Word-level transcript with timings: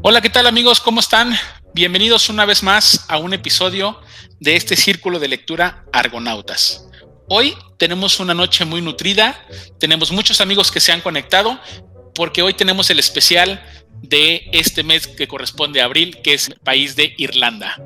Hola, 0.00 0.20
¿qué 0.20 0.30
tal 0.30 0.46
amigos? 0.46 0.80
¿Cómo 0.80 1.00
están? 1.00 1.32
Bienvenidos 1.74 2.28
una 2.28 2.44
vez 2.44 2.62
más 2.62 3.04
a 3.08 3.18
un 3.18 3.34
episodio 3.34 3.98
de 4.38 4.54
este 4.54 4.76
círculo 4.76 5.18
de 5.18 5.26
lectura 5.26 5.84
Argonautas. 5.92 6.88
Hoy 7.28 7.56
tenemos 7.78 8.20
una 8.20 8.32
noche 8.32 8.64
muy 8.64 8.80
nutrida, 8.80 9.34
tenemos 9.80 10.12
muchos 10.12 10.40
amigos 10.40 10.70
que 10.70 10.78
se 10.78 10.92
han 10.92 11.00
conectado 11.00 11.58
porque 12.14 12.42
hoy 12.42 12.54
tenemos 12.54 12.90
el 12.90 13.00
especial 13.00 13.60
de 14.00 14.48
este 14.52 14.84
mes 14.84 15.08
que 15.08 15.26
corresponde 15.26 15.82
a 15.82 15.86
abril, 15.86 16.20
que 16.22 16.34
es 16.34 16.48
el 16.48 16.60
país 16.60 16.94
de 16.94 17.14
Irlanda. 17.18 17.76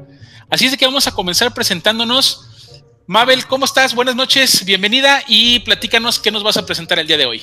Así 0.51 0.67
es 0.67 0.77
que 0.77 0.85
vamos 0.85 1.07
a 1.07 1.13
comenzar 1.13 1.55
presentándonos. 1.55 2.83
Mabel, 3.07 3.47
¿cómo 3.47 3.65
estás? 3.65 3.95
Buenas 3.95 4.17
noches, 4.17 4.67
bienvenida 4.67 5.23
y 5.27 5.61
platícanos 5.61 6.21
qué 6.21 6.31
nos 6.31 6.45
vas 6.45 6.59
a 6.59 6.67
presentar 6.67 6.99
el 6.99 7.07
día 7.07 7.17
de 7.17 7.25
hoy. 7.25 7.43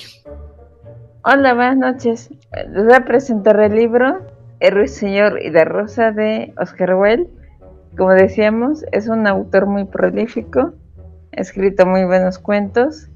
Hola, 1.24 1.54
buenas 1.54 1.76
noches. 1.76 2.30
Les 2.72 2.84
voy 2.84 2.94
a 2.94 3.04
presentar 3.04 3.58
el 3.58 3.74
libro 3.74 4.39
El 4.60 4.72
Ruiseñor 4.72 5.40
y 5.42 5.50
la 5.50 5.64
Rosa 5.64 6.12
de 6.12 6.52
Oscar 6.58 6.94
Wilde. 6.94 7.28
Como 7.96 8.10
decíamos, 8.12 8.84
es 8.92 9.08
un 9.08 9.26
autor 9.26 9.66
muy 9.66 9.84
prolífico, 9.84 10.74
ha 11.36 11.40
escrito 11.40 11.86
muy 11.86 12.04
buenos 12.04 12.38
cuentos 12.38 13.08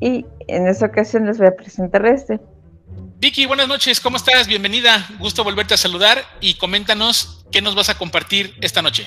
y 0.00 0.26
en 0.48 0.66
esta 0.66 0.86
ocasión 0.86 1.26
les 1.26 1.38
voy 1.38 1.46
a 1.46 1.56
presentar 1.56 2.04
este. 2.04 2.40
Vicky, 3.18 3.46
buenas 3.46 3.68
noches, 3.68 4.00
¿cómo 4.00 4.16
estás? 4.16 4.48
Bienvenida, 4.48 5.06
gusto 5.18 5.44
volverte 5.44 5.74
a 5.74 5.76
saludar 5.76 6.18
y 6.40 6.54
coméntanos 6.54 7.46
qué 7.52 7.62
nos 7.62 7.74
vas 7.74 7.90
a 7.90 7.96
compartir 7.96 8.54
esta 8.60 8.82
noche. 8.82 9.06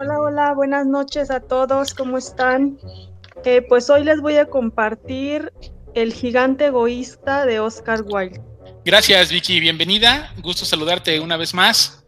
Hola, 0.00 0.18
hola, 0.18 0.54
buenas 0.54 0.86
noches 0.86 1.30
a 1.30 1.40
todos, 1.40 1.94
¿cómo 1.94 2.18
están? 2.18 2.78
Eh, 3.44 3.62
pues 3.62 3.88
hoy 3.88 4.04
les 4.04 4.20
voy 4.20 4.36
a 4.36 4.46
compartir 4.46 5.52
el 5.94 6.12
gigante 6.12 6.66
egoísta 6.66 7.46
de 7.46 7.60
Oscar 7.60 8.02
Wilde. 8.02 8.40
Gracias, 8.84 9.30
Vicky. 9.30 9.60
Bienvenida. 9.60 10.32
Gusto 10.42 10.64
saludarte 10.64 11.20
una 11.20 11.36
vez 11.36 11.54
más. 11.54 12.04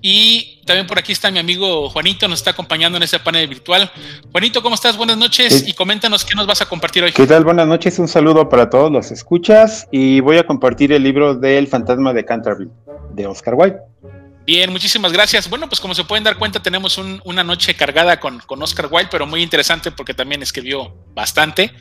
Y 0.00 0.62
también 0.64 0.86
por 0.86 0.98
aquí 0.98 1.12
está 1.12 1.30
mi 1.30 1.38
amigo 1.38 1.90
Juanito, 1.90 2.28
nos 2.28 2.38
está 2.38 2.52
acompañando 2.52 2.96
en 2.96 3.02
este 3.02 3.18
panel 3.18 3.48
virtual. 3.48 3.90
Juanito, 4.30 4.62
¿cómo 4.62 4.74
estás? 4.74 4.96
Buenas 4.96 5.16
noches 5.16 5.64
y 5.66 5.72
coméntanos 5.72 6.24
qué 6.24 6.34
nos 6.34 6.46
vas 6.46 6.62
a 6.62 6.66
compartir 6.66 7.02
hoy. 7.02 7.12
¿Qué 7.12 7.26
tal? 7.26 7.44
Buenas 7.44 7.66
noches, 7.66 7.98
un 7.98 8.06
saludo 8.06 8.48
para 8.48 8.70
todos 8.70 8.92
los 8.92 9.10
escuchas 9.10 9.88
y 9.90 10.20
voy 10.20 10.38
a 10.38 10.46
compartir 10.46 10.92
el 10.92 11.02
libro 11.02 11.34
del 11.34 11.66
fantasma 11.66 12.12
de 12.12 12.24
Canterbury 12.24 12.70
de 13.14 13.26
Oscar 13.26 13.54
Wilde. 13.54 13.78
Bien, 14.46 14.70
muchísimas 14.70 15.12
gracias. 15.12 15.50
Bueno, 15.50 15.68
pues 15.68 15.80
como 15.80 15.92
se 15.92 16.04
pueden 16.04 16.22
dar 16.22 16.36
cuenta, 16.38 16.62
tenemos 16.62 16.98
una 16.98 17.42
noche 17.42 17.74
cargada 17.74 18.20
con, 18.20 18.38
con 18.38 18.62
Oscar 18.62 18.86
Wilde, 18.88 19.08
pero 19.10 19.26
muy 19.26 19.42
interesante 19.42 19.90
porque 19.90 20.14
también 20.14 20.40
escribió 20.40 20.94
bastante 21.14 21.72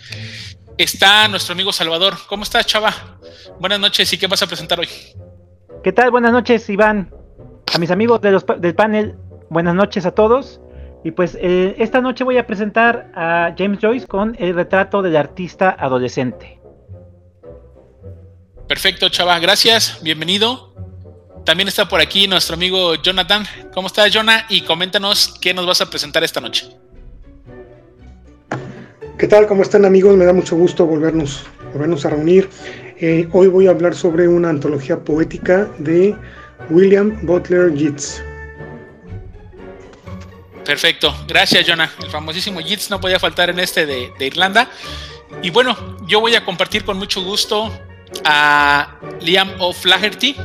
está 0.78 1.28
nuestro 1.28 1.54
amigo 1.54 1.72
Salvador. 1.72 2.16
¿Cómo 2.28 2.44
estás, 2.44 2.66
chava? 2.66 2.94
Buenas 3.60 3.80
noches 3.80 4.12
y 4.14 4.18
qué 4.18 4.28
vas 4.28 4.42
a 4.42 4.48
presentar 4.48 4.80
hoy. 4.80 4.90
¿Qué 5.84 5.92
tal? 5.92 6.12
Buenas 6.12 6.32
noches, 6.32 6.70
Iván. 6.70 7.12
A 7.74 7.78
mis 7.78 7.92
amigos 7.92 8.22
de 8.22 8.32
los, 8.32 8.46
del 8.60 8.76
panel, 8.76 9.16
buenas 9.50 9.76
noches 9.76 10.06
a 10.06 10.12
todos. 10.12 10.60
Y 11.04 11.12
pues 11.12 11.38
eh, 11.40 11.76
esta 11.78 12.02
noche 12.02 12.24
voy 12.24 12.38
a 12.38 12.48
presentar 12.48 13.12
a 13.16 13.54
James 13.58 13.80
Joyce 13.80 14.08
con 14.08 14.36
el 14.40 14.56
retrato 14.56 15.02
del 15.02 15.16
artista 15.16 15.76
adolescente. 15.78 16.60
Perfecto, 18.68 19.10
chava. 19.10 19.38
Gracias. 19.40 20.00
Bienvenido. 20.02 20.74
También 21.46 21.68
está 21.68 21.88
por 21.88 22.02
aquí 22.02 22.28
nuestro 22.28 22.56
amigo 22.56 22.96
Jonathan. 22.96 23.46
¿Cómo 23.72 23.88
estás, 23.88 24.12
Jonah? 24.12 24.48
Y 24.50 24.62
coméntanos 24.62 25.36
qué 25.40 25.54
nos 25.54 25.68
vas 25.68 25.82
a 25.82 25.90
presentar 25.90 26.24
esta 26.24 26.42
noche. 26.42 26.76
¿Qué 29.18 29.30
tal? 29.30 29.48
¿Cómo 29.48 29.62
están 29.62 29.86
amigos? 29.86 30.18
Me 30.18 30.26
da 30.26 30.34
mucho 30.34 30.58
gusto 30.58 30.86
volvernos, 30.86 31.46
volvernos 31.72 32.06
a 32.06 32.10
reunir. 32.10 32.50
Eh, 33.00 33.30
hoy 33.32 33.48
voy 33.48 33.68
a 33.68 33.70
hablar 33.70 33.96
sobre 33.96 34.28
una 34.28 34.50
antología 34.50 35.00
poética 35.00 35.70
de 35.78 36.14
William 36.70 37.18
Butler 37.22 37.74
Yeats. 37.74 38.22
Perfecto, 40.66 41.16
gracias 41.30 41.66
Jonah. 41.66 41.90
El 42.04 42.10
famosísimo 42.10 42.60
Yeats 42.60 42.90
no 42.90 43.00
podía 43.00 43.18
faltar 43.18 43.50
en 43.50 43.60
este 43.60 43.86
de, 43.86 44.12
de 44.20 44.28
Irlanda. 44.28 44.70
Y 45.42 45.50
bueno, 45.50 45.78
yo 46.08 46.20
voy 46.20 46.36
a 46.36 46.44
compartir 46.44 46.84
con 46.84 46.98
mucho 46.98 47.24
gusto 47.24 47.72
a 48.26 49.00
Liam 49.22 49.50
O'Flaherty, 49.60 50.36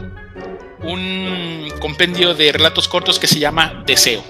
un 0.84 1.72
compendio 1.80 2.34
de 2.34 2.52
relatos 2.52 2.86
cortos 2.86 3.18
que 3.18 3.26
se 3.26 3.40
llama 3.40 3.82
Deseo. 3.84 4.22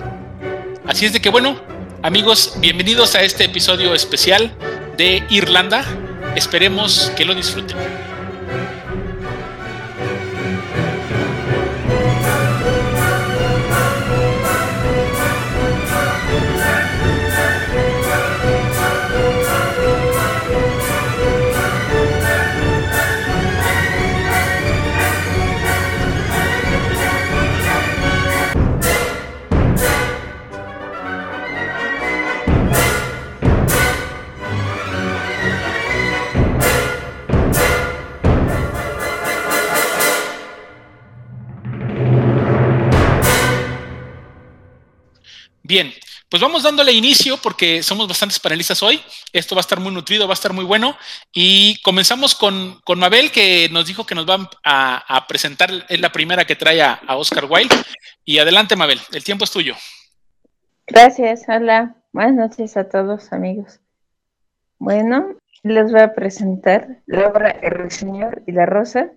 Así 0.87 1.05
es 1.05 1.13
de 1.13 1.21
que 1.21 1.29
bueno, 1.29 1.61
Amigos, 2.03 2.55
bienvenidos 2.57 3.15
a 3.15 3.23
este 3.23 3.45
episodio 3.45 3.95
especial 3.95 4.51
de 4.97 5.23
Irlanda. 5.29 5.85
Esperemos 6.35 7.13
que 7.15 7.27
lo 7.27 7.35
disfruten. 7.35 7.77
Pues 46.41 46.49
vamos 46.49 46.63
dándole 46.63 46.93
inicio 46.93 47.37
porque 47.37 47.83
somos 47.83 48.09
bastantes 48.09 48.41
panelistas 48.41 48.83
hoy. 48.83 48.99
Esto 49.31 49.55
va 49.55 49.59
a 49.59 49.61
estar 49.61 49.79
muy 49.79 49.93
nutrido, 49.93 50.27
va 50.27 50.33
a 50.33 50.41
estar 50.41 50.55
muy 50.55 50.65
bueno. 50.65 50.97
Y 51.35 51.79
comenzamos 51.83 52.35
con, 52.35 52.81
Mabel, 52.97 53.31
que 53.31 53.69
nos 53.71 53.87
dijo 53.87 54.07
que 54.07 54.15
nos 54.15 54.27
va 54.27 54.49
a, 54.65 55.27
presentar, 55.29 55.69
es 55.87 56.01
la 56.01 56.13
primera 56.13 56.47
que 56.47 56.57
trae 56.57 56.81
a, 56.81 56.99
Oscar 57.09 57.45
Wilde. 57.45 57.75
Y 58.25 58.39
adelante, 58.39 58.75
Mabel, 58.75 58.99
el 59.13 59.23
tiempo 59.23 59.45
es 59.45 59.51
tuyo. 59.51 59.75
Gracias, 60.87 61.43
hola. 61.47 61.95
Buenas 62.11 62.33
noches 62.33 62.75
a 62.79 62.89
todos, 62.89 63.35
amigos. 63.35 63.79
Bueno, 64.79 65.37
les 65.63 65.93
voy 65.93 66.01
a 66.01 66.15
presentar 66.15 67.03
la 67.05 67.29
obra 67.29 67.51
El 67.51 67.91
Señor 67.91 68.45
y 68.47 68.53
la 68.53 68.65
Rosa. 68.65 69.11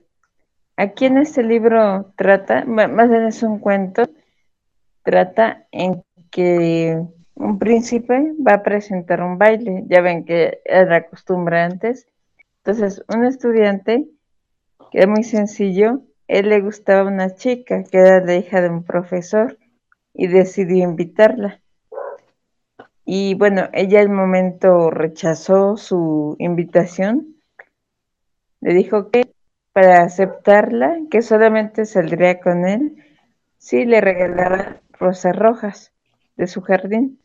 Aquí 0.76 1.06
en 1.06 1.20
este 1.20 1.42
libro 1.42 2.12
trata, 2.18 2.66
más 2.66 3.10
bien 3.10 3.28
es 3.28 3.44
un 3.44 3.60
cuento, 3.60 4.10
trata 5.04 5.68
en 5.72 6.04
que 6.34 7.00
un 7.36 7.60
príncipe 7.60 8.34
va 8.46 8.56
a 8.56 8.64
presentar 8.64 9.22
un 9.22 9.38
baile, 9.38 9.84
ya 9.88 10.02
ven 10.02 10.26
que 10.26 10.62
era 10.66 11.08
costumbre 11.08 11.62
antes. 11.62 12.08
Entonces, 12.58 13.04
un 13.08 13.24
estudiante, 13.26 14.08
que 14.92 15.00
es 15.00 15.08
muy 15.08 15.24
sencillo, 15.24 16.02
él 16.28 16.50
le 16.50 16.60
gustaba 16.62 17.08
una 17.08 17.36
chica 17.36 17.84
que 17.84 17.98
era 18.00 18.20
la 18.26 18.36
hija 18.36 18.62
de 18.62 18.70
un 18.70 18.84
profesor 18.84 19.58
y 20.14 20.28
decidió 20.28 20.84
invitarla. 20.84 21.62
Y 23.06 23.36
bueno, 23.36 23.70
ella 23.74 24.00
al 24.00 24.10
momento 24.10 24.90
rechazó 24.90 25.78
su 25.78 26.36
invitación. 26.40 27.36
Le 28.60 28.74
dijo 28.74 29.12
que 29.12 29.34
para 29.72 30.02
aceptarla, 30.02 30.98
que 31.12 31.22
solamente 31.22 31.86
saldría 31.86 32.40
con 32.40 32.66
él 32.66 33.04
si 33.58 33.86
le 33.86 34.02
regalaba 34.02 34.82
rosas 34.94 35.36
rojas 35.36 35.93
de 36.36 36.48
su 36.48 36.62
jardín. 36.62 37.20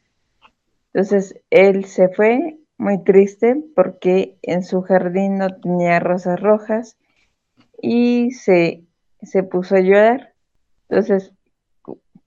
Entonces 0.92 1.40
él 1.50 1.84
se 1.84 2.08
fue 2.08 2.58
muy 2.76 3.02
triste 3.04 3.56
porque 3.74 4.38
en 4.42 4.62
su 4.62 4.82
jardín 4.82 5.38
no 5.38 5.48
tenía 5.60 6.00
rosas 6.00 6.40
rojas 6.40 6.96
y 7.80 8.30
se, 8.32 8.84
se 9.22 9.42
puso 9.42 9.76
a 9.76 9.80
llorar. 9.80 10.34
Entonces 10.88 11.32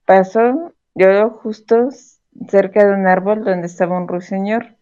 pasó, 0.06 0.72
lloró 0.94 1.30
justo 1.30 1.88
cerca 2.48 2.86
de 2.86 2.94
un 2.94 3.06
árbol 3.06 3.44
donde 3.44 3.66
estaba 3.66 3.98
un 3.98 4.08
ruiseñor 4.08 4.76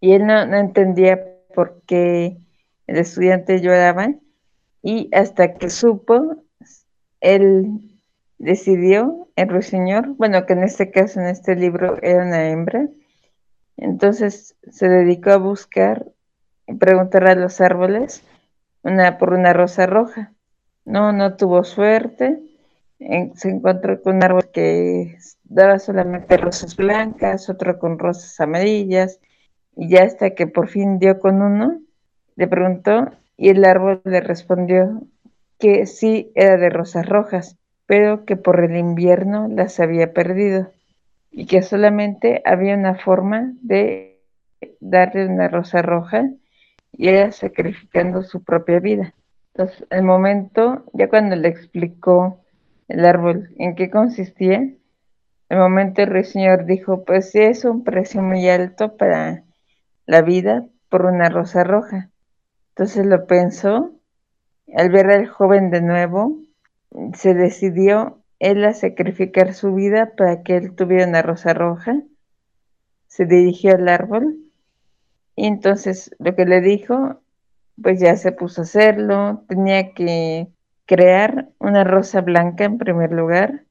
y 0.00 0.12
él 0.12 0.26
no, 0.26 0.46
no 0.46 0.56
entendía 0.56 1.24
por 1.54 1.82
qué 1.86 2.38
el 2.86 2.98
estudiante 2.98 3.60
lloraba 3.60 4.08
y 4.82 5.08
hasta 5.14 5.54
que 5.54 5.70
supo, 5.70 6.36
él 7.20 7.91
decidió 8.42 9.28
el 9.36 9.48
ruiseñor, 9.48 10.16
bueno, 10.16 10.44
que 10.46 10.54
en 10.54 10.64
este 10.64 10.90
caso, 10.90 11.20
en 11.20 11.26
este 11.26 11.54
libro, 11.54 11.96
era 12.02 12.24
una 12.24 12.48
hembra, 12.48 12.88
entonces 13.76 14.56
se 14.68 14.88
dedicó 14.88 15.30
a 15.30 15.36
buscar 15.36 16.06
y 16.66 16.74
preguntar 16.74 17.28
a 17.28 17.36
los 17.36 17.60
árboles 17.60 18.24
una, 18.82 19.16
por 19.16 19.32
una 19.32 19.52
rosa 19.52 19.86
roja. 19.86 20.32
No, 20.84 21.12
no 21.12 21.36
tuvo 21.36 21.62
suerte. 21.62 22.40
se 22.98 23.48
encontró 23.48 24.02
con 24.02 24.16
un 24.16 24.24
árbol 24.24 24.50
que 24.52 25.18
daba 25.44 25.78
solamente 25.78 26.36
rosas 26.36 26.76
blancas, 26.76 27.48
otro 27.48 27.78
con 27.78 27.96
rosas 27.96 28.40
amarillas, 28.40 29.20
y 29.76 29.88
ya 29.88 30.02
hasta 30.02 30.30
que 30.30 30.48
por 30.48 30.68
fin 30.68 30.98
dio 30.98 31.20
con 31.20 31.42
uno, 31.42 31.80
le 32.34 32.48
preguntó 32.48 33.12
y 33.36 33.50
el 33.50 33.64
árbol 33.64 34.02
le 34.04 34.20
respondió 34.20 35.02
que 35.60 35.86
sí 35.86 36.32
era 36.34 36.56
de 36.56 36.70
rosas 36.70 37.08
rojas, 37.08 37.56
pero 37.86 38.24
que 38.24 38.36
por 38.36 38.60
el 38.64 38.76
invierno 38.76 39.48
las 39.48 39.80
había 39.80 40.12
perdido 40.12 40.70
y 41.30 41.46
que 41.46 41.62
solamente 41.62 42.42
había 42.44 42.74
una 42.74 42.94
forma 42.94 43.52
de 43.62 44.20
darle 44.80 45.26
una 45.26 45.48
rosa 45.48 45.82
roja 45.82 46.30
y 46.92 47.08
era 47.08 47.32
sacrificando 47.32 48.22
su 48.22 48.44
propia 48.44 48.80
vida. 48.80 49.14
Entonces, 49.54 49.86
el 49.90 50.02
momento, 50.02 50.84
ya 50.92 51.08
cuando 51.08 51.36
le 51.36 51.48
explicó 51.48 52.38
el 52.88 53.04
árbol 53.04 53.50
en 53.58 53.74
qué 53.74 53.90
consistía, 53.90 54.68
el 55.48 55.58
momento 55.58 56.02
el 56.02 56.10
ruiseñor 56.10 56.64
dijo, 56.64 57.04
pues 57.04 57.34
es 57.34 57.64
un 57.64 57.84
precio 57.84 58.22
muy 58.22 58.48
alto 58.48 58.96
para 58.96 59.44
la 60.06 60.22
vida 60.22 60.66
por 60.88 61.04
una 61.06 61.28
rosa 61.28 61.64
roja. 61.64 62.10
Entonces 62.70 63.04
lo 63.04 63.26
pensó, 63.26 63.92
al 64.74 64.90
ver 64.90 65.10
al 65.10 65.26
joven 65.26 65.70
de 65.70 65.82
nuevo, 65.82 66.38
se 67.14 67.34
decidió 67.34 68.22
él 68.38 68.64
a 68.64 68.74
sacrificar 68.74 69.54
su 69.54 69.74
vida 69.74 70.12
para 70.16 70.42
que 70.42 70.56
él 70.56 70.74
tuviera 70.74 71.06
una 71.06 71.22
rosa 71.22 71.54
roja. 71.54 72.02
Se 73.06 73.24
dirigió 73.24 73.74
al 73.74 73.88
árbol 73.88 74.36
y 75.36 75.46
entonces 75.46 76.14
lo 76.18 76.34
que 76.34 76.44
le 76.44 76.60
dijo, 76.60 77.20
pues 77.80 78.00
ya 78.00 78.16
se 78.16 78.32
puso 78.32 78.62
a 78.62 78.64
hacerlo, 78.64 79.44
tenía 79.48 79.92
que 79.94 80.48
crear 80.86 81.48
una 81.58 81.84
rosa 81.84 82.20
blanca 82.20 82.64
en 82.64 82.78
primer 82.78 83.12
lugar 83.12 83.64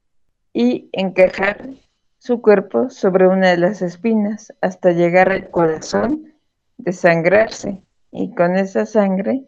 y 0.54 0.90
encajar 0.94 1.70
su 2.18 2.42
cuerpo 2.42 2.90
sobre 2.90 3.28
una 3.28 3.50
de 3.50 3.58
las 3.58 3.82
espinas 3.82 4.54
hasta 4.62 4.92
llegar 4.92 5.32
al 5.32 5.50
corazón, 5.50 6.34
desangrarse 6.78 7.84
y 8.12 8.34
con 8.36 8.56
esa 8.56 8.86
sangre 8.86 9.46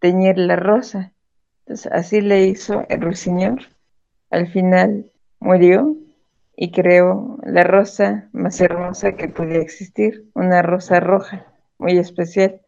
teñir 0.00 0.38
la 0.38 0.56
rosa. 0.56 1.12
Entonces 1.66 1.90
así 1.92 2.20
le 2.20 2.46
hizo 2.46 2.84
el 2.88 3.00
ruiseñor. 3.00 3.58
Al 4.30 4.46
final 4.46 5.10
murió 5.40 5.96
y 6.56 6.70
creó 6.70 7.38
la 7.42 7.64
rosa 7.64 8.28
más 8.32 8.60
hermosa 8.60 9.12
que 9.12 9.28
podía 9.28 9.58
existir, 9.58 10.30
una 10.34 10.62
rosa 10.62 11.00
roja 11.00 11.46
muy 11.78 11.98
especial. 11.98 12.60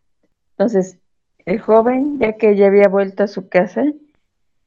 Entonces, 0.51 0.99
el 1.47 1.61
joven, 1.61 2.19
ya 2.19 2.33
que 2.33 2.57
ya 2.57 2.67
había 2.67 2.89
vuelto 2.89 3.23
a 3.23 3.29
su 3.29 3.49
casa, 3.49 3.85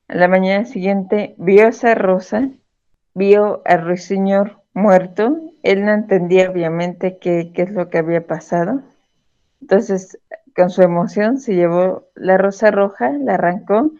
a 0.07 0.16
la 0.16 0.30
mañana 0.30 0.66
siguiente 0.66 1.36
vio 1.38 1.68
esa 1.68 1.94
rosa, 1.94 2.50
vio 3.13 3.62
al 3.66 3.83
ruiseñor 3.86 4.62
muerto, 4.74 5.39
él 5.62 5.83
no 5.83 5.92
entendía 5.92 6.50
obviamente 6.50 7.18
qué, 7.19 7.51
qué 7.54 7.63
es 7.63 7.72
lo 7.72 7.89
que 7.89 7.98
había 7.98 8.25
pasado. 8.25 8.81
Entonces, 9.60 10.18
con 10.56 10.69
su 10.69 10.81
emoción, 10.81 11.38
se 11.38 11.54
llevó 11.54 12.07
la 12.16 12.38
rosa 12.38 12.72
roja, 12.72 13.12
la 13.12 13.36
arrancó, 13.36 13.92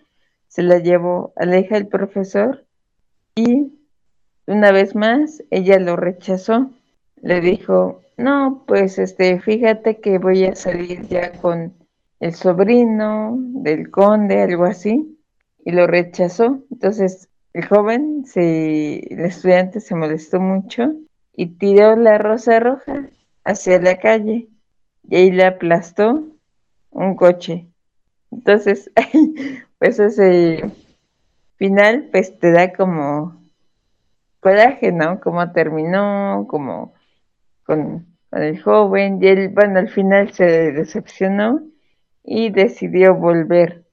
se 0.52 0.64
la 0.64 0.80
llevó 0.80 1.32
a 1.38 1.46
la 1.46 1.60
hija 1.60 1.76
del 1.76 1.88
profesor 1.88 2.66
y 3.36 3.72
una 4.48 4.74
vez 4.74 4.96
más 4.96 5.42
ella 5.50 5.80
lo 5.80 5.96
rechazó. 5.96 6.72
Le 7.22 7.40
dijo, 7.40 8.02
no, 8.18 8.66
pues 8.68 9.00
este, 9.00 9.40
fíjate 9.40 10.02
que 10.02 10.18
voy 10.18 10.44
a 10.44 10.56
salir 10.56 11.08
ya 11.08 11.32
con 11.32 11.74
el 12.20 12.34
sobrino 12.34 13.38
del 13.38 13.90
conde, 13.92 14.42
algo 14.42 14.66
así, 14.66 15.18
y 15.64 15.72
lo 15.72 15.88
rechazó. 15.88 16.62
Entonces 16.70 17.30
el 17.54 17.66
joven, 17.66 18.26
se, 18.26 19.14
el 19.14 19.22
estudiante 19.22 19.80
se 19.80 19.96
molestó 19.96 20.42
mucho 20.42 20.92
y 21.34 21.46
tiró 21.46 21.96
la 21.96 22.18
rosa 22.18 22.60
roja 22.60 23.10
hacia 23.46 23.80
la 23.80 24.00
calle 24.00 24.50
y 25.08 25.16
ahí 25.16 25.32
le 25.32 25.46
aplastó 25.46 26.26
un 26.90 27.16
coche. 27.16 27.71
Entonces, 28.32 28.92
pues 29.80 30.00
ese 30.00 30.72
final, 31.58 32.10
pues 32.12 32.40
te 32.40 32.52
da 32.52 32.74
como 32.74 33.42
coraje, 34.40 34.92
¿no? 34.92 35.20
Cómo 35.20 35.52
terminó, 35.52 36.48
como 36.50 36.94
con 37.64 38.08
el 38.32 38.62
joven 38.62 39.20
y 39.22 39.28
él, 39.28 39.50
bueno, 39.50 39.80
al 39.80 39.90
final 39.90 40.32
se 40.34 40.72
decepcionó 40.72 41.62
y 42.24 42.50
decidió 42.50 43.16
volver 43.16 43.86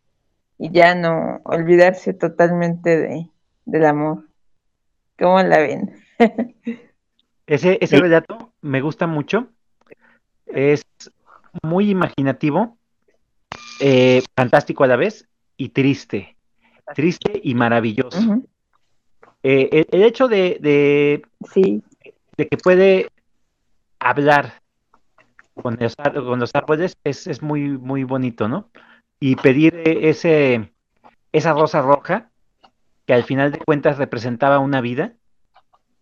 y 0.59 0.71
ya 0.71 0.95
no 0.95 1.41
olvidarse 1.45 2.15
totalmente 2.15 2.97
de, 2.97 3.31
del 3.65 3.85
amor. 3.85 4.29
¿Cómo 5.19 5.43
la 5.43 5.59
ven? 5.59 5.95
ese 7.47 7.79
ese 7.81 7.99
relato 7.99 8.53
me 8.61 8.81
gusta 8.81 9.07
mucho. 9.07 9.49
Es 10.47 10.85
muy 11.63 11.91
imaginativo, 11.91 12.78
eh, 13.81 14.23
fantástico 14.37 14.85
a 14.85 14.87
la 14.87 14.97
vez 14.97 15.29
y 15.57 15.71
triste. 15.71 16.37
Triste 16.95 17.41
y 17.43 17.55
maravilloso. 17.55 18.43
Eh, 19.43 19.87
el, 19.91 20.03
hecho 20.03 20.27
de, 20.27 20.59
de, 20.61 21.23
sí. 21.53 21.83
de 22.37 22.49
que 22.49 22.57
puede 22.57 23.11
hablar 23.99 24.61
con 25.55 25.77
los, 25.79 25.97
con 25.97 26.41
los 26.41 26.55
árboles 26.55 26.97
es, 27.05 27.27
es, 27.27 27.43
muy, 27.43 27.69
muy 27.69 28.05
bonito, 28.05 28.49
¿no? 28.49 28.71
Y 29.21 29.37
pedir 29.37 29.83
ese, 29.85 30.73
esa 31.33 31.53
rosa 31.53 31.83
roja 31.83 32.31
que 33.07 33.15
al 33.15 33.25
final 33.25 33.53
de 33.53 33.59
cuentas 33.59 33.99
representaba 33.99 34.59
una 34.59 34.81
vida 34.81 35.15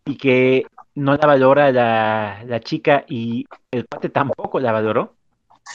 y 0.05 0.17
que 0.17 0.67
no 0.95 1.17
la 1.17 1.27
valora 1.27 1.73
la, 1.73 2.43
la 2.45 2.61
chica 2.61 3.05
y 3.09 3.47
el 3.71 3.87
pate 3.87 4.09
tampoco 4.09 4.61
la 4.61 4.73
valoró, 4.73 5.15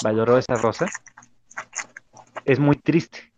valoró 0.03 0.37
esa 0.37 0.55
rosa, 0.55 0.87
es 2.45 2.59
muy 2.59 2.75
triste. 2.75 3.31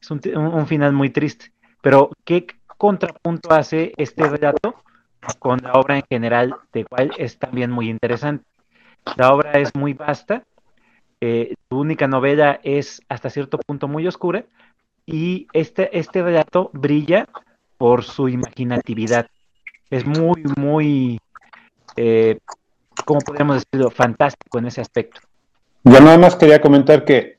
Es 0.00 0.10
un, 0.10 0.20
un 0.36 0.66
final 0.66 0.92
muy 0.92 1.10
triste. 1.10 1.52
Pero, 1.80 2.10
¿qué 2.24 2.46
contrapunto 2.76 3.52
hace 3.52 3.92
este 3.96 4.28
relato 4.28 4.84
con 5.38 5.58
la 5.62 5.72
obra 5.72 5.96
en 5.96 6.04
general, 6.08 6.54
de 6.72 6.84
cual 6.84 7.12
es 7.18 7.38
también 7.38 7.70
muy 7.70 7.88
interesante. 7.88 8.44
La 9.16 9.32
obra 9.32 9.52
es 9.52 9.74
muy 9.74 9.94
vasta, 9.94 10.44
eh, 11.20 11.54
su 11.68 11.78
única 11.78 12.06
novela 12.06 12.60
es 12.62 13.00
hasta 13.08 13.30
cierto 13.30 13.58
punto 13.58 13.88
muy 13.88 14.06
oscura 14.06 14.44
y 15.06 15.46
este, 15.52 15.96
este 15.98 16.22
relato 16.22 16.70
brilla 16.72 17.28
por 17.78 18.04
su 18.04 18.28
imaginatividad. 18.28 19.28
Es 19.90 20.06
muy, 20.06 20.42
muy, 20.56 21.20
eh, 21.96 22.38
¿cómo 23.04 23.20
podríamos 23.20 23.64
decirlo? 23.64 23.90
Fantástico 23.90 24.58
en 24.58 24.66
ese 24.66 24.80
aspecto. 24.80 25.20
Yo 25.84 26.00
nada 26.00 26.18
más 26.18 26.36
quería 26.36 26.60
comentar 26.60 27.04
que 27.04 27.33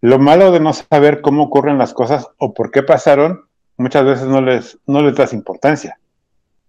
lo 0.00 0.18
malo 0.18 0.52
de 0.52 0.60
no 0.60 0.72
saber 0.72 1.20
cómo 1.20 1.44
ocurren 1.44 1.78
las 1.78 1.94
cosas 1.94 2.28
o 2.38 2.54
por 2.54 2.70
qué 2.70 2.82
pasaron, 2.82 3.46
muchas 3.76 4.04
veces 4.04 4.26
no 4.26 4.40
les, 4.40 4.78
no 4.86 5.10
das 5.12 5.32
importancia. 5.32 5.98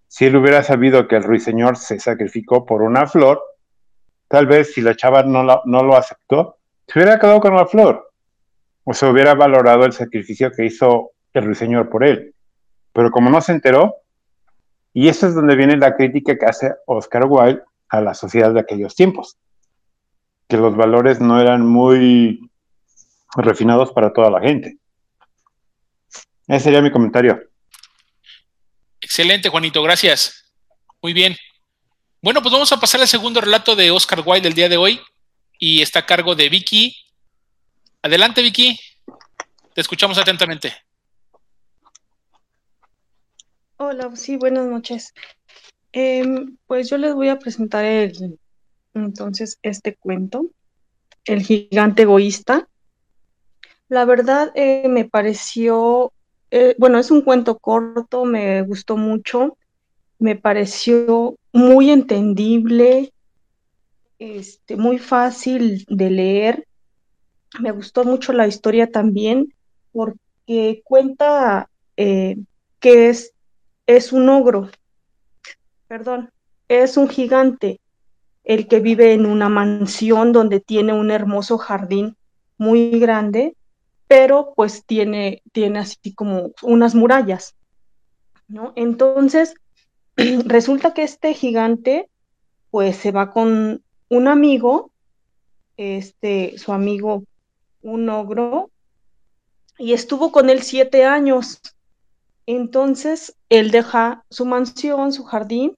Si 0.08 0.24
él 0.24 0.36
hubiera 0.36 0.62
sabido 0.62 1.06
que 1.06 1.16
el 1.16 1.22
ruiseñor 1.22 1.76
se 1.76 2.00
sacrificó 2.00 2.64
por 2.64 2.82
una 2.82 3.06
flor, 3.06 3.42
tal 4.28 4.46
vez 4.46 4.72
si 4.72 4.80
la 4.80 4.96
chava 4.96 5.22
no, 5.22 5.42
no 5.42 5.82
lo 5.82 5.96
aceptó, 5.96 6.56
se 6.86 6.98
hubiera 6.98 7.18
quedado 7.18 7.40
con 7.40 7.54
la 7.54 7.66
flor. 7.66 8.10
O 8.84 8.94
se 8.94 9.04
hubiera 9.04 9.34
valorado 9.34 9.84
el 9.84 9.92
sacrificio 9.92 10.50
que 10.50 10.64
hizo 10.64 11.10
el 11.34 11.44
ruiseñor 11.44 11.90
por 11.90 12.04
él. 12.04 12.34
Pero 12.94 13.10
como 13.10 13.28
no 13.28 13.40
se 13.42 13.52
enteró, 13.52 13.96
y 14.94 15.08
eso 15.08 15.26
es 15.26 15.34
donde 15.34 15.56
viene 15.56 15.76
la 15.76 15.94
crítica 15.94 16.38
que 16.38 16.46
hace 16.46 16.74
Oscar 16.86 17.26
Wilde 17.26 17.62
a 17.90 18.00
la 18.00 18.14
sociedad 18.14 18.52
de 18.52 18.60
aquellos 18.60 18.94
tiempos, 18.94 19.36
que 20.48 20.56
los 20.56 20.74
valores 20.74 21.20
no 21.20 21.40
eran 21.40 21.66
muy 21.66 22.47
refinados 23.36 23.92
para 23.92 24.12
toda 24.12 24.30
la 24.30 24.40
gente. 24.40 24.78
Ese 26.46 26.64
sería 26.64 26.82
mi 26.82 26.90
comentario. 26.90 27.40
Excelente, 29.00 29.48
Juanito, 29.48 29.82
gracias. 29.82 30.52
Muy 31.02 31.12
bien. 31.12 31.36
Bueno, 32.20 32.42
pues 32.42 32.52
vamos 32.52 32.72
a 32.72 32.80
pasar 32.80 33.00
al 33.00 33.08
segundo 33.08 33.40
relato 33.40 33.76
de 33.76 33.90
Oscar 33.90 34.22
Wilde 34.24 34.48
del 34.48 34.54
día 34.54 34.68
de 34.68 34.76
hoy 34.76 35.00
y 35.58 35.82
está 35.82 36.00
a 36.00 36.06
cargo 36.06 36.34
de 36.34 36.48
Vicky. 36.48 36.96
Adelante, 38.02 38.42
Vicky. 38.42 38.78
Te 39.74 39.80
escuchamos 39.80 40.18
atentamente. 40.18 40.72
Hola, 43.76 44.10
sí, 44.16 44.36
buenas 44.36 44.66
noches. 44.66 45.14
Em, 45.92 46.56
pues 46.66 46.90
yo 46.90 46.98
les 46.98 47.14
voy 47.14 47.28
a 47.28 47.38
presentar 47.38 47.84
el, 47.84 48.38
entonces 48.94 49.58
este 49.62 49.94
cuento, 49.94 50.46
El 51.24 51.42
gigante 51.42 52.02
egoísta. 52.02 52.68
La 53.88 54.04
verdad 54.04 54.52
eh, 54.54 54.88
me 54.88 55.04
pareció 55.04 56.12
eh, 56.50 56.74
bueno, 56.78 56.98
es 56.98 57.10
un 57.10 57.22
cuento 57.22 57.58
corto, 57.58 58.24
me 58.24 58.62
gustó 58.62 58.96
mucho, 58.96 59.58
me 60.18 60.34
pareció 60.34 61.36
muy 61.52 61.90
entendible, 61.90 63.12
este, 64.18 64.76
muy 64.76 64.98
fácil 64.98 65.84
de 65.88 66.10
leer. 66.10 66.66
Me 67.60 67.70
gustó 67.70 68.04
mucho 68.04 68.32
la 68.32 68.46
historia 68.46 68.90
también 68.90 69.52
porque 69.92 70.82
cuenta 70.84 71.68
eh, 71.96 72.38
que 72.80 73.10
es, 73.10 73.32
es 73.86 74.12
un 74.12 74.28
ogro, 74.28 74.70
perdón, 75.86 76.30
es 76.68 76.96
un 76.96 77.08
gigante 77.08 77.80
el 78.44 78.68
que 78.68 78.80
vive 78.80 79.12
en 79.12 79.26
una 79.26 79.50
mansión 79.50 80.32
donde 80.32 80.60
tiene 80.60 80.94
un 80.94 81.10
hermoso 81.10 81.58
jardín 81.58 82.16
muy 82.56 82.98
grande 82.98 83.54
pero 84.08 84.54
pues 84.56 84.84
tiene, 84.84 85.42
tiene 85.52 85.80
así 85.80 86.14
como 86.14 86.52
unas 86.62 86.94
murallas, 86.94 87.54
¿no? 88.48 88.72
Entonces, 88.74 89.54
resulta 90.16 90.94
que 90.94 91.02
este 91.02 91.34
gigante 91.34 92.08
pues 92.70 92.96
se 92.96 93.12
va 93.12 93.30
con 93.30 93.82
un 94.08 94.28
amigo, 94.28 94.90
este, 95.76 96.56
su 96.58 96.72
amigo, 96.72 97.24
un 97.82 98.08
ogro, 98.08 98.70
y 99.78 99.92
estuvo 99.92 100.32
con 100.32 100.50
él 100.50 100.62
siete 100.62 101.04
años. 101.04 101.60
Entonces, 102.46 103.36
él 103.48 103.70
deja 103.70 104.24
su 104.30 104.46
mansión, 104.46 105.12
su 105.12 105.24
jardín. 105.24 105.76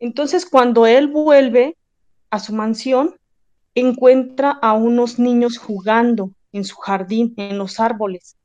Entonces, 0.00 0.46
cuando 0.46 0.86
él 0.86 1.08
vuelve 1.08 1.76
a 2.30 2.40
su 2.40 2.52
mansión, 2.52 3.16
encuentra 3.74 4.50
a 4.50 4.74
unos 4.74 5.18
niños 5.18 5.58
jugando 5.58 6.32
en 6.56 6.64
su 6.64 6.76
jardín, 6.76 7.34
en 7.36 7.58
los 7.58 7.80
árboles. 7.80 8.36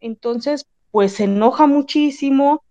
Entonces, 0.00 0.66
pues 0.90 1.14
se 1.14 1.24
enoja 1.24 1.66
muchísimo 1.66 2.62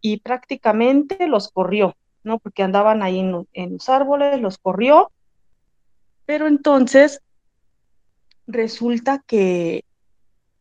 y 0.00 0.18
prácticamente 0.18 1.26
los 1.28 1.48
corrió, 1.50 1.96
¿no? 2.24 2.38
Porque 2.38 2.62
andaban 2.62 3.02
ahí 3.02 3.20
en, 3.20 3.72
los 3.72 3.88
árboles, 3.88 4.40
los 4.40 4.58
corrió. 4.58 5.10
Pero 6.26 6.46
entonces 6.46 7.20
resulta 8.46 9.22
que 9.26 9.84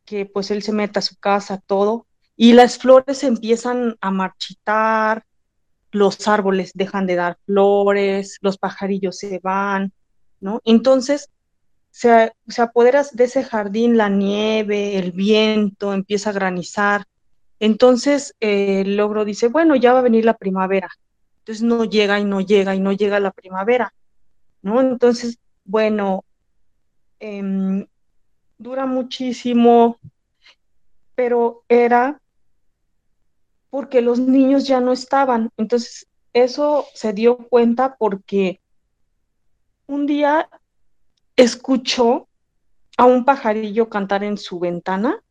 que 0.06 0.26
pues 0.26 0.52
él 0.52 0.62
se 0.62 0.74
mete 0.74 1.00
a 1.00 1.02
su 1.02 1.16
casa, 1.16 1.62
todo, 1.66 2.06
y 2.36 2.52
las 2.52 2.78
flores 2.78 3.24
empiezan 3.24 3.96
a 4.02 4.12
marchitar, 4.12 5.24
los 5.92 6.28
árboles 6.28 6.72
dejan 6.74 7.08
de 7.08 7.16
dar 7.16 7.38
flores, 7.46 8.38
los 8.42 8.58
pajarillos 8.58 9.18
se 9.18 9.40
van, 9.40 9.94
¿no? 10.42 10.60
Entonces 10.66 11.30
se, 11.92 12.34
se 12.48 12.62
apodera 12.62 13.04
de 13.12 13.26
ese 13.26 13.44
jardín 13.44 13.98
la 13.98 14.10
nieve, 14.10 14.98
el 14.98 15.12
viento, 15.12 15.94
empieza 15.94 16.32
a 16.32 16.34
granizar. 16.34 17.04
Entonces 17.60 18.36
eh, 18.40 18.82
el 18.82 18.98
logro 18.98 19.26
dice, 19.26 19.50
bueno, 19.50 19.76
ya 19.76 19.94
va 19.94 20.00
a 20.00 20.04
venir 20.04 20.26
la 20.26 20.38
primavera. 20.38 20.90
Entonces 21.40 21.64
no 21.64 21.86
llega 21.86 22.20
y 22.20 22.26
no 22.26 22.42
llega 22.42 22.76
y 22.76 22.80
no 22.80 22.92
llega 22.92 23.20
la 23.20 23.32
primavera, 23.32 23.94
¿no? 24.62 24.80
Entonces, 24.80 25.38
bueno, 25.66 26.24
eh, 27.20 27.86
dura 28.58 28.86
muchísimo, 28.86 30.00
pero 31.16 31.64
era 31.68 32.22
porque 33.70 34.02
los 34.02 34.20
niños 34.20 34.68
ya 34.68 34.80
no 34.80 34.92
estaban. 34.92 35.50
Entonces, 35.58 36.08
eso 36.34 36.86
se 36.94 37.14
dio 37.14 37.38
cuenta 37.38 37.96
porque 37.98 38.62
un 39.88 40.06
día 40.06 40.48
escuchó 41.36 42.28
a 42.98 43.06
un 43.06 43.26
pajarillo 43.26 43.90
cantar 43.90 44.24
en 44.24 44.38
su 44.38 44.60
ventana. 44.60 45.22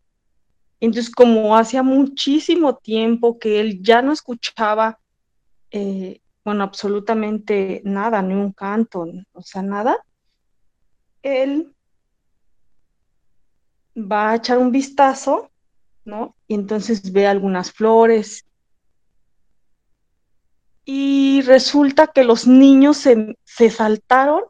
Entonces, 0.81 1.13
como 1.13 1.57
hacía 1.57 1.83
muchísimo 1.83 2.77
tiempo 2.77 3.39
que 3.39 3.61
él 3.61 3.83
ya 3.83 4.03
no 4.03 4.13
escuchaba, 4.13 4.99
eh, 5.71 6.21
bueno, 6.45 6.65
absolutamente 6.65 7.83
nada, 7.85 8.23
ni 8.23 8.35
un 8.35 8.53
canto, 8.53 9.07
o 9.33 9.43
sea, 9.43 9.63
nada, 9.63 9.99
él 11.23 11.75
va 13.97 14.31
a 14.31 14.37
echar 14.37 14.59
un 14.59 14.71
vistazo, 14.71 15.51
¿no? 16.05 16.35
Y 16.49 16.55
entonces 16.55 17.13
ve 17.13 17.27
algunas 17.27 17.73
flores. 17.73 18.47
Y 20.85 21.43
resulta 21.43 22.09
que 22.09 22.25
los 22.25 22.47
niños 22.47 22.97
se, 22.97 23.71
saltaron, 23.71 24.43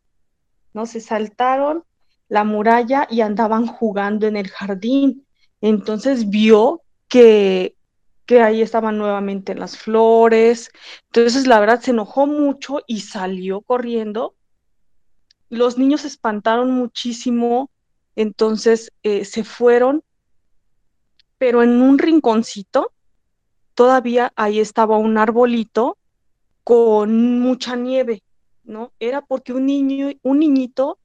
¿no? 0.73 0.87
Se 0.87 1.00
saltaron 1.00 1.85
la 2.29 2.45
muralla 2.45 3.07
y 3.11 3.23
andaban 3.23 3.67
jugando 3.67 4.27
en 4.27 4.37
el 4.37 4.49
jardín. 4.49 5.27
Entonces 5.61 6.31
vio 6.31 6.83
que, 7.09 7.77
que 8.25 8.41
ahí 8.41 8.62
estaban 8.62 8.99
nuevamente 8.99 9.55
las 9.55 9.77
flores. 9.77 10.71
Entonces, 11.07 11.47
la 11.47 11.59
verdad, 11.61 11.81
se 11.81 11.91
enojó 11.91 12.27
mucho 12.27 12.81
y 12.87 13.00
salió 13.00 13.61
corriendo. 13.61 14.35
Los 15.49 15.77
niños 15.77 16.03
se 16.03 16.07
espantaron 16.07 16.71
muchísimo, 16.71 17.71
entonces 18.15 18.93
eh, 19.03 19.25
se 19.25 19.43
fueron, 19.43 20.05
pero 21.39 21.65
en 21.65 21.83
un 21.83 21.99
rinconcito 21.99 22.93
todavía 23.75 24.33
ahí 24.37 24.61
estaba 24.61 24.97
un 24.97 25.19
arbolito 25.19 25.99
con 26.62 27.41
mucha 27.41 27.75
nieve, 27.75 28.23
Era 28.99 29.23
porque 29.23 29.53
un 29.53 29.67
niño, 29.67 30.11
un 30.23 30.39
niñito 30.39 30.99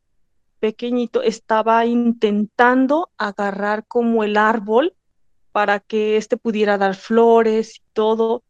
pequeñito 0.59 1.21
estaba 1.21 1.85
intentando 1.85 3.09
agarrar 3.17 3.85
como 3.87 4.23
el 4.23 4.37
árbol 4.37 4.95
para 5.51 5.79
que 5.79 6.17
éste 6.17 6.37
pudiera 6.37 6.77
dar 6.77 6.95
flores 6.95 7.77
y 7.77 7.81
todo. 7.93 8.43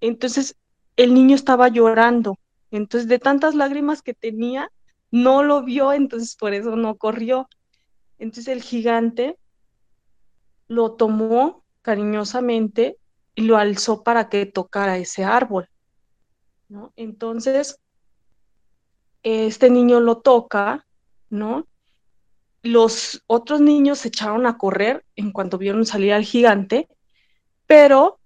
Entonces 0.00 0.56
el 0.96 1.14
niño 1.14 1.34
estaba 1.34 1.68
llorando. 1.68 2.38
Entonces 2.70 3.08
de 3.08 3.18
tantas 3.18 3.54
lágrimas 3.54 4.02
que 4.02 4.14
tenía, 4.14 4.70
no 5.10 5.42
lo 5.42 5.62
vio, 5.62 5.92
entonces 5.92 6.36
por 6.36 6.54
eso 6.54 6.76
no 6.76 6.96
corrió. 6.96 7.48
Entonces 8.18 8.48
el 8.48 8.62
gigante 8.62 9.38
lo 10.66 10.92
tomó 10.92 11.64
cariñosamente 11.82 12.98
y 13.34 13.42
lo 13.42 13.56
alzó 13.56 14.02
para 14.02 14.28
que 14.28 14.44
tocara 14.46 14.98
ese 14.98 15.24
árbol. 15.24 15.68
Entonces, 16.96 17.80
este 19.22 19.70
niño 19.70 20.00
lo 20.00 20.18
toca, 20.18 20.86
¿no? 21.30 21.66
Los 22.62 23.22
otros 23.26 23.60
niños 23.60 24.00
se 24.00 24.08
echaron 24.08 24.46
a 24.46 24.58
correr 24.58 25.04
en 25.16 25.32
cuanto 25.32 25.58
vieron 25.58 25.86
salir 25.86 26.12
al 26.12 26.24
gigante, 26.24 26.88
pero 27.66 28.18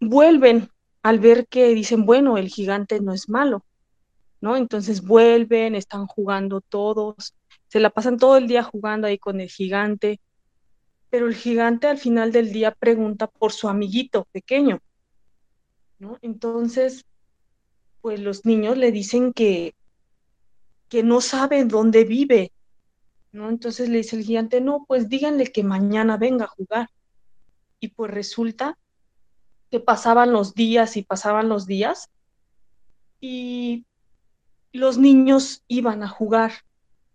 vuelven 0.00 0.68
al 1.02 1.18
ver 1.18 1.46
que 1.46 1.68
dicen, 1.74 2.04
bueno, 2.04 2.36
el 2.36 2.48
gigante 2.48 3.00
no 3.00 3.12
es 3.12 3.28
malo, 3.28 3.64
¿no? 4.40 4.56
Entonces 4.56 5.02
vuelven, 5.02 5.74
están 5.74 6.06
jugando 6.06 6.60
todos, 6.60 7.34
se 7.68 7.80
la 7.80 7.90
pasan 7.90 8.18
todo 8.18 8.36
el 8.36 8.46
día 8.46 8.62
jugando 8.62 9.06
ahí 9.06 9.18
con 9.18 9.40
el 9.40 9.48
gigante, 9.48 10.20
pero 11.08 11.26
el 11.26 11.34
gigante 11.34 11.88
al 11.88 11.98
final 11.98 12.32
del 12.32 12.52
día 12.52 12.72
pregunta 12.72 13.26
por 13.26 13.52
su 13.52 13.68
amiguito 13.68 14.26
pequeño, 14.32 14.80
¿no? 15.98 16.18
Entonces, 16.22 17.04
pues 18.00 18.20
los 18.20 18.44
niños 18.44 18.76
le 18.78 18.92
dicen 18.92 19.32
que, 19.32 19.74
que 20.90 21.02
no 21.02 21.22
saben 21.22 21.68
dónde 21.68 22.04
vive, 22.04 22.52
¿no? 23.32 23.48
Entonces 23.48 23.88
le 23.88 23.98
dice 23.98 24.16
el 24.16 24.24
gigante, 24.24 24.60
no, 24.60 24.84
pues 24.86 25.08
díganle 25.08 25.46
que 25.46 25.62
mañana 25.62 26.18
venga 26.18 26.44
a 26.44 26.48
jugar. 26.48 26.90
Y 27.78 27.88
pues 27.88 28.10
resulta 28.10 28.76
que 29.70 29.80
pasaban 29.80 30.32
los 30.32 30.54
días 30.54 30.96
y 30.96 31.02
pasaban 31.02 31.48
los 31.48 31.66
días 31.66 32.10
y 33.20 33.86
los 34.72 34.98
niños 34.98 35.62
iban 35.68 36.02
a 36.02 36.08
jugar 36.08 36.52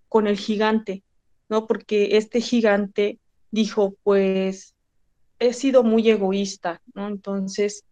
con 0.07 0.25
el 0.25 0.37
gigante, 0.37 1.03
¿no? 1.49 1.67
Porque 1.67 2.15
este 2.17 2.39
gigante 2.39 3.19
dijo, 3.51 3.97
pues 4.03 4.73
he 5.39 5.51
sido 5.51 5.83
muy 5.83 6.09
egoísta, 6.09 6.81
¿no? 6.93 7.07
Entonces, 7.09 7.83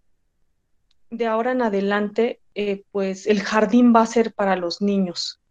de 1.09 1.27
ahora 1.27 1.51
en 1.51 1.61
adelante, 1.61 2.39
eh, 2.55 2.83
pues 2.91 3.27
el 3.27 3.41
jardín 3.41 3.93
va 3.93 4.01
a 4.01 4.07
ser 4.07 4.33
para 4.33 4.55
los 4.55 4.81
niños, 4.81 5.41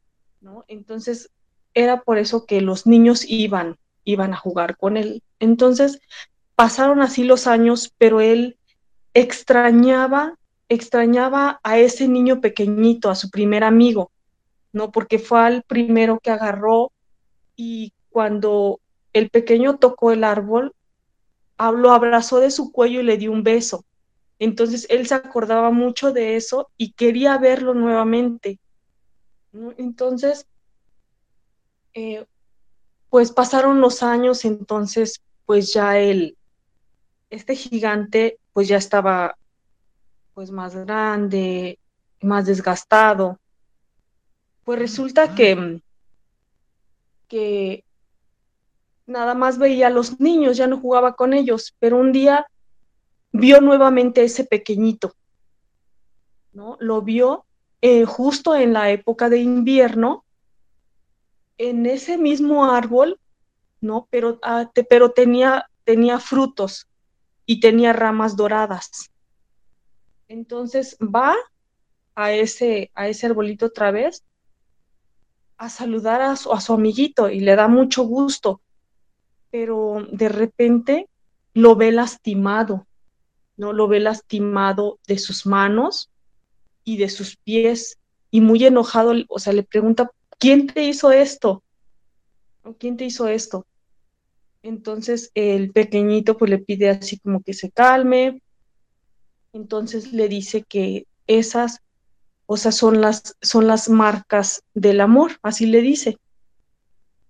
¿no? 0.42 0.64
Entonces, 0.68 1.30
era 1.72 2.02
por 2.02 2.18
eso 2.18 2.44
que 2.44 2.60
los 2.60 2.86
niños 2.86 3.24
iban, 3.26 3.78
iban 4.04 4.34
a 4.34 4.36
jugar 4.36 4.76
con 4.76 4.98
él. 4.98 5.22
Entonces, 5.38 6.00
pasaron 6.54 7.00
así 7.00 7.24
los 7.24 7.46
años, 7.46 7.94
pero 7.96 8.20
él 8.20 8.58
extrañaba 9.14 10.38
extrañaba 10.72 11.60
a 11.62 11.78
ese 11.78 12.08
niño 12.08 12.40
pequeñito, 12.40 13.10
a 13.10 13.14
su 13.14 13.30
primer 13.30 13.62
amigo, 13.62 14.10
¿no? 14.72 14.90
Porque 14.90 15.18
fue 15.18 15.40
al 15.40 15.62
primero 15.64 16.18
que 16.18 16.30
agarró 16.30 16.92
y 17.56 17.92
cuando 18.08 18.80
el 19.12 19.28
pequeño 19.28 19.76
tocó 19.76 20.12
el 20.12 20.24
árbol, 20.24 20.72
lo 21.58 21.92
abrazó 21.92 22.40
de 22.40 22.50
su 22.50 22.72
cuello 22.72 23.00
y 23.00 23.04
le 23.04 23.18
dio 23.18 23.30
un 23.30 23.44
beso. 23.44 23.84
Entonces 24.38 24.86
él 24.88 25.06
se 25.06 25.14
acordaba 25.14 25.70
mucho 25.70 26.12
de 26.12 26.36
eso 26.36 26.70
y 26.76 26.92
quería 26.92 27.36
verlo 27.38 27.74
nuevamente. 27.74 28.58
Entonces, 29.52 30.46
eh, 31.94 32.24
pues 33.10 33.32
pasaron 33.32 33.80
los 33.80 34.02
años, 34.02 34.44
entonces 34.44 35.20
pues 35.44 35.72
ya 35.74 35.98
él, 35.98 36.36
este 37.28 37.54
gigante, 37.54 38.38
pues 38.52 38.68
ya 38.68 38.78
estaba 38.78 39.36
pues 40.34 40.50
más 40.50 40.74
grande, 40.74 41.78
más 42.22 42.46
desgastado. 42.46 43.38
Pues 44.64 44.78
resulta 44.78 45.34
que, 45.34 45.82
que 47.28 47.84
nada 49.06 49.34
más 49.34 49.58
veía 49.58 49.88
a 49.88 49.90
los 49.90 50.20
niños, 50.20 50.56
ya 50.56 50.66
no 50.66 50.80
jugaba 50.80 51.14
con 51.14 51.34
ellos, 51.34 51.74
pero 51.78 51.98
un 51.98 52.12
día 52.12 52.46
vio 53.32 53.60
nuevamente 53.60 54.20
a 54.20 54.24
ese 54.24 54.44
pequeñito, 54.44 55.14
¿no? 56.52 56.76
Lo 56.80 57.02
vio 57.02 57.44
eh, 57.82 58.06
justo 58.06 58.54
en 58.54 58.72
la 58.72 58.90
época 58.90 59.28
de 59.28 59.40
invierno, 59.40 60.24
en 61.58 61.84
ese 61.84 62.16
mismo 62.16 62.64
árbol 62.64 63.18
¿no? 63.82 64.08
Pero, 64.10 64.38
ah, 64.42 64.70
pero 64.88 65.10
tenía, 65.10 65.68
tenía 65.84 66.18
frutos 66.18 66.88
y 67.44 67.60
tenía 67.60 67.92
ramas 67.92 68.36
doradas. 68.36 69.10
Entonces 70.28 70.96
va 71.00 71.34
a 72.14 72.32
ese, 72.32 72.90
a 72.94 73.08
ese 73.08 73.26
arbolito 73.26 73.66
otra 73.66 73.90
vez 73.90 74.24
a 75.58 75.68
saludar 75.68 76.22
a 76.22 76.36
su, 76.36 76.52
a 76.52 76.60
su 76.60 76.72
amiguito 76.72 77.28
y 77.28 77.40
le 77.40 77.56
da 77.56 77.68
mucho 77.68 78.04
gusto, 78.04 78.62
pero 79.50 80.06
de 80.10 80.28
repente 80.28 81.08
lo 81.52 81.76
ve 81.76 81.92
lastimado, 81.92 82.86
¿no? 83.56 83.72
Lo 83.72 83.88
ve 83.88 84.00
lastimado 84.00 84.98
de 85.06 85.18
sus 85.18 85.44
manos 85.44 86.10
y 86.84 86.96
de 86.96 87.08
sus 87.08 87.36
pies 87.36 87.98
y 88.30 88.40
muy 88.40 88.64
enojado, 88.64 89.12
o 89.28 89.38
sea, 89.38 89.52
le 89.52 89.62
pregunta, 89.62 90.10
¿quién 90.38 90.66
te 90.66 90.84
hizo 90.84 91.10
esto? 91.10 91.62
¿Quién 92.78 92.96
te 92.96 93.04
hizo 93.04 93.28
esto? 93.28 93.66
Entonces 94.62 95.30
el 95.34 95.72
pequeñito 95.72 96.36
pues 96.36 96.50
le 96.50 96.58
pide 96.58 96.88
así 96.90 97.18
como 97.18 97.42
que 97.42 97.52
se 97.52 97.70
calme. 97.70 98.40
Entonces 99.52 100.12
le 100.12 100.28
dice 100.28 100.62
que 100.62 101.06
esas 101.26 101.82
o 102.46 102.56
sea, 102.58 102.70
son 102.70 103.00
las, 103.00 103.36
son 103.40 103.66
las 103.66 103.88
marcas 103.88 104.62
del 104.74 105.00
amor, 105.00 105.38
así 105.42 105.64
le 105.64 105.80
dice, 105.80 106.18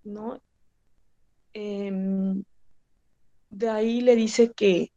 ¿no? 0.02 0.40
Em, 1.52 2.42
de 3.50 3.68
ahí 3.68 4.00
le 4.00 4.16
dice 4.16 4.50
que, 4.52 4.90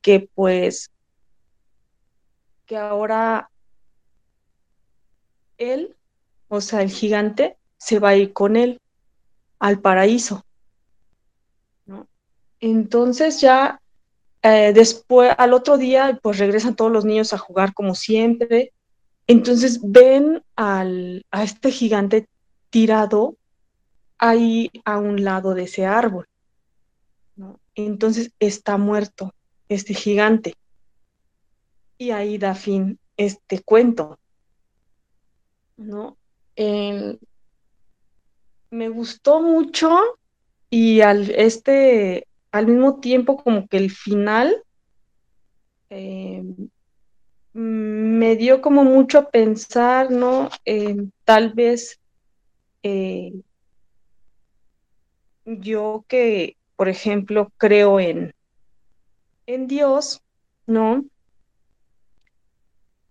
que 0.00 0.28
pues, 0.34 0.90
que 2.66 2.76
ahora 2.76 3.48
él, 5.60 5.94
o 6.48 6.60
sea, 6.60 6.82
el 6.82 6.90
gigante, 6.90 7.56
se 7.78 8.00
va 8.00 8.10
a 8.10 8.16
ir 8.16 8.32
con 8.32 8.56
él 8.56 8.80
al 9.60 9.80
paraíso, 9.80 10.44
¿no? 11.86 12.08
Entonces 12.58 13.40
ya 13.40 13.80
eh, 14.42 14.72
después, 14.74 15.32
al 15.38 15.52
otro 15.52 15.76
día, 15.78 16.18
pues 16.22 16.38
regresan 16.38 16.74
todos 16.74 16.90
los 16.90 17.04
niños 17.04 17.32
a 17.32 17.38
jugar 17.38 17.74
como 17.74 17.94
siempre, 17.94 18.72
entonces 19.26 19.80
ven 19.82 20.42
al, 20.56 21.24
a 21.30 21.44
este 21.44 21.70
gigante 21.70 22.26
tirado 22.70 23.36
ahí 24.18 24.70
a 24.84 24.98
un 24.98 25.24
lado 25.24 25.54
de 25.54 25.64
ese 25.64 25.86
árbol. 25.86 26.26
Entonces 27.74 28.32
está 28.38 28.76
muerto 28.76 29.32
este 29.68 29.94
gigante. 29.94 30.54
Y 31.98 32.10
ahí 32.10 32.38
da 32.38 32.54
fin 32.54 32.98
este 33.16 33.62
cuento. 33.62 34.18
¿No? 35.80 36.16
me 38.70 38.88
gustó 38.88 39.40
mucho 39.40 39.98
y 40.68 41.00
al, 41.00 41.30
este, 41.30 42.28
al 42.52 42.66
mismo 42.66 43.00
tiempo 43.00 43.36
como 43.36 43.66
que 43.66 43.78
el 43.78 43.90
final 43.90 44.62
eh, 45.88 46.44
me 47.52 48.36
dio 48.36 48.60
como 48.60 48.84
mucho 48.84 49.18
a 49.18 49.30
pensar, 49.30 50.10
¿no? 50.10 50.50
tal 51.24 51.54
vez 51.54 51.98
eh, 52.82 53.32
yo 55.44 56.04
que, 56.08 56.56
por 56.76 56.88
ejemplo, 56.88 57.52
creo 57.56 58.00
en, 58.00 58.34
en 59.46 59.66
Dios, 59.66 60.22
¿no? 60.66 61.04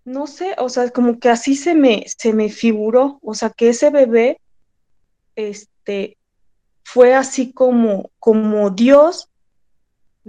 No 0.05 0.27
sé, 0.27 0.55
o 0.57 0.69
sea, 0.69 0.89
como 0.89 1.19
que 1.19 1.29
así 1.29 1.55
se 1.55 1.75
me, 1.75 2.05
se 2.17 2.33
me 2.33 2.49
figuró, 2.49 3.19
o 3.21 3.33
sea, 3.33 3.49
que 3.49 3.69
ese 3.69 3.89
bebé, 3.89 4.39
este, 5.35 6.17
fue 6.83 7.13
así 7.13 7.53
como, 7.53 8.09
como 8.19 8.69
Dios 8.71 9.29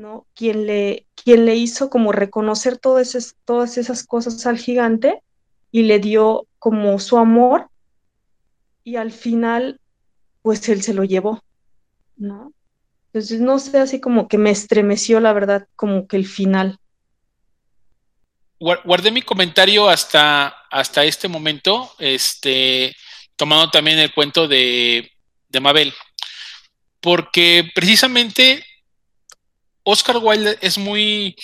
¿no? 0.00 0.26
Quien 0.34 0.66
le, 0.66 1.06
quien 1.14 1.44
le 1.44 1.56
hizo 1.56 1.90
como 1.90 2.10
reconocer 2.10 2.78
todas 2.78 3.14
esas, 3.14 3.36
todas 3.44 3.78
esas 3.78 4.04
cosas 4.04 4.44
al 4.46 4.58
gigante 4.58 5.22
y 5.70 5.82
le 5.82 5.98
dio 6.00 6.46
como 6.58 6.98
su 6.98 7.18
amor 7.18 7.68
y 8.82 8.96
al 8.96 9.12
final, 9.12 9.78
pues 10.42 10.68
él 10.68 10.82
se 10.82 10.94
lo 10.94 11.04
llevó, 11.04 11.42
¿no? 12.16 12.52
Entonces, 13.12 13.40
no 13.40 13.58
sé, 13.58 13.78
así 13.78 14.00
como 14.00 14.26
que 14.26 14.38
me 14.38 14.50
estremeció, 14.50 15.20
la 15.20 15.32
verdad, 15.32 15.68
como 15.76 16.06
que 16.06 16.16
el 16.16 16.26
final. 16.26 16.78
Guardé 18.60 19.10
mi 19.10 19.22
comentario 19.22 19.88
hasta, 19.88 20.48
hasta 20.70 21.04
este 21.04 21.28
momento, 21.28 21.94
este, 21.98 22.94
tomando 23.34 23.70
también 23.70 23.98
el 23.98 24.12
cuento 24.12 24.46
de, 24.46 25.10
de 25.48 25.60
Mabel, 25.60 25.94
porque 27.00 27.70
precisamente 27.74 28.62
Oscar 29.82 30.18
Wilde 30.18 30.58
es 30.60 30.76
muy, 30.76 31.34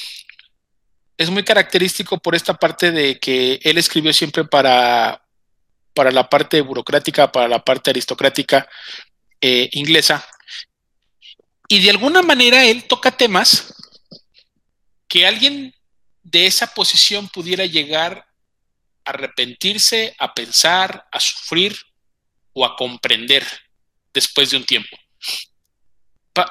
es 1.16 1.30
muy 1.30 1.42
característico 1.42 2.18
por 2.18 2.34
esta 2.34 2.54
parte 2.54 2.92
de 2.92 3.18
que 3.18 3.60
él 3.62 3.78
escribió 3.78 4.12
siempre 4.12 4.44
para, 4.44 5.22
para 5.94 6.10
la 6.10 6.28
parte 6.28 6.60
burocrática, 6.60 7.32
para 7.32 7.48
la 7.48 7.64
parte 7.64 7.90
aristocrática 7.90 8.68
eh, 9.40 9.70
inglesa. 9.72 10.22
Y 11.68 11.80
de 11.80 11.90
alguna 11.90 12.20
manera 12.22 12.64
él 12.64 12.84
toca 12.84 13.10
temas 13.10 13.74
que 15.08 15.26
alguien 15.26 15.74
de 16.30 16.46
esa 16.46 16.74
posición 16.74 17.28
pudiera 17.28 17.64
llegar 17.66 18.26
a 19.04 19.10
arrepentirse, 19.10 20.14
a 20.18 20.34
pensar, 20.34 21.06
a 21.12 21.20
sufrir 21.20 21.76
o 22.52 22.64
a 22.64 22.76
comprender 22.76 23.46
después 24.12 24.50
de 24.50 24.56
un 24.56 24.64
tiempo 24.64 24.96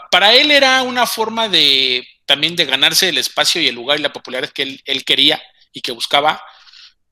para 0.10 0.34
él 0.34 0.52
era 0.52 0.82
una 0.82 1.06
forma 1.06 1.48
de 1.48 2.08
también 2.26 2.56
de 2.56 2.66
ganarse 2.66 3.10
el 3.10 3.18
espacio 3.18 3.62
y 3.62 3.68
el 3.68 3.76
lugar 3.76 4.00
y 4.00 4.04
la 4.04 4.14
popularidad 4.14 4.52
que 4.52 4.82
él, 4.84 5.06
quería 5.06 5.42
y 5.72 5.82
que 5.82 5.92
buscaba. 5.92 6.42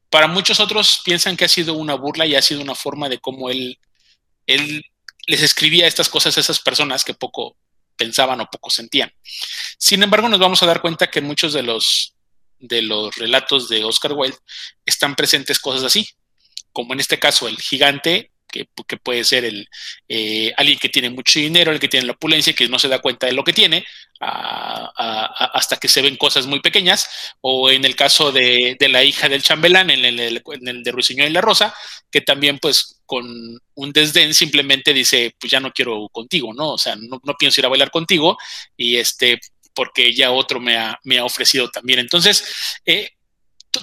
Para 0.10 0.28
muchos 0.28 0.60
otros 0.60 1.02
piensan 1.06 1.38
que 1.38 1.46
ha 1.46 1.50
sido 1.50 1.74
una 1.76 1.94
burla 1.94 2.26
y 2.26 2.36
ha 2.36 2.42
sido 2.42 2.62
una 2.62 2.76
forma 2.76 3.10
de 3.10 3.20
cómo 3.20 3.50
él, 3.50 3.80
él 4.48 4.84
les 5.28 5.44
escribía 5.44 5.88
estas 5.88 6.10
cosas 6.10 6.36
a 6.36 6.40
esas 6.40 6.60
personas 6.60 7.04
que 7.04 7.14
poco 7.14 7.56
pensaban 7.96 8.42
o 8.42 8.50
poco 8.50 8.72
sentían. 8.72 9.14
Sin 9.78 10.02
embargo, 10.02 10.30
nos 10.30 10.40
vamos 10.40 10.64
a 10.64 10.66
dar 10.66 10.82
cuenta 10.82 11.12
que 11.12 11.22
muchos 11.22 11.54
de 11.54 11.62
los, 11.62 12.13
de 12.64 12.82
los 12.82 13.16
relatos 13.16 13.68
de 13.70 13.84
Oscar 13.84 14.14
Wilde 14.14 14.38
están 14.86 15.16
presentes 15.16 15.60
cosas 15.60 15.84
así, 15.84 16.08
como 16.72 16.94
en 16.94 17.02
este 17.02 17.20
caso 17.20 17.48
el 17.48 17.58
gigante 17.58 18.32
que, 18.88 18.98
puede 18.98 19.24
ser 19.24 19.46
el, 19.46 19.68
eh, 20.08 20.54
alguien 20.58 20.78
que 20.78 20.90
tiene 20.90 21.10
mucho 21.10 21.40
dinero, 21.40 21.72
el 21.72 21.80
que 21.80 21.88
tiene 21.88 22.06
la 22.06 22.14
opulencia 22.14 22.52
y 22.52 22.54
que 22.54 22.70
no 22.70 22.78
se 22.78 22.88
da 22.88 23.00
cuenta 23.00 23.26
de 23.26 23.34
lo 23.34 23.44
que 23.44 23.54
tiene, 23.54 23.86
hasta 24.20 25.78
que 25.78 25.88
se 25.88 26.02
ven 26.02 26.18
cosas 26.18 26.46
muy 26.46 26.62
pequeñas, 26.62 27.34
o 27.42 27.70
en 27.72 27.84
el 27.84 27.96
caso 27.96 28.32
de, 28.32 28.78
la 28.80 29.04
hija 29.04 29.28
del 29.28 29.44
chambelán, 29.44 29.90
en 29.90 30.06
el, 30.06 30.84
de 30.84 30.92
Ruiseñor 30.92 31.28
y 31.28 31.34
la 31.34 31.42
Rosa, 31.42 31.74
que 32.12 32.22
también 32.22 32.60
pues 32.60 33.02
con 33.06 33.26
un 33.76 33.92
desdén 33.92 34.34
simplemente 34.34 34.94
dice, 34.94 35.36
pues 35.40 35.52
ya 35.52 35.60
no 35.60 35.72
quiero 35.72 36.08
contigo, 36.10 36.54
¿no? 36.54 36.74
O 36.74 36.78
sea, 36.78 36.96
no, 36.96 37.20
pienso 37.38 37.60
ir 37.60 37.66
a 37.66 37.70
bailar 37.70 37.92
contigo 37.92 38.38
y 38.78 38.98
este, 38.98 39.40
porque 39.74 40.14
ya 40.14 40.32
otro 40.32 40.60
me 40.60 40.78
ha, 40.78 41.00
me 41.04 41.20
ha 41.20 41.26
ofrecido 41.26 41.70
también. 41.70 42.00
Entonces, 42.00 42.80
eh, 42.86 43.12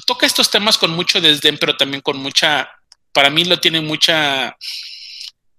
toca 0.07 0.27
estos 0.27 0.51
temas 0.51 0.79
con 0.79 0.91
mucho 0.93 1.21
desdén, 1.21 1.59
pero 1.59 1.77
también 1.77 2.01
con 2.01 2.19
mucha 2.19 2.71
para 3.13 3.31
mí 3.31 3.45
lo 3.45 3.59
tiene 3.59 3.81
mucha, 3.81 4.57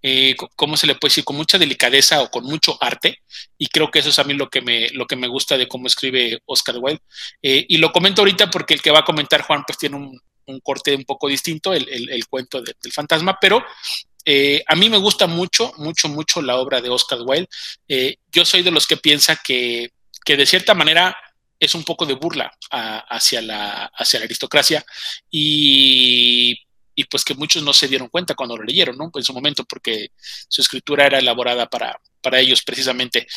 eh, 0.01 0.35
¿cómo 0.55 0.77
se 0.77 0.87
le 0.87 0.95
puede 0.95 1.11
decir? 1.11 1.23
Con 1.23 1.35
mucha 1.35 1.57
delicadeza 1.57 2.21
o 2.21 2.31
con 2.31 2.45
mucho 2.45 2.77
arte. 2.81 3.21
Y 3.57 3.67
creo 3.67 3.91
que 3.91 3.99
eso 3.99 4.09
es 4.09 4.19
a 4.19 4.23
mí 4.23 4.33
lo 4.33 4.49
que 4.49 4.61
me, 4.61 4.89
lo 4.89 5.05
que 5.05 5.15
me 5.15 5.27
gusta 5.27 5.57
de 5.57 5.67
cómo 5.67 5.87
escribe 5.87 6.41
Oscar 6.45 6.77
Wilde. 6.79 7.01
Eh, 7.41 7.65
y 7.67 7.77
lo 7.77 7.91
comento 7.91 8.21
ahorita 8.21 8.49
porque 8.49 8.73
el 8.73 8.81
que 8.81 8.91
va 8.91 8.99
a 8.99 9.05
comentar 9.05 9.41
Juan 9.41 9.63
pues 9.65 9.77
tiene 9.77 9.97
un, 9.97 10.19
corte 10.63 10.95
un 10.95 11.05
poco 11.05 11.29
distinto, 11.29 11.73
el, 11.73 12.25
cuento 12.29 12.61
del 12.61 12.91
fantasma, 12.91 13.37
pero 13.39 13.63
a 14.67 14.75
mí 14.75 14.89
me 14.89 14.97
gusta 14.97 15.25
mucho, 15.25 15.71
mucho, 15.77 16.09
mucho 16.09 16.41
la 16.41 16.57
obra 16.57 16.81
de 16.81 16.89
Oscar 16.89 17.19
Wilde. 17.21 17.47
yo 18.29 18.43
soy 18.43 18.61
de 18.61 18.71
los 18.71 18.85
que 18.85 18.97
piensa 18.97 19.37
que, 19.37 19.91
que 20.23 20.37
de 20.37 20.45
cierta 20.45 20.73
manera 20.73 21.15
es 21.59 21.75
un 21.75 21.83
poco 21.83 22.05
de 22.05 22.15
burla 22.15 22.51
hacia, 22.71 23.41
la, 23.41 23.85
hacia 23.95 24.19
la 24.19 24.25
aristocracia 24.25 24.83
y 25.29 26.57
y 26.95 27.05
pues 27.05 27.23
que 27.23 27.33
muchos 27.33 27.63
no 27.63 27.73
se 27.73 27.87
dieron 27.87 28.09
cuenta 28.09 28.35
cuando 28.35 28.57
lo 28.57 28.63
leyeron, 28.63 28.97
¿no? 28.97 29.09
En 29.13 29.23
su 29.23 29.33
momento, 29.33 29.63
porque 29.65 30.09
su 30.47 30.61
escritura 30.61 31.05
era 31.05 31.19
elaborada 31.19 31.67
para, 31.67 31.99
para 32.21 32.39
ellos 32.39 32.61
precisamente. 32.63 33.27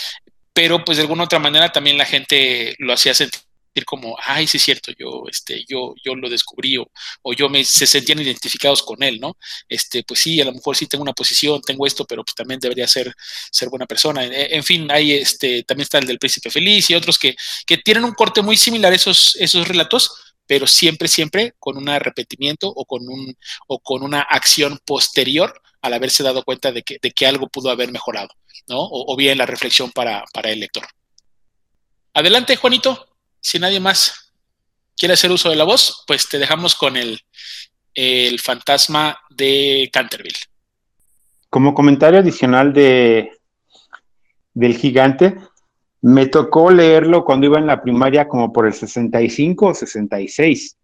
Pero 0.53 0.85
pues 0.85 0.99
de 0.99 1.03
alguna 1.03 1.25
otra 1.25 1.39
manera 1.39 1.73
también 1.73 1.99
la 1.99 2.05
gente 2.05 2.75
lo 2.79 2.93
hacía 2.93 3.15
sentir 3.15 3.41
como, 3.83 4.17
ay, 4.25 4.47
sí 4.47 4.59
es 4.59 4.63
cierto, 4.63 4.93
yo, 4.97 5.25
este, 5.29 5.65
yo, 5.67 5.95
yo 6.05 6.15
lo 6.15 6.29
descubrí 6.29 6.77
o, 6.77 7.33
yo 7.37 7.49
me, 7.49 7.65
se 7.65 7.87
sentían 7.87 8.21
identificados 8.21 8.83
con 8.83 9.03
él, 9.03 9.19
¿no? 9.21 9.37
Este, 9.69 10.05
pues 10.05 10.21
sí, 10.21 10.41
a 10.41 10.45
lo 10.45 10.53
mejor 10.53 10.77
sí 10.77 10.87
tengo 10.87 11.03
una 11.03 11.13
posición, 11.13 11.61
tengo 11.63 11.87
esto, 11.87 12.05
pero 12.05 12.23
pues 12.25 12.35
también 12.35 12.61
debería 12.61 12.87
ser, 12.87 13.13
ser 13.51 13.69
buena 13.69 13.87
persona. 13.87 14.25
En, 14.25 14.63
fin, 14.63 14.91
hay 14.91 15.13
este, 15.13 15.65
también 15.65 15.85
está 15.85 15.99
el 15.99 16.07
del 16.07 16.19
príncipe 16.19 16.51
feliz 16.51 16.89
y 16.91 16.95
otros 16.95 17.19
que, 17.19 17.35
que 17.67 17.79
tienen 17.79 18.05
un 18.05 18.13
corte 18.13 18.43
muy 18.43 18.57
similar 18.57 18.93
a 18.93 18.97
esos, 18.97 19.37
esos 19.41 19.67
relatos, 19.67 20.35
pero 20.47 20.67
siempre, 20.67 21.09
siempre 21.09 21.55
con 21.59 21.77
un 21.77 21.89
arrepentimiento 21.89 22.69
o 22.69 22.85
con, 22.85 23.09
un, 23.09 23.37
o 23.67 23.79
con 23.81 24.03
una 24.03 24.21
acción 24.21 24.79
posterior 24.85 25.61
al 25.83 25.93
haberse 25.93 26.23
dado 26.23 26.45
cuenta 26.45 26.73
de 26.73 26.83
que, 26.83 26.99
de 27.01 27.11
que 27.11 27.27
algo 27.27 27.49
pudo 27.49 27.71
haber 27.71 27.93
mejorado, 27.93 28.29
¿no? 28.69 28.79
O, 28.81 29.15
bien 29.17 29.37
la 29.37 29.47
reflexión 29.47 29.91
para, 29.91 30.25
para 30.33 30.51
el 30.51 30.61
lector. 30.61 30.87
Adelante, 32.15 32.57
Juanito. 32.57 33.13
Si 33.44 33.59
nadie 33.59 33.78
más 33.78 34.33
quiere 34.96 35.12
hacer 35.12 35.30
uso 35.30 35.50
de 35.50 35.57
la 35.57 35.64
voz, 35.64 36.02
pues 36.07 36.26
te 36.30 36.38
dejamos 36.38 36.74
con 36.74 36.96
el, 36.96 37.20
el 37.92 38.40
fantasma 38.40 39.18
de 39.28 39.90
Canterville. 39.92 40.46
Como 41.50 41.74
comentario 41.74 42.20
adicional 42.20 42.72
de, 42.72 43.33
del 44.54 44.78
gigante, 44.78 45.37
me 46.00 46.24
tocó 46.24 46.70
leerlo 46.70 47.22
cuando 47.26 47.44
iba 47.44 47.59
en 47.59 47.66
la 47.66 47.83
primaria 47.83 48.26
como 48.28 48.50
por 48.50 48.66
el 48.66 48.72
65 48.72 49.66
o 49.66 49.74
66. 49.74 50.78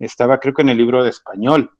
Estaba 0.00 0.40
creo 0.40 0.54
que 0.54 0.62
en 0.62 0.70
el 0.70 0.78
libro 0.78 1.04
de 1.04 1.10
español. 1.10 1.70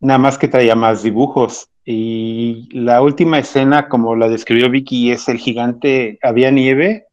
Nada 0.00 0.18
más 0.18 0.38
que 0.38 0.48
traía 0.48 0.74
más 0.74 1.02
dibujos. 1.02 1.68
Y 1.84 2.66
la 2.72 3.02
última 3.02 3.38
escena, 3.38 3.90
como 3.90 4.16
la 4.16 4.30
describió 4.30 4.70
Vicky, 4.70 5.10
es 5.10 5.28
el 5.28 5.36
gigante, 5.36 6.18
había 6.22 6.50
nieve, 6.50 7.09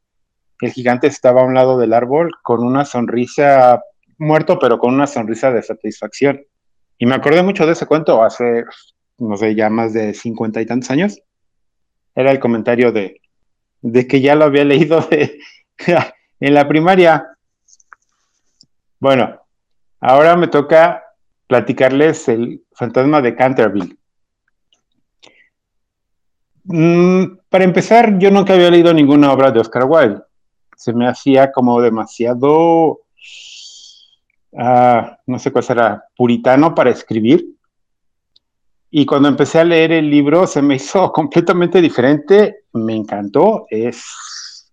el 0.62 0.72
gigante 0.72 1.08
estaba 1.08 1.42
a 1.42 1.46
un 1.46 1.54
lado 1.54 1.78
del 1.78 1.94
árbol 1.94 2.32
con 2.42 2.64
una 2.64 2.86
sonrisa, 2.86 3.82
muerto, 4.18 4.58
pero 4.60 4.80
con 4.80 4.94
una 4.94 5.08
sonrisa 5.08 5.52
de 5.52 5.62
satisfacción. 5.62 6.42
Y 6.98 7.06
me 7.06 7.16
acordé 7.16 7.44
mucho 7.44 7.66
de 7.66 7.74
ese 7.74 7.86
cuento 7.86 8.24
hace, 8.24 8.66
no 9.18 9.38
sé, 9.38 9.56
ya 9.56 9.70
más 9.70 9.94
de 9.94 10.14
cincuenta 10.14 10.62
y 10.62 10.66
tantos 10.66 10.90
años. 10.90 11.22
Era 12.16 12.32
el 12.32 12.40
comentario 12.40 12.92
de, 12.92 13.22
de 13.82 14.08
que 14.08 14.22
ya 14.22 14.36
lo 14.36 14.46
había 14.46 14.64
leído 14.64 15.08
en 16.40 16.54
la 16.54 16.68
primaria. 16.68 17.28
Bueno, 19.00 19.40
ahora 20.00 20.36
me 20.36 20.48
toca 20.48 21.04
platicarles 21.46 22.28
el 22.28 22.64
fantasma 22.74 23.22
de 23.22 23.36
Canterville. 23.36 23.98
Mm, 26.64 27.38
para 27.50 27.64
empezar, 27.64 28.18
yo 28.20 28.30
nunca 28.30 28.54
había 28.54 28.70
leído 28.70 28.94
ninguna 28.94 29.32
obra 29.32 29.52
de 29.52 29.60
Oscar 29.60 29.86
Wilde. 29.86 30.22
Se 30.78 30.94
me 30.94 31.08
hacía 31.08 31.52
como 31.52 31.82
demasiado, 31.82 33.02
ah, 34.58 35.18
no 35.26 35.40
sé 35.40 35.52
cuál 35.52 35.66
será, 35.66 36.06
puritano 36.16 36.74
para 36.74 36.92
escribir. 36.92 37.46
Y 38.90 39.06
cuando 39.06 39.28
empecé 39.28 39.60
a 39.60 39.66
leer 39.66 39.92
el 39.92 40.10
libro 40.10 40.48
se 40.48 40.62
me 40.62 40.76
hizo 40.78 41.12
completamente 41.12 41.82
diferente, 41.82 42.64
me 42.72 42.96
encantó, 42.96 43.66
es 43.70 44.72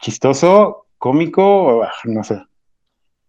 chistoso, 0.00 0.86
cómico, 0.98 1.84
ah, 1.84 1.92
no 2.04 2.24
sé, 2.24 2.42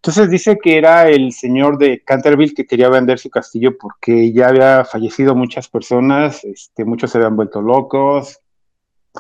entonces 0.03 0.31
dice 0.31 0.57
que 0.57 0.79
era 0.79 1.07
el 1.09 1.31
señor 1.31 1.77
de 1.77 2.03
Canterville 2.03 2.55
que 2.55 2.65
quería 2.65 2.89
vender 2.89 3.19
su 3.19 3.29
castillo 3.29 3.77
porque 3.77 4.33
ya 4.33 4.47
había 4.47 4.83
fallecido 4.83 5.35
muchas 5.35 5.67
personas, 5.67 6.43
este, 6.43 6.85
muchos 6.85 7.11
se 7.11 7.19
habían 7.19 7.35
vuelto 7.35 7.61
locos, 7.61 8.39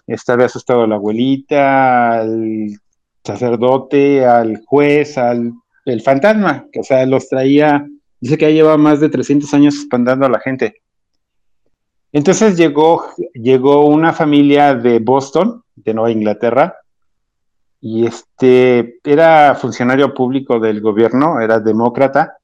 este, 0.07 0.31
había 0.31 0.45
asustado 0.47 0.83
a 0.83 0.87
la 0.87 0.95
abuelita, 0.95 2.19
al 2.19 2.79
sacerdote, 3.23 4.25
al 4.25 4.61
juez, 4.65 5.17
al 5.17 5.53
el 5.85 6.01
fantasma, 6.01 6.67
que 6.71 6.79
o 6.79 6.83
sea, 6.83 7.05
los 7.05 7.27
traía, 7.27 7.87
dice 8.19 8.37
que 8.37 8.45
ya 8.45 8.51
lleva 8.51 8.77
más 8.77 8.99
de 8.99 9.09
300 9.09 9.53
años 9.53 9.75
espantando 9.75 10.25
a 10.25 10.29
la 10.29 10.39
gente. 10.39 10.81
Entonces 12.11 12.57
llegó, 12.57 13.05
llegó 13.33 13.85
una 13.85 14.13
familia 14.13 14.75
de 14.75 14.99
Boston, 14.99 15.63
de 15.75 15.93
Nueva 15.93 16.11
Inglaterra, 16.11 16.75
y 17.79 18.05
este 18.05 18.99
era 19.03 19.55
funcionario 19.55 20.13
público 20.13 20.59
del 20.59 20.81
gobierno, 20.81 21.39
era 21.39 21.59
demócrata, 21.59 22.37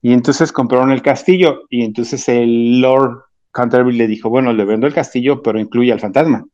y 0.00 0.12
entonces 0.12 0.52
compraron 0.52 0.92
el 0.92 1.02
castillo, 1.02 1.64
y 1.68 1.84
entonces 1.84 2.28
el 2.28 2.80
Lord 2.80 3.24
Canterbury 3.50 3.96
le 3.96 4.06
dijo, 4.06 4.30
bueno, 4.30 4.52
le 4.52 4.64
vendo 4.64 4.86
el 4.86 4.94
castillo, 4.94 5.42
pero 5.42 5.58
incluye 5.58 5.92
al 5.92 6.00
fantasma. 6.00 6.46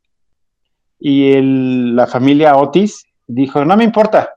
Y 1.07 1.39
la 1.93 2.07
familia 2.07 2.57
Otis 2.57 3.05
dijo, 3.27 3.63
no 3.63 3.77
me 3.77 3.85
importa. 3.85 4.37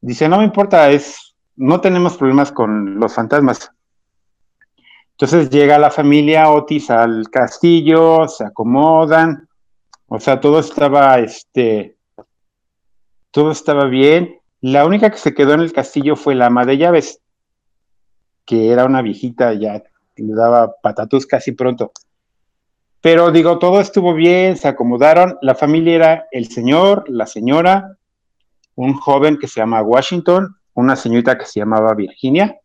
Dice, 0.00 0.30
no 0.30 0.38
me 0.38 0.44
importa, 0.44 0.88
es, 0.88 1.36
no 1.56 1.82
tenemos 1.82 2.16
problemas 2.16 2.50
con 2.50 2.98
los 2.98 3.12
fantasmas. 3.12 3.70
Entonces 5.10 5.50
llega 5.50 5.78
la 5.78 5.90
familia 5.90 6.48
Otis 6.48 6.90
al 6.90 7.28
castillo, 7.28 8.26
se 8.28 8.46
acomodan, 8.46 9.46
o 10.06 10.18
sea, 10.18 10.40
todo 10.40 10.58
estaba, 10.58 11.18
este, 11.18 11.98
todo 13.30 13.50
estaba 13.50 13.84
bien. 13.84 14.40
La 14.62 14.86
única 14.86 15.10
que 15.10 15.18
se 15.18 15.34
quedó 15.34 15.52
en 15.52 15.60
el 15.60 15.74
castillo 15.74 16.16
fue 16.16 16.34
la 16.34 16.46
ama 16.46 16.64
de 16.64 16.78
llaves, 16.78 17.20
que 18.46 18.70
era 18.70 18.86
una 18.86 19.02
viejita, 19.02 19.52
ya 19.52 19.82
le 20.16 20.32
daba 20.34 20.76
patatus 20.80 21.26
casi 21.26 21.52
pronto. 21.52 21.92
Pero 23.04 23.30
digo, 23.30 23.58
todo 23.58 23.82
estuvo 23.82 24.14
bien, 24.14 24.56
se 24.56 24.66
acomodaron. 24.66 25.36
La 25.42 25.54
familia 25.54 25.94
era 25.94 26.26
el 26.32 26.48
señor, 26.48 27.04
la 27.06 27.26
señora, 27.26 27.98
un 28.76 28.94
joven 28.94 29.36
que 29.36 29.46
se 29.46 29.60
llama 29.60 29.82
Washington, 29.82 30.56
una 30.72 30.96
señorita 30.96 31.36
que 31.36 31.44
se 31.44 31.60
llamaba 31.60 31.92
Virginia 31.92 32.58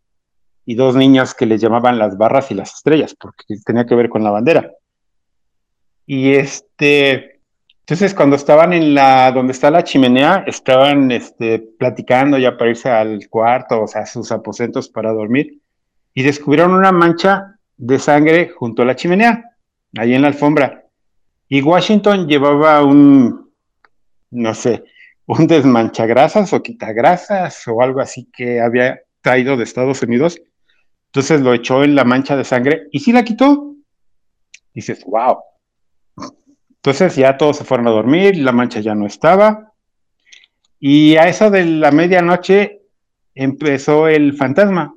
y 0.65 0.75
dos 0.75 0.95
niños 0.95 1.33
que 1.33 1.45
les 1.45 1.59
llamaban 1.59 1.99
las 1.99 2.17
barras 2.17 2.51
y 2.51 2.53
las 2.53 2.73
estrellas, 2.73 3.13
porque 3.19 3.57
tenía 3.65 3.85
que 3.85 3.95
ver 3.95 4.07
con 4.07 4.23
la 4.23 4.31
bandera. 4.31 4.71
Y 6.05 6.31
este, 6.31 7.41
entonces, 7.81 8.13
cuando 8.13 8.37
estaban 8.37 8.71
en 8.71 8.93
la, 8.93 9.33
donde 9.33 9.51
está 9.51 9.69
la 9.69 9.83
chimenea, 9.83 10.45
estaban 10.47 11.11
este, 11.11 11.59
platicando 11.77 12.37
ya 12.37 12.57
para 12.57 12.69
irse 12.69 12.89
al 12.89 13.27
cuarto, 13.27 13.81
o 13.81 13.87
sea, 13.87 14.03
a 14.03 14.05
sus 14.05 14.31
aposentos 14.31 14.87
para 14.87 15.11
dormir, 15.11 15.59
y 16.13 16.23
descubrieron 16.23 16.75
una 16.75 16.93
mancha 16.93 17.57
de 17.75 17.99
sangre 17.99 18.47
junto 18.47 18.83
a 18.83 18.85
la 18.85 18.95
chimenea, 18.95 19.48
ahí 19.97 20.13
en 20.13 20.21
la 20.21 20.27
alfombra. 20.29 20.85
Y 21.47 21.61
Washington 21.61 22.27
llevaba 22.27 22.83
un, 22.83 23.51
no 24.31 24.53
sé, 24.53 24.83
un 25.25 25.47
desmanchagrasas 25.47 26.53
o 26.53 26.61
quitagrasas 26.61 27.67
o 27.67 27.81
algo 27.81 28.01
así 28.01 28.29
que 28.31 28.61
había 28.61 29.01
traído 29.21 29.57
de 29.57 29.63
Estados 29.63 30.01
Unidos. 30.03 30.41
Entonces 31.07 31.41
lo 31.41 31.53
echó 31.53 31.83
en 31.83 31.95
la 31.95 32.03
mancha 32.03 32.37
de 32.37 32.43
sangre 32.43 32.87
y 32.91 32.99
sí 32.99 33.11
la 33.11 33.23
quitó. 33.23 33.75
Dices, 34.73 35.03
wow. 35.05 35.37
Entonces 36.69 37.15
ya 37.15 37.35
todos 37.35 37.57
se 37.57 37.63
fueron 37.63 37.87
a 37.87 37.91
dormir, 37.91 38.37
la 38.37 38.51
mancha 38.51 38.79
ya 38.79 38.95
no 38.95 39.05
estaba. 39.05 39.73
Y 40.79 41.17
a 41.17 41.27
eso 41.27 41.49
de 41.49 41.65
la 41.65 41.91
medianoche 41.91 42.83
empezó 43.35 44.07
el 44.07 44.33
fantasma. 44.33 44.93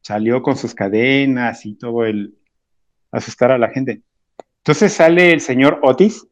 Salió 0.00 0.42
con 0.42 0.56
sus 0.56 0.74
cadenas 0.74 1.64
y 1.66 1.74
todo 1.74 2.04
el 2.04 2.34
asustar 3.12 3.52
a 3.52 3.58
la 3.58 3.70
gente. 3.70 4.02
Entonces 4.64 4.94
sale 4.94 5.30
el 5.30 5.42
señor 5.42 5.78
Otis, 5.82 6.26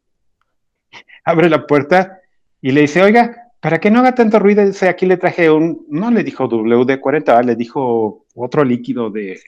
abre 1.25 1.51
la 1.51 1.67
puerta 1.67 2.21
y 2.63 2.73
le 2.73 2.83
dice, 2.83 3.03
oiga, 3.03 3.51
para 3.61 3.79
que 3.79 3.91
no 3.91 4.01
haga 4.01 4.15
tanto 4.15 4.39
ruido, 4.39 4.65
dice, 4.65 4.89
aquí 4.89 5.05
le 5.05 5.19
traje 5.19 5.51
un, 5.51 5.85
no 5.91 6.11
le 6.11 6.25
dijo 6.25 6.49
WD-40, 6.49 7.45
le 7.45 7.57
dijo 7.57 8.25
otro 8.35 8.65
líquido 8.65 9.11
de, 9.11 9.39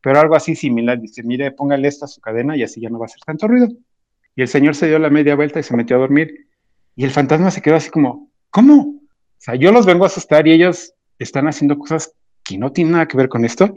pero 0.00 0.20
algo 0.20 0.34
así 0.34 0.54
similar. 0.54 1.00
Dice, 1.00 1.22
mire, 1.22 1.52
póngale 1.52 1.86
esta 1.86 2.06
a 2.06 2.08
su 2.08 2.20
cadena 2.20 2.56
y 2.56 2.62
así 2.62 2.80
ya 2.80 2.90
no 2.90 2.98
va 2.98 3.04
a 3.04 3.06
hacer 3.06 3.20
tanto 3.24 3.46
ruido. 3.46 3.68
Y 4.34 4.42
el 4.42 4.48
señor 4.48 4.74
se 4.74 4.88
dio 4.88 4.98
la 4.98 5.10
media 5.10 5.34
vuelta 5.34 5.60
y 5.60 5.62
se 5.62 5.76
metió 5.76 5.96
a 5.96 6.00
dormir. 6.00 6.48
Y 6.96 7.04
el 7.04 7.10
fantasma 7.10 7.50
se 7.50 7.62
quedó 7.62 7.76
así 7.76 7.90
como, 7.90 8.30
¿cómo? 8.50 8.74
O 8.74 9.40
sea, 9.40 9.54
yo 9.54 9.70
los 9.72 9.86
vengo 9.86 10.04
a 10.04 10.08
asustar 10.08 10.46
y 10.46 10.52
ellos 10.52 10.92
están 11.18 11.46
haciendo 11.46 11.78
cosas 11.78 12.12
que 12.42 12.58
no 12.58 12.72
tienen 12.72 12.92
nada 12.92 13.06
que 13.08 13.16
ver 13.16 13.28
con 13.28 13.44
esto. 13.44 13.72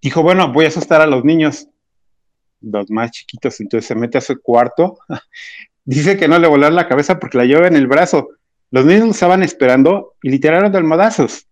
Dijo, 0.00 0.22
bueno, 0.22 0.52
voy 0.52 0.64
a 0.64 0.68
asustar 0.68 1.00
a 1.00 1.06
los 1.06 1.24
niños, 1.24 1.68
los 2.60 2.90
más 2.90 3.10
chiquitos. 3.10 3.60
Entonces 3.60 3.86
se 3.86 3.94
mete 3.94 4.18
a 4.18 4.20
su 4.20 4.40
cuarto. 4.40 4.98
Dice 5.84 6.16
que 6.16 6.28
no 6.28 6.38
le 6.38 6.48
volaron 6.48 6.76
la 6.76 6.88
cabeza 6.88 7.18
porque 7.18 7.38
la 7.38 7.44
lleva 7.44 7.66
en 7.66 7.76
el 7.76 7.86
brazo. 7.86 8.28
Los 8.70 8.84
niños 8.84 9.10
estaban 9.10 9.42
esperando 9.42 10.14
y 10.22 10.30
literaron 10.30 10.72
de 10.72 10.78
almohadazos. 10.78 11.46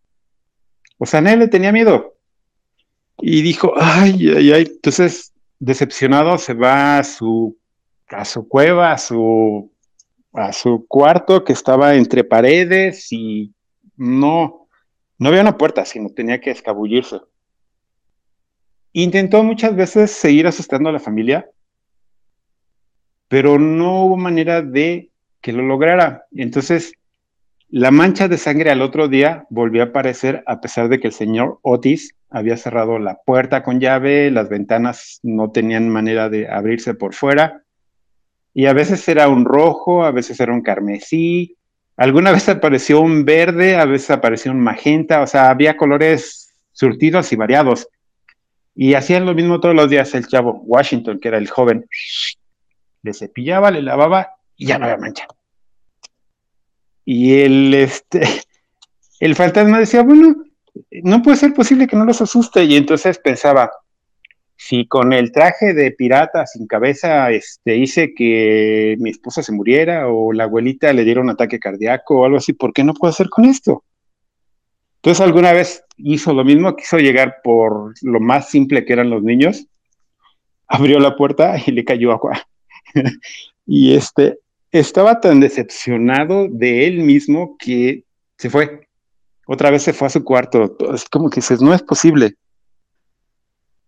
O 0.99 1.07
sea, 1.07 1.21
nadie 1.21 1.37
le 1.37 1.49
tenía 1.49 1.73
miedo. 1.73 2.15
Y 3.19 3.43
dijo, 3.43 3.73
ay, 3.77 4.31
ay, 4.37 4.53
ay. 4.53 4.63
Entonces 4.63 5.33
decepcionado 5.59 6.37
se 6.39 6.55
va 6.55 6.99
a 6.99 7.05
su, 7.05 7.57
a 8.09 8.25
su 8.25 8.49
cueva, 8.49 8.93
a 8.93 8.99
su, 8.99 9.73
a 10.33 10.53
su 10.53 10.87
cuarto 10.87 11.45
que 11.45 11.53
estaba 11.53 11.95
entre 11.95 12.25
paredes 12.25 13.13
y 13.13 13.55
no, 13.97 14.69
no 15.19 15.29
había 15.29 15.43
una 15.43 15.57
puerta, 15.57 15.85
sino 15.85 16.11
tenía 16.11 16.41
que 16.41 16.51
escabullirse. 16.51 17.21
Intentó 18.97 19.43
muchas 19.43 19.75
veces 19.75 20.13
seguir 20.13 20.47
asustando 20.47 20.89
a 20.89 20.93
la 20.93 21.01
familia, 21.01 21.51
pero 23.27 23.59
no 23.59 24.05
hubo 24.05 24.17
manera 24.17 24.63
de 24.63 25.11
que 25.41 25.53
lo 25.53 25.65
lograra. 25.65 26.27
Entonces, 26.31 26.93
la 27.69 27.91
mancha 27.91 28.29
de 28.29 28.39
sangre 28.39 28.71
al 28.71 28.83
otro 28.83 29.09
día 29.09 29.47
volvió 29.51 29.83
a 29.83 29.87
aparecer 29.87 30.45
a 30.47 30.61
pesar 30.61 30.89
de 30.89 31.01
que 31.01 31.09
el 31.09 31.13
señor 31.13 31.59
Otis 31.63 32.15
había 32.31 32.57
cerrado 32.57 33.01
la 33.01 33.17
puerta 33.17 33.65
con 33.65 33.81
llave, 33.81 34.31
las 34.31 34.49
ventanas 34.49 35.19
no 35.25 35.51
tenían 35.51 35.89
manera 35.89 36.29
de 36.29 36.49
abrirse 36.49 36.95
por 36.95 37.15
fuera, 37.15 37.65
y 38.55 38.67
a 38.67 38.75
veces 38.75 39.09
era 39.09 39.29
un 39.29 39.45
rojo, 39.45 40.05
a 40.05 40.13
veces 40.13 40.39
era 40.39 40.53
un 40.53 40.63
carmesí, 40.63 41.57
alguna 41.97 42.31
vez 42.33 42.49
apareció 42.49 43.01
un 43.01 43.25
verde, 43.25 43.75
a 43.75 43.87
veces 43.87 44.13
apareció 44.13 44.53
un 44.53 44.61
magenta, 44.61 45.21
o 45.21 45.27
sea, 45.27 45.51
había 45.51 45.77
colores 45.77 46.55
surtidos 46.71 47.33
y 47.33 47.37
variados. 47.37 47.89
Y 48.75 48.95
hacían 48.95 49.25
lo 49.25 49.35
mismo 49.35 49.61
todos 49.61 49.75
los 49.75 49.89
días 49.89 50.15
el 50.15 50.27
chavo, 50.27 50.63
Washington, 50.65 51.21
que 51.21 51.29
era 51.29 51.39
el 51.39 51.49
joven, 51.49 51.87
le 53.03 53.15
cepillaba, 53.15 53.71
le 53.71 53.83
lavaba 53.83 54.31
y 54.57 54.67
ya 54.67 54.79
no 54.79 54.87
había 54.87 54.97
mancha. 54.97 55.27
Y 57.05 57.41
el, 57.41 57.75
este, 57.75 58.23
el 59.21 59.35
fantasma 59.35 59.79
decía, 59.79 60.03
bueno, 60.03 60.35
no 60.91 61.23
puede 61.23 61.37
ser 61.37 61.55
posible 61.55 61.87
que 61.87 61.97
no 61.97 62.05
los 62.05 62.21
asuste. 62.21 62.65
Y 62.65 62.77
entonces 62.77 63.19
pensaba, 63.19 63.71
si 64.57 64.87
con 64.87 65.13
el 65.13 65.33
traje 65.33 65.75
de 65.75 65.91
pirata 65.91 66.47
sin 66.47 66.67
cabeza 66.67 67.31
este, 67.31 67.77
hice 67.77 68.15
que 68.15 68.97
mi 68.99 69.11
esposa 69.11 69.43
se 69.43 69.53
muriera 69.53 70.09
o 70.09 70.33
la 70.33 70.45
abuelita 70.45 70.93
le 70.93 71.05
diera 71.05 71.21
un 71.21 71.31
ataque 71.31 71.59
cardíaco 71.59 72.21
o 72.21 72.25
algo 72.25 72.39
así, 72.39 72.53
¿por 72.53 72.73
qué 72.73 72.83
no 72.85 72.95
puedo 72.95 73.11
hacer 73.11 73.29
con 73.29 73.45
esto? 73.45 73.85
Entonces 75.05 75.21
alguna 75.21 75.53
vez 75.53 75.85
hizo 75.99 76.33
lo 76.33 76.45
mismo, 76.45 76.75
quiso 76.75 76.97
llegar 76.97 77.43
por 77.45 77.93
lo 78.01 78.21
más 78.21 78.49
simple 78.49 78.87
que 78.87 78.95
eran 78.95 79.11
los 79.11 79.23
niños, 79.23 79.67
abrió 80.67 80.99
la 80.99 81.15
puerta 81.15 81.57
y 81.67 81.73
le 81.73 81.85
cayó 81.85 82.11
agua. 82.11 82.49
y 83.67 83.95
este 83.95 84.39
estaba 84.71 85.21
tan 85.21 85.41
decepcionado 85.41 86.49
de 86.49 86.87
él 86.87 87.01
mismo 87.01 87.59
que 87.59 88.05
se 88.39 88.49
fue. 88.49 88.89
Otra 89.47 89.71
vez 89.71 89.83
se 89.83 89.93
fue 89.93 90.07
a 90.07 90.11
su 90.11 90.25
cuarto, 90.25 90.75
así 90.91 91.05
como 91.11 91.29
que 91.29 91.37
dices, 91.37 91.61
no 91.61 91.75
es 91.75 91.83
posible. 91.83 92.37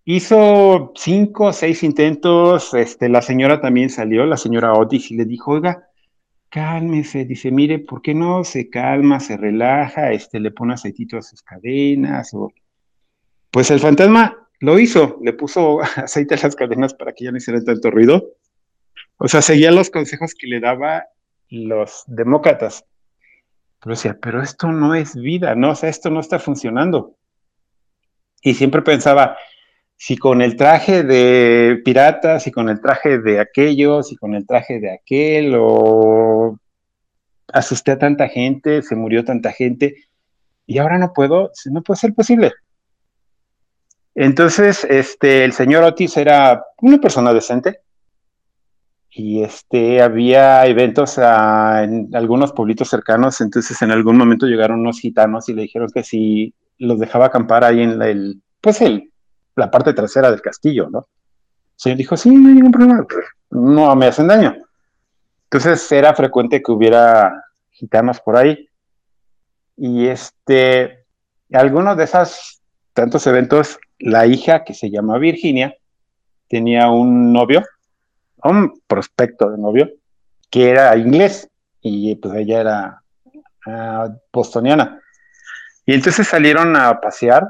Hizo 0.05 0.93
cinco 0.97 1.47
o 1.47 1.53
seis 1.55 1.83
intentos, 1.83 2.75
este, 2.75 3.09
la 3.09 3.23
señora 3.23 3.63
también 3.63 3.89
salió, 3.89 4.27
la 4.27 4.37
señora 4.37 4.75
Otis, 4.75 5.11
y 5.11 5.17
le 5.17 5.25
dijo, 5.25 5.53
oiga, 5.53 5.86
cálmese, 6.57 7.27
dice, 7.27 7.51
mire, 7.51 7.81
¿por 7.81 8.01
qué 8.01 8.15
no 8.15 8.43
se 8.43 8.71
calma, 8.71 9.21
se 9.21 9.37
relaja, 9.37 10.13
este, 10.13 10.41
le 10.41 10.51
pone 10.51 10.73
aceitito 10.73 11.19
a 11.19 11.23
sus 11.23 11.43
cadenas? 11.43 12.33
O... 12.33 12.51
Pues 13.51 13.71
el 13.71 13.79
fantasma 13.79 14.49
lo 14.61 14.79
hizo, 14.79 15.19
le 15.23 15.35
puso 15.35 15.83
aceite 15.97 16.35
a 16.35 16.39
las 16.43 16.57
cadenas 16.57 16.95
para 16.95 17.13
que 17.13 17.27
ya 17.27 17.31
no 17.31 17.37
hiciera 17.37 17.63
tanto 17.63 17.91
ruido. 17.91 18.31
O 19.19 19.29
sea, 19.29 19.43
seguía 19.43 19.71
los 19.71 19.91
consejos 19.91 20.35
que 20.35 20.47
le 20.47 20.61
daba 20.61 21.05
los 21.51 22.05
demócratas. 22.07 22.87
Pero 23.83 23.95
decía, 23.95 24.19
pero 24.19 24.41
esto 24.41 24.73
no 24.73 24.95
es 24.95 25.15
vida, 25.15 25.55
no, 25.55 25.73
o 25.73 25.75
sea, 25.75 25.91
esto 25.91 26.09
no 26.09 26.21
está 26.21 26.39
funcionando. 26.39 27.17
Y 28.41 28.55
siempre 28.55 28.81
pensaba, 28.81 29.37
si 29.97 30.17
con 30.17 30.43
el 30.43 30.57
traje 30.57 31.03
de 31.03 31.81
pirata, 31.85 32.39
si 32.39 32.51
con 32.51 32.69
el 32.69 32.81
traje 32.81 33.19
de 33.19 33.41
aquello, 33.41 34.03
si 34.03 34.17
con 34.17 34.35
el 34.35 34.47
traje 34.47 34.79
de 34.79 34.93
aquel, 34.93 35.55
o 35.59 36.59
asusté 37.53 37.93
a 37.93 37.99
tanta 37.99 38.29
gente, 38.29 38.83
se 38.83 38.95
murió 38.95 39.25
tanta 39.25 39.53
gente, 39.53 39.95
y 40.67 40.79
ahora 40.79 40.99
no 40.99 41.13
puedo, 41.15 41.51
no 41.71 41.83
puede 41.83 41.99
ser 41.99 42.15
posible. 42.15 42.53
Entonces, 44.15 44.85
este, 44.89 45.45
el 45.45 45.53
señor 45.53 45.83
Otis 45.85 46.17
era 46.17 46.63
una 46.83 46.99
persona 46.99 47.33
decente, 47.33 47.81
y 49.11 49.43
este, 49.43 50.03
había 50.03 50.67
eventos 50.67 51.17
en 51.17 52.11
algunos 52.15 52.53
pueblitos 52.53 52.91
cercanos, 52.91 53.41
entonces 53.41 53.81
en 53.81 53.91
algún 53.91 54.19
momento 54.19 54.47
llegaron 54.47 54.81
unos 54.81 55.01
gitanos 55.01 55.49
y 55.49 55.55
le 55.55 55.63
dijeron 55.63 55.89
que 55.93 56.03
si 56.03 56.55
los 56.77 56.99
dejaba 56.99 57.27
acampar 57.27 57.65
ahí 57.65 57.81
en 57.81 58.03
el, 58.03 58.43
pues 58.61 58.83
el, 58.83 59.11
la 59.57 59.71
parte 59.71 59.93
trasera 59.93 60.31
del 60.31 60.43
castillo, 60.43 60.89
¿no? 60.91 60.99
El 60.99 61.81
señor 61.81 61.99
dijo, 61.99 62.17
sí, 62.17 62.31
no 62.31 62.49
hay 62.49 62.55
ningún 62.55 62.73
problema, 62.73 63.07
no 63.51 63.97
me 63.97 64.07
hacen 64.07 64.29
daño. 64.29 64.57
Entonces 65.45 65.91
era 65.93 66.15
frecuente 66.15 66.63
que 66.63 66.73
hubiera 66.73 67.45
gitanos 67.71 68.21
por 68.21 68.37
ahí. 68.37 68.69
Y 69.77 70.07
este, 70.07 71.05
algunos 71.53 71.97
de 71.97 72.05
esos 72.05 72.61
tantos 72.93 73.27
eventos, 73.27 73.79
la 73.99 74.27
hija 74.27 74.65
que 74.65 74.75
se 74.75 74.91
llama 74.91 75.19
Virginia 75.19 75.75
tenía 76.49 76.89
un 76.91 77.33
novio, 77.33 77.63
un 78.43 78.81
prospecto 78.87 79.51
de 79.51 79.59
novio, 79.59 79.91
que 80.51 80.71
era 80.71 80.97
inglés 80.97 81.51
y 81.81 82.15
pues 82.17 82.35
ella 82.37 82.61
era 82.61 83.03
uh, 83.67 84.15
bostoniana. 84.33 85.01
Y 85.85 85.95
entonces 85.95 86.27
salieron 86.27 86.75
a 86.77 87.01
pasear 87.01 87.47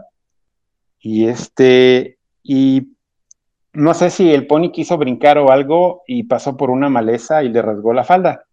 y 1.00 1.26
este, 1.26 2.18
y 2.42 2.96
no 3.72 3.94
sé 3.94 4.11
si 4.11 4.32
el 4.32 4.46
pony 4.46 4.70
quiso 4.72 4.96
brincar 4.96 5.38
o 5.38 5.50
algo 5.50 6.02
y 6.06 6.24
pasó 6.24 6.56
por 6.56 6.70
una 6.70 6.88
maleza 6.88 7.42
y 7.42 7.50
le 7.50 7.62
rasgó 7.62 7.92
la 7.92 8.04
falda. 8.04 8.44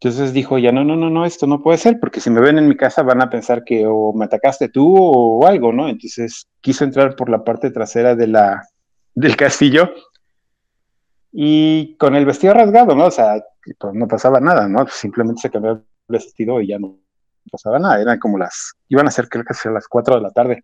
Entonces 0.00 0.32
dijo, 0.32 0.58
ya 0.58 0.72
no, 0.72 0.82
no, 0.82 0.96
no, 0.96 1.10
no, 1.10 1.24
esto 1.24 1.46
no 1.46 1.62
puede 1.62 1.78
ser, 1.78 2.00
porque 2.00 2.18
si 2.18 2.28
me 2.28 2.40
ven 2.40 2.58
en 2.58 2.68
mi 2.68 2.76
casa 2.76 3.04
van 3.04 3.22
a 3.22 3.30
pensar 3.30 3.62
que 3.62 3.86
o 3.86 4.12
me 4.12 4.24
atacaste 4.24 4.68
tú 4.68 4.96
o 4.96 5.46
algo, 5.46 5.72
¿no? 5.72 5.88
Entonces 5.88 6.48
quiso 6.60 6.82
entrar 6.82 7.14
por 7.14 7.28
la 7.30 7.44
parte 7.44 7.70
trasera 7.70 8.16
de 8.16 8.26
la, 8.26 8.66
del 9.14 9.36
castillo 9.36 9.92
y 11.30 11.96
con 11.98 12.16
el 12.16 12.26
vestido 12.26 12.52
rasgado, 12.52 12.96
¿no? 12.96 13.06
O 13.06 13.10
sea, 13.12 13.44
pues 13.78 13.94
no 13.94 14.08
pasaba 14.08 14.40
nada, 14.40 14.66
¿no? 14.66 14.88
Simplemente 14.88 15.42
se 15.42 15.50
cambió 15.50 15.70
el 15.70 15.84
vestido 16.08 16.60
y 16.60 16.66
ya 16.66 16.80
no 16.80 16.98
pasaba 17.50 17.78
nada. 17.78 18.00
Eran 18.00 18.18
como 18.18 18.38
las, 18.38 18.74
iban 18.88 19.06
a 19.06 19.10
ser 19.12 19.28
creo 19.28 19.44
que 19.44 19.68
a 19.68 19.72
las 19.72 19.86
4 19.86 20.16
de 20.16 20.20
la 20.20 20.30
tarde. 20.30 20.62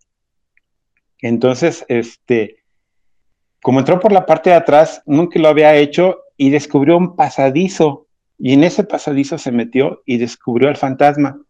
Entonces, 1.21 1.85
este, 1.89 2.63
como 3.63 3.81
entró 3.81 3.99
por 4.01 4.13
la 4.13 4.27
parte 4.27 4.51
de 4.51 4.57
atrás, 4.57 5.03
nunca 5.07 5.39
lo 5.39 5.49
había 5.49 5.75
hecho 5.75 6.21
y 6.37 6.51
descubrió 6.51 6.97
un 6.97 7.17
pasadizo. 7.17 8.07
Y 8.39 8.53
en 8.53 8.65
ese 8.65 8.85
pasadizo 8.85 9.37
se 9.39 9.51
metió 9.51 10.03
y 10.07 10.19
descubrió 10.19 10.69
al 10.69 10.77
fantasma, 10.77 11.41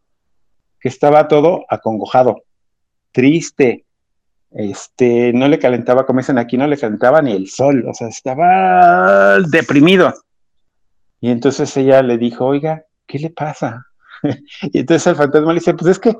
que 0.81 0.89
estaba 0.89 1.29
todo 1.29 1.65
acongojado, 1.69 2.43
triste, 3.13 3.85
este, 4.51 5.33
no 5.35 5.49
le 5.49 5.59
calentaba, 5.59 6.07
como 6.07 6.21
dicen 6.21 6.39
aquí, 6.39 6.57
no 6.57 6.67
le 6.67 6.79
calentaba 6.79 7.21
ni 7.21 7.33
el 7.33 7.49
sol, 7.49 7.85
o 7.87 7.93
sea, 7.93 8.09
estaba 8.09 9.39
deprimido. 9.41 10.15
Y 11.21 11.31
entonces 11.31 11.77
ella 11.77 12.03
le 12.03 12.17
dijo, 12.17 12.47
oiga, 12.47 12.85
¿qué 13.07 13.19
le 13.19 13.31
pasa? 13.31 13.87
y 14.63 14.79
entonces 14.79 15.07
el 15.09 15.17
fantasma 15.17 15.53
le 15.53 15.61
dice, 15.61 15.75
pues 15.75 15.91
es 15.91 15.99
que 15.99 16.17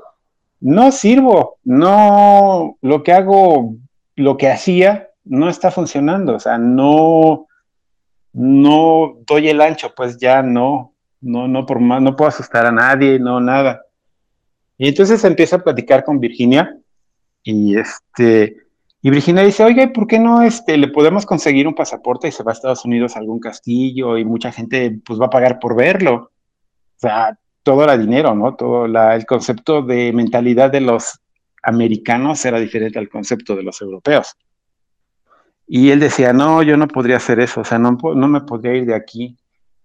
no 0.61 0.91
sirvo, 0.91 1.57
no, 1.63 2.77
lo 2.81 3.03
que 3.03 3.13
hago, 3.13 3.75
lo 4.15 4.37
que 4.37 4.49
hacía, 4.49 5.09
no 5.23 5.49
está 5.49 5.71
funcionando, 5.71 6.35
o 6.35 6.39
sea, 6.39 6.57
no, 6.57 7.47
no 8.33 9.17
doy 9.25 9.49
el 9.49 9.61
ancho, 9.61 9.93
pues 9.95 10.17
ya 10.17 10.41
no, 10.41 10.93
no, 11.21 11.47
no 11.47 11.65
por 11.65 11.79
más, 11.79 12.01
no 12.01 12.15
puedo 12.15 12.29
asustar 12.29 12.65
a 12.65 12.71
nadie, 12.71 13.19
no, 13.19 13.39
nada. 13.39 13.81
Y 14.77 14.87
entonces 14.87 15.23
empieza 15.23 15.57
a 15.57 15.63
platicar 15.63 16.03
con 16.03 16.19
Virginia 16.19 16.77
y 17.43 17.77
este, 17.77 18.57
y 19.01 19.09
Virginia 19.09 19.43
dice, 19.43 19.63
oiga, 19.63 19.91
¿por 19.93 20.07
qué 20.07 20.19
no 20.19 20.41
este, 20.41 20.77
le 20.77 20.89
podemos 20.89 21.25
conseguir 21.25 21.67
un 21.67 21.75
pasaporte 21.75 22.27
y 22.27 22.31
se 22.31 22.43
va 22.43 22.51
a 22.51 22.53
Estados 22.53 22.83
Unidos 22.83 23.15
a 23.15 23.19
algún 23.19 23.39
castillo 23.39 24.17
y 24.17 24.25
mucha 24.25 24.51
gente 24.51 24.99
pues 25.05 25.19
va 25.19 25.27
a 25.27 25.29
pagar 25.29 25.59
por 25.59 25.75
verlo? 25.75 26.15
O 26.15 26.99
sea, 26.99 27.37
todo 27.63 27.83
era 27.83 27.97
dinero, 27.97 28.35
¿no? 28.35 28.55
Todo 28.55 28.85
el 28.85 29.25
concepto 29.25 29.81
de 29.81 30.11
mentalidad 30.13 30.71
de 30.71 30.81
los 30.81 31.19
americanos 31.63 32.43
era 32.45 32.59
diferente 32.59 32.99
al 32.99 33.09
concepto 33.09 33.55
de 33.55 33.63
los 33.63 33.81
europeos. 33.81 34.35
Y 35.67 35.91
él 35.91 35.99
decía, 35.99 36.33
no, 36.33 36.63
yo 36.63 36.77
no 36.77 36.87
podría 36.87 37.17
hacer 37.17 37.39
eso, 37.39 37.61
o 37.61 37.63
sea, 37.63 37.77
no, 37.77 37.91
no 37.91 38.27
me 38.27 38.41
podría 38.41 38.73
ir 38.73 38.85
de 38.85 38.95
aquí. 38.95 39.37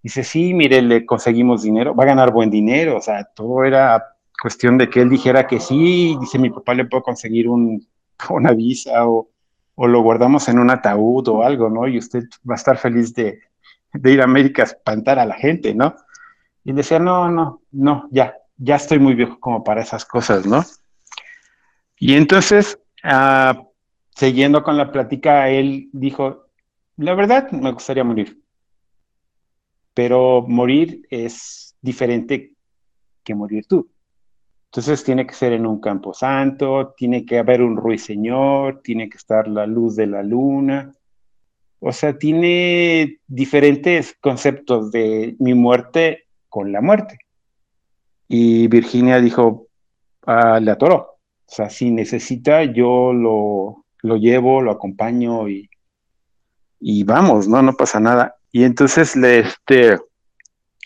Dice, 0.02 0.24
sí, 0.24 0.54
mire, 0.54 0.80
le 0.82 1.04
conseguimos 1.04 1.62
dinero, 1.62 1.94
va 1.94 2.04
a 2.04 2.08
ganar 2.08 2.32
buen 2.32 2.50
dinero, 2.50 2.96
o 2.96 3.00
sea, 3.00 3.24
todo 3.34 3.64
era 3.64 4.02
cuestión 4.40 4.78
de 4.78 4.88
que 4.88 5.00
él 5.00 5.10
dijera 5.10 5.46
que 5.46 5.60
sí, 5.60 6.16
dice, 6.20 6.38
mi 6.38 6.50
papá 6.50 6.74
le 6.74 6.86
puedo 6.86 7.02
conseguir 7.02 7.48
un, 7.48 7.86
una 8.30 8.52
visa 8.52 9.06
o, 9.06 9.28
o 9.74 9.86
lo 9.86 10.02
guardamos 10.02 10.48
en 10.48 10.58
un 10.58 10.70
ataúd 10.70 11.28
o 11.28 11.42
algo, 11.42 11.68
¿no? 11.68 11.86
Y 11.88 11.98
usted 11.98 12.24
va 12.48 12.54
a 12.54 12.56
estar 12.56 12.78
feliz 12.78 13.14
de, 13.14 13.40
de 13.92 14.12
ir 14.12 14.20
a 14.20 14.24
América 14.24 14.62
a 14.62 14.66
espantar 14.66 15.18
a 15.18 15.26
la 15.26 15.34
gente, 15.34 15.74
¿no? 15.74 15.94
Y 16.64 16.72
decía, 16.72 16.98
no, 16.98 17.30
no, 17.30 17.62
no, 17.72 18.08
ya, 18.10 18.34
ya 18.56 18.76
estoy 18.76 18.98
muy 18.98 19.14
viejo 19.14 19.38
como 19.38 19.62
para 19.62 19.82
esas 19.82 20.04
cosas, 20.04 20.46
¿no? 20.46 20.64
Y 21.98 22.14
entonces, 22.14 22.78
uh, 23.04 23.62
siguiendo 24.14 24.62
con 24.62 24.76
la 24.76 24.90
plática, 24.90 25.48
él 25.50 25.88
dijo, 25.92 26.46
la 26.96 27.14
verdad, 27.14 27.50
me 27.50 27.72
gustaría 27.72 28.04
morir, 28.04 28.40
pero 29.92 30.44
morir 30.46 31.06
es 31.10 31.76
diferente 31.80 32.54
que 33.22 33.34
morir 33.34 33.66
tú. 33.66 33.90
Entonces 34.66 35.04
tiene 35.04 35.26
que 35.26 35.34
ser 35.34 35.52
en 35.52 35.66
un 35.66 35.80
campo 35.80 36.12
santo, 36.12 36.94
tiene 36.96 37.24
que 37.24 37.38
haber 37.38 37.62
un 37.62 37.76
ruiseñor, 37.76 38.82
tiene 38.82 39.08
que 39.08 39.16
estar 39.16 39.46
la 39.46 39.66
luz 39.66 39.94
de 39.94 40.08
la 40.08 40.22
luna. 40.22 40.92
O 41.78 41.92
sea, 41.92 42.18
tiene 42.18 43.20
diferentes 43.26 44.16
conceptos 44.20 44.90
de 44.90 45.36
mi 45.38 45.54
muerte 45.54 46.23
con 46.54 46.70
la 46.70 46.80
muerte. 46.80 47.18
Y 48.28 48.68
Virginia 48.68 49.20
dijo, 49.20 49.66
ah, 50.24 50.60
le 50.60 50.70
atoró. 50.70 50.96
O 50.96 51.18
sea, 51.48 51.68
si 51.68 51.90
necesita, 51.90 52.62
yo 52.62 53.12
lo, 53.12 53.84
lo 54.02 54.16
llevo, 54.16 54.62
lo 54.62 54.70
acompaño 54.70 55.48
y, 55.48 55.68
y 56.78 57.02
vamos, 57.02 57.48
¿no? 57.48 57.60
No 57.60 57.72
pasa 57.72 57.98
nada. 57.98 58.36
Y 58.52 58.62
entonces 58.62 59.16
le, 59.16 59.40
este, 59.40 59.98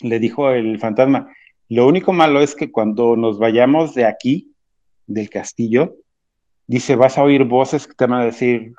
le 0.01 0.17
dijo 0.17 0.49
el 0.49 0.79
fantasma, 0.79 1.31
lo 1.67 1.85
único 1.85 2.13
malo 2.13 2.41
es 2.41 2.55
que 2.55 2.71
cuando 2.71 3.15
nos 3.15 3.37
vayamos 3.37 3.93
de 3.93 4.05
aquí, 4.05 4.55
del 5.05 5.29
castillo, 5.29 5.97
dice, 6.65 6.95
vas 6.95 7.19
a 7.19 7.23
oír 7.23 7.43
voces 7.43 7.85
que 7.85 7.93
te 7.93 8.07
van 8.07 8.21
a 8.21 8.25
decir, 8.25 8.73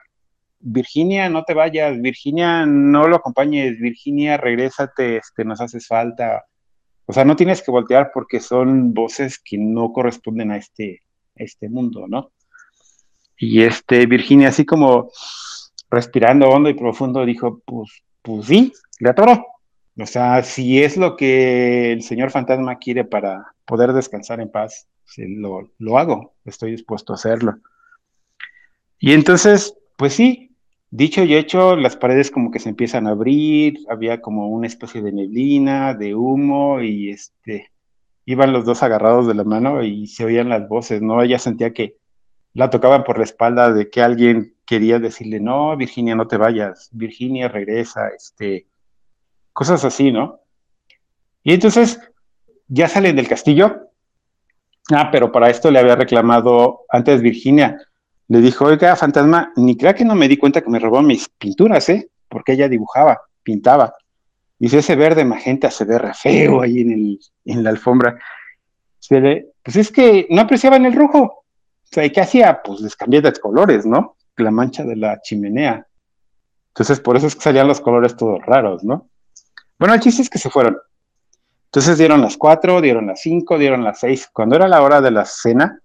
Virginia, 0.58 1.28
no 1.28 1.44
te 1.44 1.54
vayas, 1.54 2.00
Virginia, 2.00 2.66
no 2.66 3.06
lo 3.06 3.14
acompañes, 3.14 3.78
Virginia, 3.78 4.38
regrésate, 4.38 5.18
este, 5.18 5.44
nos 5.44 5.60
haces 5.60 5.86
falta. 5.86 6.46
O 7.10 7.12
sea, 7.12 7.24
no 7.24 7.34
tienes 7.34 7.60
que 7.60 7.72
voltear 7.72 8.12
porque 8.14 8.38
son 8.38 8.94
voces 8.94 9.40
que 9.40 9.58
no 9.58 9.92
corresponden 9.92 10.52
a 10.52 10.56
este, 10.56 11.02
este 11.34 11.68
mundo, 11.68 12.06
¿no? 12.06 12.30
Y 13.36 13.62
este, 13.62 14.06
Virginia, 14.06 14.50
así 14.50 14.64
como 14.64 15.10
respirando 15.90 16.48
hondo 16.48 16.70
y 16.70 16.74
profundo, 16.74 17.26
dijo, 17.26 17.62
pues, 17.66 18.04
pues 18.22 18.46
sí, 18.46 18.72
le 19.00 19.10
atoró. 19.10 19.44
O 19.98 20.06
sea, 20.06 20.44
si 20.44 20.84
es 20.84 20.96
lo 20.96 21.16
que 21.16 21.90
el 21.90 22.04
señor 22.04 22.30
fantasma 22.30 22.78
quiere 22.78 23.02
para 23.02 23.44
poder 23.64 23.92
descansar 23.92 24.40
en 24.40 24.52
paz, 24.52 24.86
lo, 25.16 25.68
lo 25.78 25.98
hago, 25.98 26.34
estoy 26.44 26.70
dispuesto 26.70 27.12
a 27.12 27.16
hacerlo. 27.16 27.58
Y 29.00 29.14
entonces, 29.14 29.74
pues 29.96 30.12
sí, 30.12 30.49
dicho 30.90 31.24
y 31.24 31.34
hecho, 31.34 31.76
las 31.76 31.96
paredes 31.96 32.30
como 32.30 32.50
que 32.50 32.58
se 32.58 32.68
empiezan 32.68 33.06
a 33.06 33.10
abrir, 33.10 33.78
había 33.88 34.20
como 34.20 34.48
una 34.48 34.66
especie 34.66 35.02
de 35.02 35.12
neblina, 35.12 35.94
de 35.94 36.14
humo, 36.14 36.80
y 36.80 37.10
este, 37.10 37.70
iban 38.26 38.52
los 38.52 38.64
dos 38.64 38.82
agarrados 38.82 39.26
de 39.26 39.34
la 39.34 39.44
mano 39.44 39.82
y 39.82 40.06
se 40.06 40.24
oían 40.24 40.48
las 40.48 40.68
voces, 40.68 41.02
¿no? 41.02 41.22
Ella 41.22 41.38
sentía 41.38 41.72
que 41.72 41.96
la 42.54 42.70
tocaban 42.70 43.04
por 43.04 43.18
la 43.18 43.24
espalda 43.24 43.72
de 43.72 43.90
que 43.90 44.02
alguien 44.02 44.54
quería 44.66 44.98
decirle, 44.98 45.40
no, 45.40 45.76
Virginia, 45.76 46.14
no 46.14 46.26
te 46.26 46.36
vayas, 46.36 46.88
Virginia, 46.92 47.48
regresa, 47.48 48.08
este, 48.08 48.66
cosas 49.52 49.84
así, 49.84 50.10
¿no? 50.12 50.40
Y 51.42 51.54
entonces 51.54 52.00
ya 52.68 52.88
salen 52.88 53.16
del 53.16 53.28
castillo. 53.28 53.88
Ah, 54.92 55.10
pero 55.10 55.30
para 55.30 55.50
esto 55.50 55.70
le 55.70 55.78
había 55.78 55.96
reclamado 55.96 56.80
antes 56.88 57.22
Virginia. 57.22 57.78
Le 58.30 58.40
dijo, 58.40 58.64
oiga, 58.64 58.94
fantasma, 58.94 59.52
ni 59.56 59.76
crea 59.76 59.92
que 59.92 60.04
no 60.04 60.14
me 60.14 60.28
di 60.28 60.36
cuenta 60.36 60.60
que 60.60 60.70
me 60.70 60.78
robó 60.78 61.02
mis 61.02 61.28
pinturas, 61.30 61.88
¿eh? 61.88 62.10
Porque 62.28 62.52
ella 62.52 62.68
dibujaba, 62.68 63.20
pintaba. 63.42 63.92
Dice, 64.56 64.78
ese 64.78 64.94
verde 64.94 65.24
magenta 65.24 65.68
se 65.68 65.84
ve 65.84 65.98
re 65.98 66.14
feo 66.14 66.62
ahí 66.62 66.82
en, 66.82 66.92
el, 66.92 67.20
en 67.46 67.64
la 67.64 67.70
alfombra. 67.70 68.20
Se 69.00 69.20
le, 69.20 69.48
pues 69.64 69.74
es 69.74 69.90
que 69.90 70.28
no 70.30 70.42
apreciaban 70.42 70.86
el 70.86 70.94
rojo. 70.94 71.18
O 71.18 71.44
sea, 71.82 72.04
¿y 72.04 72.10
qué 72.10 72.20
hacía? 72.20 72.62
Pues 72.62 72.80
les 72.82 72.94
cambié 72.94 73.20
de 73.20 73.32
colores, 73.32 73.84
¿no? 73.84 74.16
La 74.36 74.52
mancha 74.52 74.84
de 74.84 74.94
la 74.94 75.20
chimenea. 75.20 75.84
Entonces, 76.68 77.00
por 77.00 77.16
eso 77.16 77.26
es 77.26 77.34
que 77.34 77.42
salían 77.42 77.66
los 77.66 77.80
colores 77.80 78.16
todos 78.16 78.40
raros, 78.46 78.84
¿no? 78.84 79.08
Bueno, 79.76 79.92
el 79.92 79.98
chiste 79.98 80.22
es 80.22 80.30
que 80.30 80.38
se 80.38 80.50
fueron. 80.50 80.78
Entonces 81.64 81.98
dieron 81.98 82.20
las 82.20 82.36
cuatro, 82.36 82.80
dieron 82.80 83.08
las 83.08 83.22
cinco, 83.22 83.58
dieron 83.58 83.82
las 83.82 83.98
seis. 83.98 84.30
Cuando 84.32 84.54
era 84.54 84.68
la 84.68 84.82
hora 84.82 85.00
de 85.00 85.10
la 85.10 85.24
cena, 85.24 85.80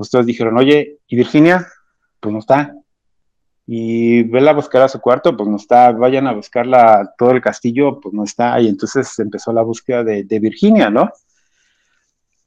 pues 0.00 0.08
todos 0.08 0.24
dijeron, 0.24 0.56
oye, 0.56 0.96
¿y 1.08 1.14
Virginia? 1.14 1.68
Pues 2.20 2.32
no 2.32 2.38
está. 2.38 2.74
Y 3.66 4.22
vela 4.22 4.52
a 4.52 4.54
buscar 4.54 4.80
a 4.80 4.88
su 4.88 4.98
cuarto, 4.98 5.36
pues 5.36 5.46
no 5.46 5.56
está. 5.56 5.92
Vayan 5.92 6.26
a 6.26 6.32
buscarla 6.32 7.12
todo 7.18 7.32
el 7.32 7.42
castillo, 7.42 8.00
pues 8.00 8.14
no 8.14 8.24
está. 8.24 8.58
Y 8.62 8.68
entonces 8.68 9.18
empezó 9.18 9.52
la 9.52 9.60
búsqueda 9.60 10.02
de, 10.02 10.24
de 10.24 10.38
Virginia, 10.38 10.88
¿no? 10.88 11.10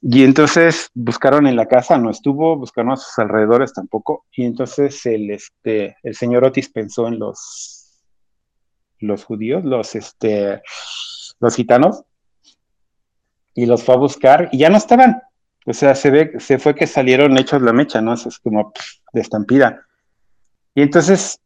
Y 0.02 0.24
entonces 0.24 0.90
buscaron 0.94 1.46
en 1.46 1.54
la 1.54 1.66
casa, 1.66 1.96
no 1.96 2.10
estuvo, 2.10 2.56
buscaron 2.56 2.90
a 2.90 2.96
sus 2.96 3.16
alrededores 3.20 3.72
tampoco. 3.72 4.24
Y 4.32 4.46
entonces 4.46 5.06
el, 5.06 5.30
este, 5.30 5.96
el 6.02 6.16
señor 6.16 6.42
Otis 6.42 6.68
pensó 6.70 7.06
en 7.06 7.20
los 7.20 8.02
los 8.98 9.22
judíos, 9.22 9.62
los, 9.64 9.94
este, 9.94 10.60
los 11.38 11.54
gitanos, 11.54 12.02
y 13.54 13.66
los 13.66 13.84
fue 13.84 13.94
a 13.94 13.98
buscar 13.98 14.48
y 14.50 14.58
ya 14.58 14.70
no 14.70 14.76
estaban. 14.76 15.22
O 15.64 15.72
sea, 15.72 15.94
se 15.94 16.10
ve, 16.10 16.32
se 16.38 16.58
fue 16.58 16.74
que 16.74 16.86
salieron 16.86 17.38
hechos 17.38 17.62
la 17.62 17.72
mecha, 17.72 18.00
¿no? 18.00 18.14
Es 18.14 18.38
como 18.38 18.72
de 19.12 19.20
estampida. 19.20 19.86
Y 20.74 20.82
entonces, 20.82 21.40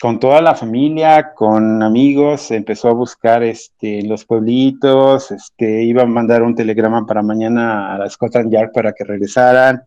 con 0.00 0.18
toda 0.18 0.40
la 0.40 0.54
familia, 0.54 1.32
con 1.34 1.82
amigos, 1.82 2.50
empezó 2.50 2.88
a 2.88 2.94
buscar 2.94 3.42
este, 3.42 4.02
los 4.02 4.24
pueblitos, 4.24 5.30
este, 5.30 5.82
iba 5.84 6.02
a 6.02 6.06
mandar 6.06 6.42
un 6.42 6.54
telegrama 6.54 7.06
para 7.06 7.22
mañana 7.22 7.94
a 7.94 7.98
la 7.98 8.10
Scotland 8.10 8.52
Yard 8.52 8.72
para 8.72 8.92
que 8.92 9.04
regresaran. 9.04 9.82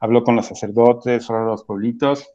Habló 0.00 0.22
con 0.22 0.36
los 0.36 0.46
sacerdotes, 0.46 1.28
los 1.28 1.64
pueblitos 1.64 2.28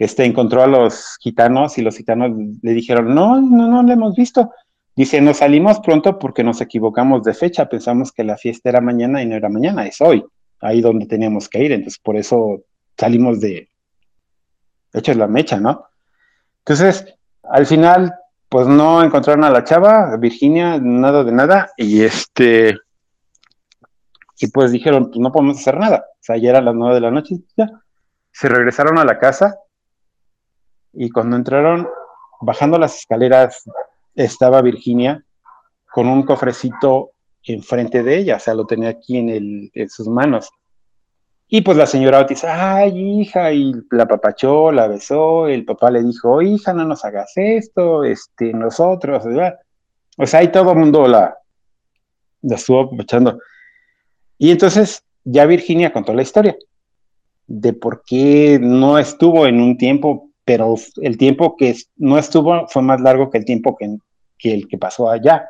este, 0.00 0.24
encontró 0.24 0.62
a 0.62 0.66
los 0.66 1.18
gitanos 1.20 1.76
y 1.76 1.82
los 1.82 1.94
gitanos 1.94 2.30
le 2.62 2.72
dijeron, 2.72 3.14
no, 3.14 3.38
no, 3.38 3.68
no 3.68 3.82
lo 3.82 3.92
hemos 3.92 4.16
visto. 4.16 4.50
Dice, 4.96 5.20
nos 5.20 5.38
salimos 5.38 5.80
pronto 5.80 6.18
porque 6.18 6.44
nos 6.44 6.60
equivocamos 6.60 7.22
de 7.22 7.34
fecha, 7.34 7.68
pensamos 7.68 8.12
que 8.12 8.24
la 8.24 8.36
fiesta 8.36 8.68
era 8.68 8.80
mañana 8.80 9.22
y 9.22 9.26
no 9.26 9.36
era 9.36 9.48
mañana, 9.48 9.86
es 9.86 10.00
hoy, 10.00 10.24
ahí 10.60 10.80
donde 10.80 11.06
teníamos 11.06 11.48
que 11.48 11.62
ir, 11.62 11.72
entonces 11.72 11.98
por 11.98 12.16
eso 12.16 12.62
salimos 12.98 13.40
de, 13.40 13.68
hecho 14.92 15.12
es 15.12 15.16
la 15.16 15.28
mecha, 15.28 15.58
¿no? 15.58 15.86
Entonces, 16.58 17.06
al 17.44 17.66
final, 17.66 18.14
pues 18.48 18.66
no 18.66 19.02
encontraron 19.02 19.44
a 19.44 19.50
la 19.50 19.64
chava, 19.64 20.16
Virginia, 20.16 20.78
nada 20.78 21.24
de 21.24 21.32
nada, 21.32 21.70
y 21.76 22.02
este, 22.02 22.76
y 24.38 24.48
pues 24.48 24.72
dijeron, 24.72 25.06
pues 25.06 25.18
no 25.18 25.32
podemos 25.32 25.58
hacer 25.58 25.78
nada, 25.78 26.04
o 26.08 26.18
sea, 26.22 26.36
ya 26.36 26.50
eran 26.50 26.64
las 26.64 26.74
nueve 26.74 26.96
de 26.96 27.00
la 27.00 27.10
noche, 27.10 27.36
ya, 27.56 27.70
se 28.32 28.48
regresaron 28.48 28.98
a 28.98 29.04
la 29.04 29.18
casa, 29.18 29.56
y 30.92 31.10
cuando 31.10 31.36
entraron, 31.36 31.88
bajando 32.40 32.76
las 32.78 32.98
escaleras, 32.98 33.64
estaba 34.24 34.62
Virginia 34.62 35.24
con 35.92 36.08
un 36.08 36.22
cofrecito 36.22 37.12
enfrente 37.42 38.02
de 38.02 38.18
ella, 38.18 38.36
o 38.36 38.38
sea, 38.38 38.54
lo 38.54 38.66
tenía 38.66 38.90
aquí 38.90 39.16
en, 39.16 39.28
el, 39.28 39.70
en 39.74 39.88
sus 39.88 40.08
manos. 40.08 40.50
Y 41.48 41.62
pues 41.62 41.76
la 41.76 41.86
señora 41.86 42.20
Otis, 42.20 42.44
ay, 42.44 43.20
hija, 43.20 43.52
y 43.52 43.72
la 43.90 44.06
papachó, 44.06 44.70
la 44.70 44.86
besó, 44.86 45.48
el 45.48 45.64
papá 45.64 45.90
le 45.90 46.02
dijo, 46.02 46.42
hija, 46.42 46.72
no 46.72 46.84
nos 46.84 47.04
hagas 47.04 47.32
esto, 47.34 48.04
este, 48.04 48.52
nosotros. 48.52 49.24
O 50.16 50.26
sea, 50.26 50.40
ahí 50.40 50.52
todo 50.52 50.72
el 50.72 50.78
mundo 50.78 51.08
la, 51.08 51.36
la 52.42 52.54
estuvo 52.54 52.82
apapachando. 52.82 53.40
Y 54.38 54.52
entonces 54.52 55.02
ya 55.24 55.44
Virginia 55.46 55.92
contó 55.92 56.14
la 56.14 56.22
historia 56.22 56.56
de 57.48 57.72
por 57.72 58.04
qué 58.06 58.60
no 58.62 58.96
estuvo 58.96 59.46
en 59.46 59.60
un 59.60 59.76
tiempo 59.76 60.30
pero 60.50 60.74
el 61.02 61.16
tiempo 61.16 61.56
que 61.56 61.76
no 61.96 62.18
estuvo 62.18 62.66
fue 62.66 62.82
más 62.82 63.00
largo 63.00 63.30
que 63.30 63.38
el 63.38 63.44
tiempo 63.44 63.76
que, 63.76 63.96
el 64.44 64.68
que 64.68 64.78
pasó 64.78 65.10
allá. 65.10 65.48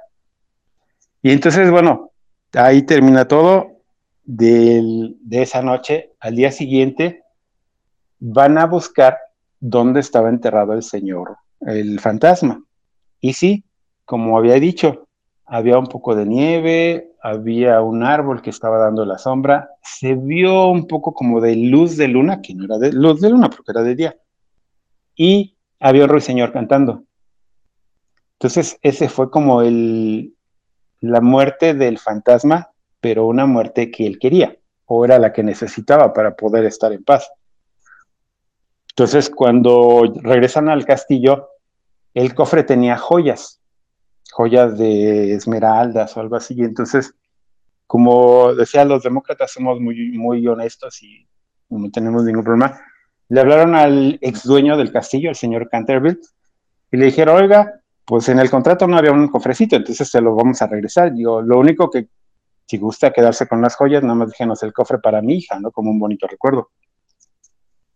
Y 1.22 1.30
entonces, 1.32 1.70
bueno, 1.70 2.12
ahí 2.52 2.82
termina 2.82 3.26
todo. 3.26 3.82
de 4.24 5.16
esa 5.30 5.62
noche, 5.62 6.12
al 6.20 6.36
día 6.36 6.52
siguiente, 6.52 7.22
van 8.20 8.58
a 8.58 8.66
buscar 8.66 9.18
dónde 9.58 10.00
estaba 10.00 10.28
enterrado 10.28 10.72
el 10.72 10.82
señor, 10.82 11.36
el 11.60 12.00
fantasma. 12.00 12.62
Y 13.20 13.34
sí, 13.34 13.64
como 14.04 14.38
había 14.38 14.54
dicho, 14.54 15.08
había 15.44 15.78
un 15.78 15.86
poco 15.86 16.14
de 16.14 16.26
nieve, 16.26 17.12
había 17.22 17.82
un 17.82 18.02
árbol 18.02 18.40
que 18.40 18.50
estaba 18.50 18.78
dando 18.78 19.04
la 19.04 19.18
sombra, 19.18 19.70
se 19.82 20.14
vio 20.14 20.68
un 20.68 20.86
poco 20.86 21.12
como 21.12 21.40
de 21.40 21.56
luz 21.56 21.96
de 21.96 22.08
luna, 22.08 22.40
que 22.40 22.54
no 22.54 22.64
era 22.64 22.78
de 22.78 22.92
luz 22.92 23.20
de 23.20 23.30
luna 23.30 23.50
porque 23.50 23.72
era 23.72 23.82
de 23.82 23.94
día, 23.94 24.16
y 25.14 25.56
había 25.78 26.04
un 26.04 26.10
ruiseñor 26.10 26.52
cantando. 26.52 27.04
Entonces, 28.40 28.78
ese 28.82 29.08
fue 29.08 29.30
como 29.30 29.62
el, 29.62 30.34
la 31.00 31.20
muerte 31.20 31.74
del 31.74 31.98
fantasma, 31.98 32.70
pero 33.00 33.26
una 33.26 33.46
muerte 33.46 33.90
que 33.90 34.06
él 34.06 34.18
quería, 34.18 34.56
o 34.86 35.04
era 35.04 35.18
la 35.18 35.32
que 35.32 35.42
necesitaba 35.42 36.12
para 36.12 36.34
poder 36.34 36.64
estar 36.64 36.92
en 36.92 37.04
paz. 37.04 37.30
Entonces, 38.90 39.30
cuando 39.30 40.02
regresan 40.22 40.68
al 40.68 40.84
castillo, 40.84 41.48
el 42.14 42.34
cofre 42.34 42.64
tenía 42.64 42.96
joyas, 42.96 43.60
joyas 44.32 44.76
de 44.78 45.34
esmeraldas 45.34 46.16
o 46.16 46.20
algo 46.20 46.36
así. 46.36 46.60
Entonces, 46.60 47.14
como 47.86 48.54
decía, 48.54 48.84
los 48.84 49.02
demócratas 49.02 49.52
somos 49.52 49.80
muy, 49.80 50.12
muy 50.12 50.46
honestos 50.46 51.02
y 51.02 51.26
no 51.68 51.90
tenemos 51.90 52.24
ningún 52.24 52.44
problema 52.44 52.80
le 53.30 53.40
hablaron 53.40 53.76
al 53.76 54.18
ex 54.20 54.42
dueño 54.42 54.76
del 54.76 54.92
castillo, 54.92 55.30
el 55.30 55.36
señor 55.36 55.68
Canterville, 55.70 56.18
y 56.90 56.96
le 56.96 57.06
dijeron, 57.06 57.40
oiga, 57.40 57.79
pues 58.10 58.28
en 58.28 58.40
el 58.40 58.50
contrato 58.50 58.88
no 58.88 58.96
había 58.96 59.12
un 59.12 59.28
cofrecito, 59.28 59.76
entonces 59.76 60.10
se 60.10 60.20
lo 60.20 60.34
vamos 60.34 60.60
a 60.60 60.66
regresar. 60.66 61.14
Digo, 61.14 61.40
lo 61.40 61.60
único 61.60 61.88
que, 61.88 62.08
si 62.66 62.76
gusta 62.76 63.12
quedarse 63.12 63.46
con 63.46 63.62
las 63.62 63.76
joyas, 63.76 64.02
nada 64.02 64.16
más 64.16 64.30
déjenos 64.30 64.60
el 64.64 64.72
cofre 64.72 64.98
para 64.98 65.22
mi 65.22 65.34
hija, 65.34 65.60
¿no? 65.60 65.70
Como 65.70 65.92
un 65.92 66.00
bonito 66.00 66.26
recuerdo. 66.26 66.70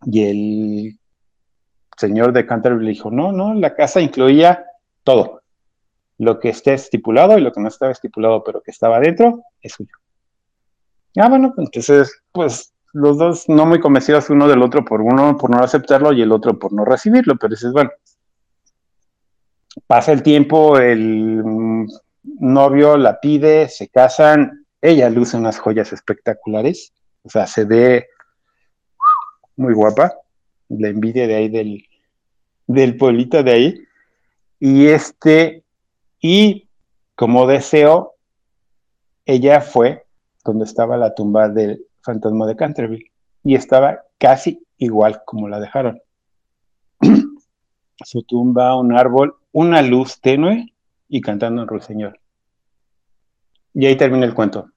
Y 0.06 0.22
el 0.22 1.00
señor 1.96 2.32
de 2.32 2.46
Canterville 2.46 2.90
dijo, 2.90 3.10
no, 3.10 3.32
no, 3.32 3.54
la 3.54 3.74
casa 3.74 4.00
incluía 4.00 4.64
todo. 5.02 5.42
Lo 6.18 6.38
que 6.38 6.50
esté 6.50 6.74
estipulado 6.74 7.36
y 7.36 7.40
lo 7.40 7.50
que 7.50 7.60
no 7.60 7.66
estaba 7.66 7.90
estipulado, 7.90 8.44
pero 8.44 8.62
que 8.62 8.70
estaba 8.70 9.00
dentro, 9.00 9.42
es 9.60 9.72
suyo. 9.72 9.96
Ah, 11.16 11.28
bueno, 11.28 11.52
entonces, 11.58 12.22
pues 12.30 12.72
los 12.92 13.18
dos 13.18 13.48
no 13.48 13.66
muy 13.66 13.80
convencidos 13.80 14.30
uno 14.30 14.46
del 14.46 14.62
otro 14.62 14.84
por 14.84 15.00
uno 15.00 15.36
por 15.36 15.50
no 15.50 15.58
aceptarlo 15.58 16.12
y 16.12 16.22
el 16.22 16.30
otro 16.30 16.56
por 16.56 16.72
no 16.72 16.84
recibirlo, 16.84 17.34
pero 17.34 17.50
dices, 17.50 17.72
bueno, 17.72 17.90
pasa 19.86 20.12
el 20.12 20.22
tiempo, 20.22 20.78
el 20.78 21.86
novio 22.22 22.96
la 22.96 23.20
pide, 23.20 23.68
se 23.68 23.88
casan, 23.88 24.66
ella 24.80 25.10
luce 25.10 25.36
unas 25.36 25.58
joyas 25.58 25.92
espectaculares, 25.92 26.92
o 27.22 27.30
sea, 27.30 27.46
se 27.46 27.64
ve 27.64 28.08
muy 29.56 29.74
guapa, 29.74 30.14
la 30.68 30.88
envidia 30.88 31.26
de 31.26 31.34
ahí 31.34 31.48
del, 31.48 31.84
del 32.66 32.96
pueblito 32.96 33.42
de 33.42 33.50
ahí. 33.50 33.80
Y 34.60 34.86
este, 34.86 35.64
y 36.20 36.68
como 37.14 37.46
deseo, 37.46 38.14
ella 39.26 39.60
fue 39.60 40.04
donde 40.44 40.64
estaba 40.64 40.96
la 40.96 41.14
tumba 41.14 41.48
del 41.48 41.86
fantasma 42.02 42.46
de 42.46 42.56
Canterville 42.56 43.10
y 43.42 43.54
estaba 43.54 44.02
casi 44.18 44.62
igual 44.78 45.22
como 45.24 45.48
la 45.48 45.60
dejaron. 45.60 46.00
Su 48.04 48.22
tumba, 48.22 48.76
un 48.76 48.96
árbol, 48.96 49.36
una 49.54 49.82
luz 49.82 50.20
tenue 50.20 50.74
y 51.08 51.20
cantando 51.20 51.62
en 51.62 51.68
ruiseñor. 51.68 52.18
Y 53.72 53.86
ahí 53.86 53.96
termina 53.96 54.26
el 54.26 54.34
cuento. 54.34 54.68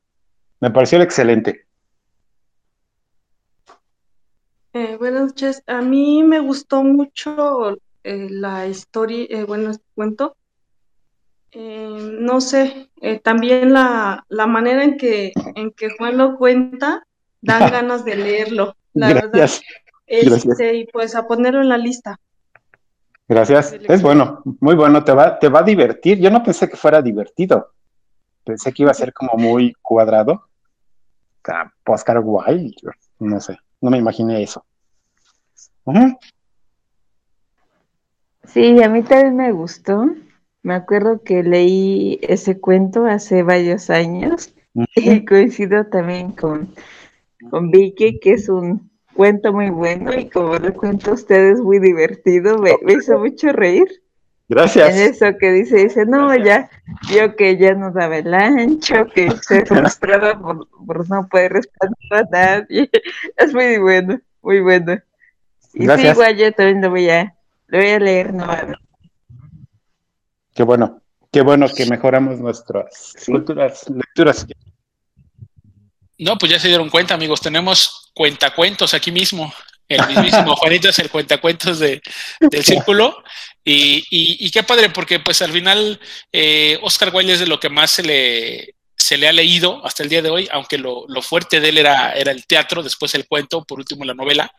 Me 0.59 0.69
pareció 0.69 1.01
excelente. 1.01 1.65
Eh, 4.73 4.95
buenas 4.97 5.23
noches. 5.23 5.63
A 5.65 5.81
mí 5.81 6.23
me 6.23 6.39
gustó 6.39 6.83
mucho 6.83 7.79
eh, 8.03 8.27
la 8.29 8.67
historia, 8.67 9.25
eh, 9.29 9.43
bueno, 9.43 9.71
este 9.71 9.85
cuento. 9.95 10.37
no 11.55 12.39
sé, 12.39 12.91
también 13.23 13.73
la, 13.73 14.23
manera 14.29 14.83
en 14.83 14.97
que, 14.97 15.31
en 15.55 15.71
que 15.71 15.89
Juan 15.97 16.17
lo 16.19 16.37
cuenta, 16.37 17.03
dan 17.41 17.71
ganas 17.71 18.05
de 18.05 18.15
leerlo, 18.15 18.75
la 18.93 19.07
verdad. 19.13 19.49
Este, 20.05 20.75
y 20.75 20.85
pues 20.85 21.15
a 21.15 21.25
ponerlo 21.27 21.61
en 21.61 21.69
la 21.69 21.79
lista. 21.79 22.19
Gracias. 23.27 23.73
Es 23.73 24.01
bueno, 24.01 24.41
muy 24.61 24.75
bueno, 24.75 25.03
te 25.03 25.11
va, 25.11 25.37
te 25.37 25.49
va 25.49 25.59
a 25.59 25.63
divertir. 25.63 26.19
Yo 26.19 26.29
no 26.29 26.43
pensé 26.43 26.69
que 26.69 26.77
fuera 26.77 27.01
divertido. 27.01 27.71
Pensé 28.45 28.71
que 28.71 28.83
iba 28.83 28.91
a 28.91 28.95
ser 28.95 29.13
como 29.13 29.33
muy 29.35 29.73
cuadrado. 29.81 30.47
Oscar 31.85 32.19
Wilde, 32.23 32.75
no 33.19 33.39
sé, 33.39 33.57
no 33.81 33.89
me 33.89 33.97
imaginé 33.97 34.43
eso. 34.43 34.65
Sí, 38.43 38.81
a 38.83 38.89
mí 38.89 39.03
también 39.03 39.35
me 39.35 39.51
gustó. 39.51 40.05
Me 40.63 40.73
acuerdo 40.73 41.23
que 41.23 41.43
leí 41.43 42.19
ese 42.21 42.59
cuento 42.59 43.05
hace 43.05 43.43
varios 43.43 43.89
años 43.89 44.53
y 44.95 45.23
coincido 45.25 45.85
también 45.85 46.31
con, 46.31 46.73
con 47.49 47.71
Vicky, 47.71 48.19
que 48.19 48.33
es 48.33 48.49
un 48.49 48.89
cuento 49.17 49.51
muy 49.51 49.71
bueno 49.71 50.13
y 50.13 50.29
como 50.29 50.55
le 50.57 50.71
cuento 50.71 51.11
a 51.11 51.13
ustedes 51.15 51.59
muy 51.59 51.79
divertido, 51.79 52.59
me, 52.59 52.75
hizo 52.93 53.17
mucho 53.17 53.51
reír. 53.51 53.87
Gracias. 54.47 54.95
En 54.95 55.11
eso 55.11 55.25
que 55.37 55.51
dice, 55.51 55.77
dice, 55.77 56.05
no, 56.05 56.33
ya, 56.37 56.69
yo 57.09 57.35
que 57.35 57.57
ya 57.57 57.73
no 57.73 57.91
daba 57.91 58.19
el 58.19 58.33
ancho, 58.33 59.07
que 59.13 59.29
se 59.41 59.65
frustraba 59.65 60.39
por, 60.39 60.69
por 60.85 61.09
no 61.09 61.27
poder 61.27 61.53
responder 61.53 61.97
a 62.11 62.23
nadie. 62.31 62.89
Es 63.35 63.53
muy 63.53 63.77
bueno, 63.79 64.21
muy 64.41 64.61
bueno. 64.61 65.01
Y 65.73 65.87
sí, 65.87 66.07
igual 66.07 66.37
yo 66.37 66.51
también 66.53 66.81
lo 66.81 66.91
voy 66.91 67.09
a, 67.09 67.35
lo 67.67 67.79
voy 67.79 67.89
a 67.89 67.99
leer 67.99 68.33
nuevamente. 68.33 68.79
Qué 70.53 70.63
bueno, 70.63 71.01
qué 71.31 71.41
bueno 71.41 71.67
que 71.75 71.85
mejoramos 71.87 72.39
nuestras 72.39 73.15
culturas, 73.25 73.89
lecturas. 73.89 74.47
No, 76.19 76.37
pues 76.37 76.51
ya 76.51 76.59
se 76.59 76.67
dieron 76.67 76.89
cuenta, 76.89 77.13
amigos. 77.13 77.41
Tenemos 77.41 78.06
cuentacuentos 78.17 78.95
aquí 78.95 79.11
mismo. 79.11 79.53
El 79.87 80.05
mismísimo 80.07 80.55
Juanito 80.57 80.89
es 80.89 80.97
el 80.97 81.11
cuentacuentos 81.11 81.77
de, 81.77 82.01
del 82.39 82.65
círculo. 82.65 83.23
Y, 83.63 84.03
y, 84.09 84.49
qué 84.49 84.63
padre, 84.63 84.89
porque 84.89 85.19
pues 85.19 85.41
al 85.41 85.51
final 85.51 85.99
eh, 86.31 86.79
Oscar 86.81 87.13
Wilde 87.13 87.33
es 87.33 87.39
de 87.41 87.47
lo 87.47 87.59
que 87.59 87.69
más 87.69 87.91
se 87.91 88.01
le, 88.01 88.75
se 88.97 89.17
le 89.17 89.27
ha 89.27 89.33
leído 89.33 89.85
hasta 89.85 90.03
el 90.03 90.09
día 90.09 90.21
de 90.21 90.29
hoy, 90.29 90.49
aunque 90.51 90.77
lo, 90.77 91.05
lo, 91.09 91.21
fuerte 91.21 91.59
de 91.59 91.69
él 91.69 91.77
era, 91.77 92.13
era 92.13 92.31
el 92.31 92.47
teatro, 92.47 92.81
después 92.81 93.13
el 93.13 93.27
cuento, 93.27 93.65
por 93.65 93.77
último 93.77 94.03
la 94.03 94.13
novela. 94.13 94.49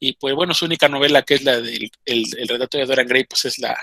Y 0.00 0.14
pues 0.14 0.34
bueno, 0.34 0.54
su 0.54 0.64
única 0.64 0.88
novela, 0.88 1.22
que 1.22 1.34
es 1.34 1.44
la 1.44 1.60
del 1.60 1.90
el, 2.04 2.24
el 2.36 2.46
de 2.46 2.86
Dorian 2.86 3.06
Gray, 3.06 3.24
pues 3.24 3.44
es, 3.44 3.58
la, 3.58 3.76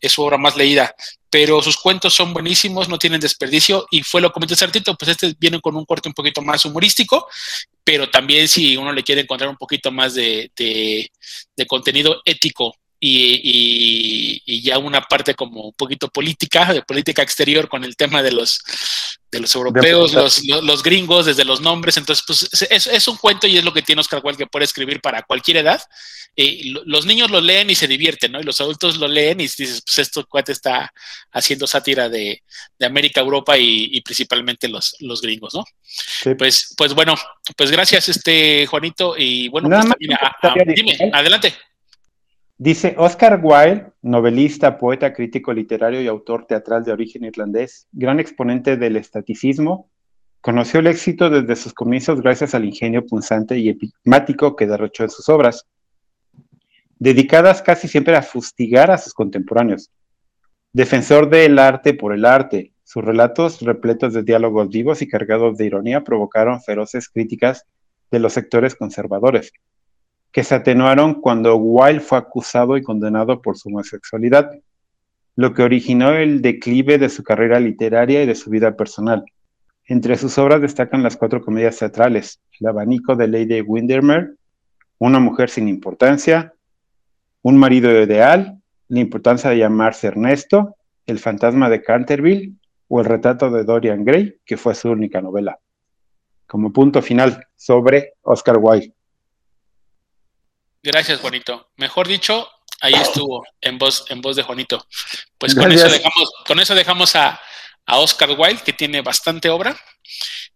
es 0.00 0.12
su 0.12 0.22
obra 0.22 0.38
más 0.38 0.56
leída 0.56 0.94
pero 1.36 1.60
sus 1.60 1.76
cuentos 1.76 2.14
son 2.14 2.32
buenísimos, 2.32 2.88
no 2.88 2.98
tienen 2.98 3.20
desperdicio 3.20 3.86
y 3.90 4.02
fue 4.02 4.22
lo 4.22 4.30
que 4.30 4.32
comenté 4.32 4.54
hace 4.54 4.66
pues 4.98 5.10
este 5.10 5.34
viene 5.38 5.60
con 5.60 5.76
un 5.76 5.84
corte 5.84 6.08
un 6.08 6.14
poquito 6.14 6.40
más 6.40 6.64
humorístico, 6.64 7.28
pero 7.84 8.08
también 8.08 8.48
si 8.48 8.74
uno 8.76 8.90
le 8.90 9.02
quiere 9.02 9.20
encontrar 9.20 9.50
un 9.50 9.58
poquito 9.58 9.90
más 9.90 10.14
de, 10.14 10.50
de, 10.56 11.66
contenido 11.66 12.22
ético 12.24 12.74
y, 12.98 14.42
y, 14.44 14.62
ya 14.62 14.78
una 14.78 15.02
parte 15.02 15.34
como 15.34 15.62
un 15.68 15.74
poquito 15.74 16.08
política, 16.08 16.72
de 16.72 16.82
política 16.82 17.22
exterior 17.22 17.68
con 17.68 17.84
el 17.84 17.96
tema 17.96 18.22
de 18.22 18.32
los, 18.32 18.62
de 19.30 19.40
los 19.40 19.54
europeos, 19.54 20.12
los, 20.12 20.42
los, 20.44 20.82
gringos, 20.82 21.26
desde 21.26 21.44
los 21.44 21.60
nombres, 21.60 21.96
entonces 21.96 22.24
pues 22.26 22.48
es, 22.70 22.86
es, 22.86 23.08
un 23.08 23.16
cuento 23.16 23.46
y 23.46 23.58
es 23.58 23.64
lo 23.64 23.72
que 23.72 23.82
tiene 23.82 24.00
Oscar 24.00 24.20
Wilde 24.24 24.44
que 24.44 24.50
puede 24.50 24.64
escribir 24.64 25.00
para 25.00 25.22
cualquier 25.22 25.58
edad 25.58 25.80
los 26.84 27.06
niños 27.06 27.30
lo 27.30 27.40
leen 27.40 27.70
y 27.70 27.74
se 27.74 27.88
divierten, 27.88 28.32
¿no? 28.32 28.40
Y 28.40 28.44
los 28.44 28.60
adultos 28.60 28.98
lo 28.98 29.08
leen 29.08 29.40
y 29.40 29.44
dices, 29.44 29.82
pues 29.84 29.98
esto 29.98 30.26
cuate 30.26 30.52
está 30.52 30.92
haciendo 31.32 31.66
sátira 31.66 32.08
de, 32.08 32.42
América, 32.80 33.20
Europa 33.20 33.56
y, 33.56 34.00
principalmente 34.02 34.68
los, 34.68 34.96
los 35.00 35.22
gringos, 35.22 35.54
¿no? 35.54 35.64
Pues, 36.36 36.74
pues 36.76 36.92
bueno, 36.94 37.14
pues 37.56 37.70
gracias, 37.70 38.08
este 38.10 38.66
Juanito, 38.66 39.14
y 39.16 39.48
bueno, 39.48 39.68
pues 39.70 39.94
dime, 39.98 40.96
adelante. 41.12 41.54
Dice 42.58 42.94
Oscar 42.96 43.38
Wilde, 43.42 43.92
novelista, 44.00 44.78
poeta, 44.78 45.12
crítico 45.12 45.52
literario 45.52 46.00
y 46.00 46.06
autor 46.06 46.46
teatral 46.46 46.84
de 46.84 46.92
origen 46.92 47.24
irlandés, 47.24 47.86
gran 47.92 48.18
exponente 48.18 48.78
del 48.78 48.96
estaticismo, 48.96 49.90
conoció 50.40 50.80
el 50.80 50.86
éxito 50.86 51.28
desde 51.28 51.54
sus 51.54 51.74
comienzos 51.74 52.22
gracias 52.22 52.54
al 52.54 52.64
ingenio 52.64 53.04
punzante 53.04 53.58
y 53.58 53.68
epimático 53.68 54.56
que 54.56 54.66
derrochó 54.66 55.04
en 55.04 55.10
sus 55.10 55.28
obras 55.28 55.66
dedicadas 56.98 57.60
casi 57.60 57.88
siempre 57.88 58.16
a 58.16 58.22
fustigar 58.22 58.90
a 58.90 58.96
sus 58.96 59.12
contemporáneos. 59.12 59.90
Defensor 60.72 61.28
del 61.28 61.58
arte 61.58 61.92
por 61.92 62.14
el 62.14 62.24
arte, 62.24 62.72
sus 62.84 63.04
relatos 63.04 63.60
repletos 63.60 64.14
de 64.14 64.22
diálogos 64.22 64.70
vivos 64.70 65.02
y 65.02 65.08
cargados 65.08 65.58
de 65.58 65.66
ironía 65.66 66.04
provocaron 66.04 66.62
feroces 66.62 67.10
críticas 67.10 67.66
de 68.10 68.18
los 68.18 68.32
sectores 68.32 68.74
conservadores, 68.74 69.52
que 70.36 70.44
se 70.44 70.54
atenuaron 70.54 71.22
cuando 71.22 71.56
Wilde 71.56 72.00
fue 72.00 72.18
acusado 72.18 72.76
y 72.76 72.82
condenado 72.82 73.40
por 73.40 73.56
su 73.56 73.70
homosexualidad, 73.70 74.50
lo 75.34 75.54
que 75.54 75.62
originó 75.62 76.10
el 76.10 76.42
declive 76.42 76.98
de 76.98 77.08
su 77.08 77.22
carrera 77.22 77.58
literaria 77.58 78.22
y 78.22 78.26
de 78.26 78.34
su 78.34 78.50
vida 78.50 78.76
personal. 78.76 79.24
Entre 79.86 80.14
sus 80.18 80.36
obras 80.36 80.60
destacan 80.60 81.02
las 81.02 81.16
cuatro 81.16 81.40
comedias 81.40 81.78
teatrales, 81.78 82.42
El 82.60 82.66
abanico 82.66 83.16
de 83.16 83.28
Lady 83.28 83.62
Windermere, 83.62 84.34
Una 84.98 85.20
mujer 85.20 85.48
sin 85.48 85.68
importancia, 85.68 86.52
un 87.40 87.56
marido 87.56 87.90
ideal, 87.90 88.60
la 88.88 89.00
importancia 89.00 89.48
de 89.48 89.56
llamarse 89.56 90.08
Ernesto, 90.08 90.76
el 91.06 91.18
fantasma 91.18 91.70
de 91.70 91.82
Canterville 91.82 92.52
o 92.88 93.00
el 93.00 93.06
retrato 93.06 93.50
de 93.50 93.64
Dorian 93.64 94.04
Gray, 94.04 94.36
que 94.44 94.58
fue 94.58 94.74
su 94.74 94.90
única 94.90 95.22
novela. 95.22 95.58
Como 96.46 96.74
punto 96.74 97.00
final 97.00 97.46
sobre 97.56 98.12
Oscar 98.20 98.58
Wilde. 98.60 98.95
Gracias, 100.86 101.18
Juanito. 101.18 101.72
Mejor 101.78 102.06
dicho, 102.06 102.48
ahí 102.80 102.94
estuvo 102.94 103.44
en 103.60 103.76
voz, 103.76 104.04
en 104.08 104.20
voz 104.20 104.36
de 104.36 104.44
Juanito. 104.44 104.86
Pues 105.36 105.52
con 105.52 105.72
eso 105.72 105.88
dejamos, 105.88 106.32
con 106.46 106.60
eso 106.60 106.76
dejamos 106.76 107.16
a, 107.16 107.40
Oscar 107.88 108.30
Wilde, 108.38 108.62
que 108.62 108.72
tiene 108.72 109.00
bastante 109.00 109.50
obra. 109.50 109.76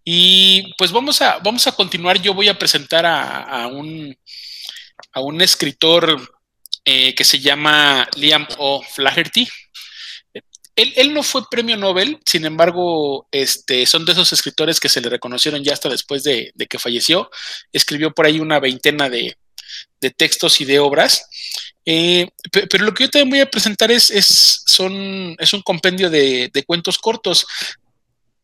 Y 0.04 0.72
pues 0.78 0.92
vamos 0.92 1.20
a, 1.20 1.38
vamos 1.38 1.66
a 1.66 1.72
continuar. 1.72 2.22
Yo 2.22 2.32
voy 2.32 2.48
a 2.48 2.56
presentar 2.56 3.04
a, 3.06 3.66
un, 3.66 4.16
a 5.12 5.20
un 5.20 5.40
escritor 5.40 6.20
eh, 6.84 7.12
que 7.12 7.24
se 7.24 7.40
llama 7.40 8.08
Liam 8.14 8.46
O'Flaherty. 8.58 9.48
Él, 10.76 11.12
no 11.12 11.22
fue 11.22 11.42
premio 11.50 11.76
Nobel, 11.76 12.18
sin 12.24 12.46
embargo, 12.46 13.28
este, 13.32 13.84
son 13.84 14.04
de 14.04 14.12
esos 14.12 14.32
escritores 14.32 14.80
que 14.80 14.88
se 14.88 15.00
le 15.00 15.10
reconocieron 15.10 15.62
ya 15.62 15.74
hasta 15.74 15.88
después 15.88 16.22
de, 16.22 16.52
que 16.68 16.78
falleció. 16.78 17.30
Escribió 17.72 18.12
por 18.12 18.26
ahí 18.26 18.40
una 18.40 18.60
veintena 18.60 19.10
de, 19.10 19.36
textos 20.16 20.60
y 20.60 20.64
de 20.64 20.78
obras. 20.78 21.28
Eh, 21.84 22.28
pero 22.52 22.84
lo 22.84 22.94
que 22.94 23.04
yo 23.04 23.10
también 23.10 23.30
voy 23.30 23.40
a 23.40 23.50
presentar 23.50 23.90
es, 23.90 24.10
es, 24.10 24.62
son, 24.66 25.34
es 25.38 25.52
un 25.52 25.62
compendio 25.62 26.10
de, 26.10 26.50
cuentos 26.66 26.98
cortos. 26.98 27.46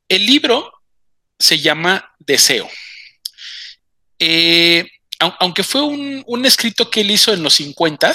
El 0.09 0.27
libro 0.27 0.72
se 1.39 1.59
llama 1.59 2.14
Deseo. 2.18 2.68
Eh, 4.18 4.89
aunque 5.18 5.62
fue 5.62 5.83
un, 5.83 6.47
escrito 6.47 6.91
que 6.91 7.01
él 7.01 7.11
hizo 7.11 7.33
en 7.33 7.43
los 7.43 7.55
50, 7.55 8.12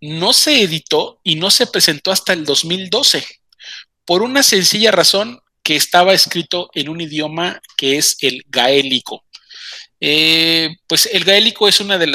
no 0.00 0.32
se 0.32 0.62
editó 0.62 1.20
y 1.24 1.36
no 1.36 1.50
se 1.50 1.66
presentó 1.66 2.12
hasta 2.12 2.32
el 2.32 2.44
2012, 2.44 3.26
por 4.04 4.22
una 4.22 4.42
sencilla 4.42 4.90
razón 4.90 5.40
que 5.62 5.76
estaba 5.76 6.14
escrito 6.14 6.70
en 6.74 6.88
un 6.88 7.00
idioma 7.00 7.60
que 7.76 7.98
es 7.98 8.16
el 8.20 8.44
gaélico. 8.48 9.24
Eh, 10.00 10.76
pues 10.86 11.06
el 11.12 11.24
gaélico 11.24 11.68
es 11.68 11.80
uno 11.80 11.98
de, 11.98 12.06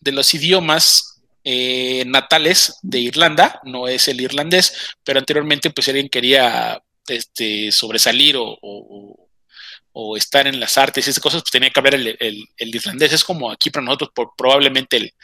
de 0.00 0.12
los 0.12 0.34
idiomas 0.34 1.22
eh, 1.44 2.04
natales 2.06 2.76
de 2.82 3.00
Irlanda, 3.00 3.60
no 3.64 3.88
es 3.88 4.06
el 4.08 4.20
irlandés, 4.20 4.94
pero 5.02 5.18
anteriormente 5.18 5.70
pues 5.70 5.88
alguien 5.88 6.08
quería 6.08 6.82
este, 7.08 7.72
sobresalir 7.72 8.36
o 8.38 8.58
o 9.92 10.16
estar 10.16 10.46
en 10.46 10.58
las 10.58 10.78
artes 10.78 11.06
y 11.06 11.10
esas 11.10 11.22
cosas, 11.22 11.42
pues 11.42 11.52
tenía 11.52 11.70
que 11.70 11.78
hablar 11.78 11.94
el, 11.94 12.48
irlandés. 12.56 13.12
Es 13.12 13.24
como 13.24 13.50
aquí 13.50 13.70
para 13.70 13.84
nosotros 13.84 14.10
probablemente 14.36 14.96
el, 14.96 15.14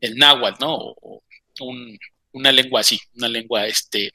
el 0.00 0.16
náhuatl, 0.16 0.60
¿no? 0.60 0.74
O, 0.74 1.22
una 2.32 2.52
lengua 2.52 2.80
así, 2.80 3.00
una 3.14 3.28
lengua 3.28 3.66
este, 3.66 4.12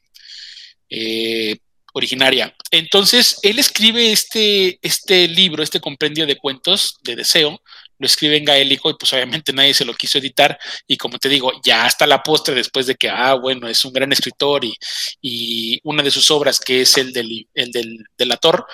eh, 0.89 1.57
originaria. 1.93 2.55
Entonces, 2.71 3.39
él 3.43 3.59
escribe 3.59 4.11
este, 4.11 4.79
este 4.81 5.27
libro, 5.27 5.63
este 5.63 5.79
compendio 5.79 6.25
de 6.25 6.37
cuentos 6.37 6.97
de 7.03 7.15
deseo, 7.15 7.61
lo 8.01 8.07
escribe 8.07 8.35
en 8.35 8.45
gaélico 8.45 8.89
y 8.89 8.95
pues 8.95 9.13
obviamente 9.13 9.53
nadie 9.53 9.75
se 9.75 9.85
lo 9.85 9.93
quiso 9.93 10.17
editar 10.17 10.57
y 10.87 10.97
como 10.97 11.19
te 11.19 11.29
digo, 11.29 11.51
ya 11.63 11.85
hasta 11.85 12.07
la 12.07 12.23
postre 12.23 12.55
después 12.55 12.87
de 12.87 12.95
que, 12.95 13.07
ah, 13.09 13.35
bueno, 13.35 13.67
es 13.67 13.85
un 13.85 13.93
gran 13.93 14.11
escritor 14.11 14.65
y, 14.65 14.75
y 15.21 15.79
una 15.83 16.01
de 16.01 16.09
sus 16.09 16.31
obras 16.31 16.59
que 16.59 16.81
es 16.81 16.97
el 16.97 17.13
del, 17.13 17.47
el 17.53 17.71
del 17.71 18.03
delator, 18.17 18.65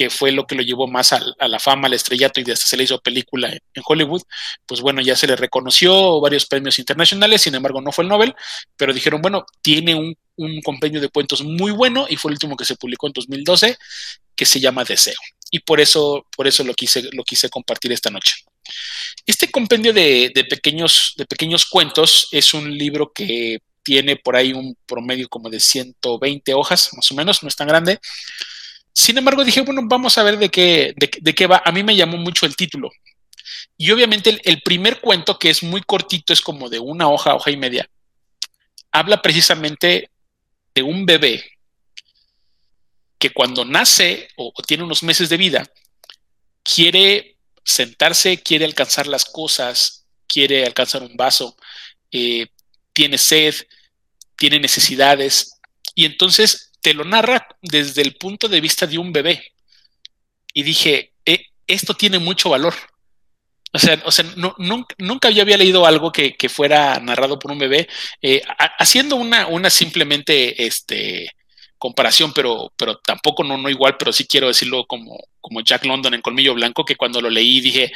que 0.00 0.08
fue 0.08 0.32
lo 0.32 0.46
que 0.46 0.54
lo 0.54 0.62
llevó 0.62 0.86
más 0.86 1.12
a, 1.12 1.20
la 1.46 1.58
fama, 1.58 1.86
al 1.86 1.92
estrellato 1.92 2.40
y 2.40 2.50
hasta 2.50 2.64
se 2.64 2.74
le 2.78 2.84
hizo 2.84 3.02
película 3.02 3.52
en, 3.52 3.82
Hollywood, 3.84 4.22
pues 4.64 4.80
bueno, 4.80 5.02
ya 5.02 5.14
se 5.14 5.26
le 5.26 5.36
reconoció 5.36 6.22
varios 6.22 6.46
premios 6.46 6.78
internacionales, 6.78 7.42
sin 7.42 7.54
embargo 7.54 7.82
no 7.82 7.92
fue 7.92 8.04
el 8.04 8.08
Nobel, 8.08 8.34
pero 8.78 8.94
dijeron, 8.94 9.20
bueno, 9.20 9.44
tiene 9.60 9.94
un, 9.94 10.16
un 10.36 10.62
compendio 10.62 11.02
de 11.02 11.10
cuentos 11.10 11.44
muy 11.44 11.70
bueno 11.70 12.06
y 12.08 12.16
fue 12.16 12.30
el 12.30 12.36
último 12.36 12.56
que 12.56 12.64
se 12.64 12.76
publicó 12.76 13.08
en 13.08 13.12
2012, 13.12 13.76
que 14.34 14.46
se 14.46 14.58
llama 14.58 14.84
Deseo. 14.84 15.12
Y 15.50 15.58
por 15.58 15.82
eso, 15.82 16.24
por 16.34 16.46
eso 16.46 16.64
lo, 16.64 16.72
quise, 16.72 17.02
lo 17.12 17.22
quise 17.22 17.50
compartir 17.50 17.92
esta 17.92 18.08
noche. 18.08 18.36
Este 19.26 19.50
compendio 19.50 19.92
de, 19.92 20.32
pequeños, 20.48 21.12
de 21.18 21.26
pequeños 21.26 21.66
cuentos 21.66 22.26
es 22.32 22.54
un 22.54 22.74
libro 22.74 23.12
que 23.12 23.58
tiene 23.82 24.16
por 24.16 24.34
ahí 24.34 24.54
un 24.54 24.78
promedio 24.86 25.28
como 25.28 25.50
de 25.50 25.60
120 25.60 26.54
hojas, 26.54 26.88
más 26.94 27.12
o 27.12 27.14
menos, 27.14 27.42
no 27.42 27.50
es 27.50 27.56
tan 27.56 27.68
grande. 27.68 28.00
Sin 28.92 29.16
embargo, 29.18 29.44
dije, 29.44 29.60
bueno, 29.62 29.82
vamos 29.84 30.18
a 30.18 30.22
ver 30.22 30.38
de 30.38 30.48
qué, 30.50 30.94
de, 30.96 31.34
qué 31.34 31.46
va. 31.46 31.62
A 31.64 31.72
mí 31.72 31.82
me 31.82 31.96
llamó 31.96 32.16
mucho 32.16 32.46
el 32.46 32.56
título. 32.56 32.90
Y 33.76 33.90
obviamente 33.90 34.40
el, 34.44 34.62
primer 34.62 35.00
cuento, 35.00 35.38
que 35.38 35.50
es 35.50 35.62
muy 35.62 35.82
cortito, 35.82 36.32
es 36.32 36.40
como 36.40 36.68
de 36.68 36.78
una 36.78 37.08
hoja, 37.08 37.34
hoja 37.34 37.50
y 37.50 37.56
media, 37.56 37.88
habla 38.90 39.22
precisamente 39.22 40.10
de 40.74 40.82
un 40.82 41.06
bebé 41.06 41.44
que 43.18 43.30
cuando 43.30 43.64
nace 43.64 44.28
o, 44.36 44.52
tiene 44.66 44.84
unos 44.84 45.02
meses 45.02 45.28
de 45.28 45.36
vida, 45.36 45.70
quiere 46.62 47.36
sentarse, 47.64 48.42
quiere 48.42 48.64
alcanzar 48.64 49.06
las 49.06 49.24
cosas, 49.24 50.06
quiere 50.26 50.64
alcanzar 50.64 51.02
un 51.02 51.16
vaso, 51.16 51.56
eh, 52.10 52.46
tiene 52.92 53.18
sed, 53.18 53.54
tiene 54.36 54.58
necesidades, 54.58 55.60
y 55.94 56.06
entonces 56.06 56.69
te 56.80 56.94
lo 56.94 57.04
narra 57.04 57.46
desde 57.62 58.02
el 58.02 58.16
punto 58.16 58.48
de 58.48 58.60
vista 58.60 58.86
de 58.86 58.98
un 58.98 59.12
bebé. 59.12 59.52
Y 60.52 60.62
dije, 60.62 61.12
eh, 61.24 61.46
esto 61.66 61.94
tiene 61.94 62.18
mucho 62.18 62.50
valor. 62.50 62.74
O 63.72 63.78
sea, 63.78 64.02
o 64.04 64.10
sea 64.10 64.24
no, 64.36 64.54
nunca, 64.98 65.28
había 65.28 65.56
leído 65.56 65.86
algo 65.86 66.10
que, 66.10 66.34
fuera 66.48 66.98
narrado 66.98 67.38
por 67.38 67.52
un 67.52 67.58
bebé, 67.58 67.88
eh, 68.20 68.42
haciendo 68.78 69.16
una, 69.16 69.46
una 69.46 69.70
simplemente 69.70 70.66
este, 70.66 71.30
comparación, 71.80 72.32
pero, 72.34 72.72
pero 72.76 72.98
tampoco 72.98 73.42
no, 73.42 73.56
no 73.56 73.70
igual, 73.70 73.96
pero 73.96 74.12
sí 74.12 74.26
quiero 74.26 74.48
decirlo 74.48 74.86
como, 74.86 75.18
como 75.40 75.62
Jack 75.62 75.86
London 75.86 76.14
en 76.14 76.20
Colmillo 76.20 76.54
Blanco, 76.54 76.84
que 76.84 76.94
cuando 76.94 77.22
lo 77.22 77.30
leí 77.30 77.60
dije, 77.60 77.90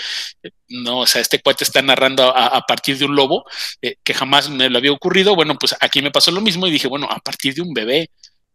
no, 0.68 1.00
o 1.00 1.06
sea, 1.06 1.20
este 1.20 1.40
cuate 1.40 1.64
está 1.64 1.82
narrando 1.82 2.34
a, 2.34 2.60
partir 2.62 2.96
de 2.96 3.04
un 3.04 3.14
lobo, 3.14 3.44
eh, 3.82 3.96
que 4.02 4.14
jamás 4.14 4.48
me 4.48 4.70
lo 4.70 4.78
había 4.78 4.90
ocurrido. 4.90 5.36
Bueno, 5.36 5.56
pues 5.56 5.76
aquí 5.80 6.00
me 6.00 6.10
pasó 6.10 6.30
lo 6.30 6.40
mismo 6.40 6.66
y 6.66 6.70
dije, 6.70 6.88
bueno, 6.88 7.06
a 7.10 7.18
partir 7.18 7.54
de 7.54 7.60
un 7.60 7.74
bebé. 7.74 8.10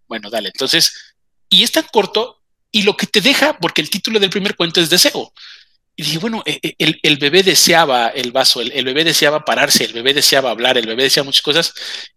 Bueno, 0.09 0.29
dale. 0.29 0.49
Entonces, 0.49 1.15
y 1.47 1.63
es 1.63 1.71
tan 1.71 1.85
corto 1.91 2.41
y 2.71 2.81
lo 2.81 2.97
que 2.97 3.07
te 3.07 3.21
deja, 3.21 3.57
porque 3.59 3.81
el 3.81 3.89
título 3.89 4.19
del 4.19 4.29
primer 4.29 4.55
cuento 4.55 4.81
es 4.81 4.89
deseo. 4.89 5.31
Y 5.95 6.03
dije, 6.03 6.17
bueno, 6.17 6.43
e, 6.45 6.59
e, 6.61 6.99
el, 7.03 7.17
bebé 7.17 7.43
deseaba 7.43 8.07
el 8.07 8.31
vaso, 8.31 8.61
el, 8.61 8.85
bebé 8.85 9.03
deseaba 9.03 9.45
pararse, 9.45 9.85
el 9.85 9.93
bebé 9.93 10.13
deseaba 10.13 10.51
hablar, 10.51 10.77
el 10.77 10.87
bebé 10.87 11.03
deseaba 11.03 11.25
muchas 11.25 11.41
cosas. 11.41 11.73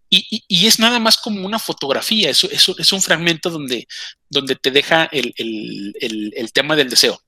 Y, 0.09 0.67
es 0.67 0.79
nada 0.79 0.99
más 0.99 1.17
como 1.17 1.45
una 1.45 1.59
fotografía, 1.59 2.29
eso, 2.29 2.49
es 2.51 2.93
un 2.93 3.01
fragmento 3.01 3.49
donde, 3.49 3.87
donde 4.29 4.57
te 4.57 4.71
deja 4.71 5.09
el, 5.11 6.51
tema 6.53 6.77
del 6.77 6.91
deseo. 6.91 7.21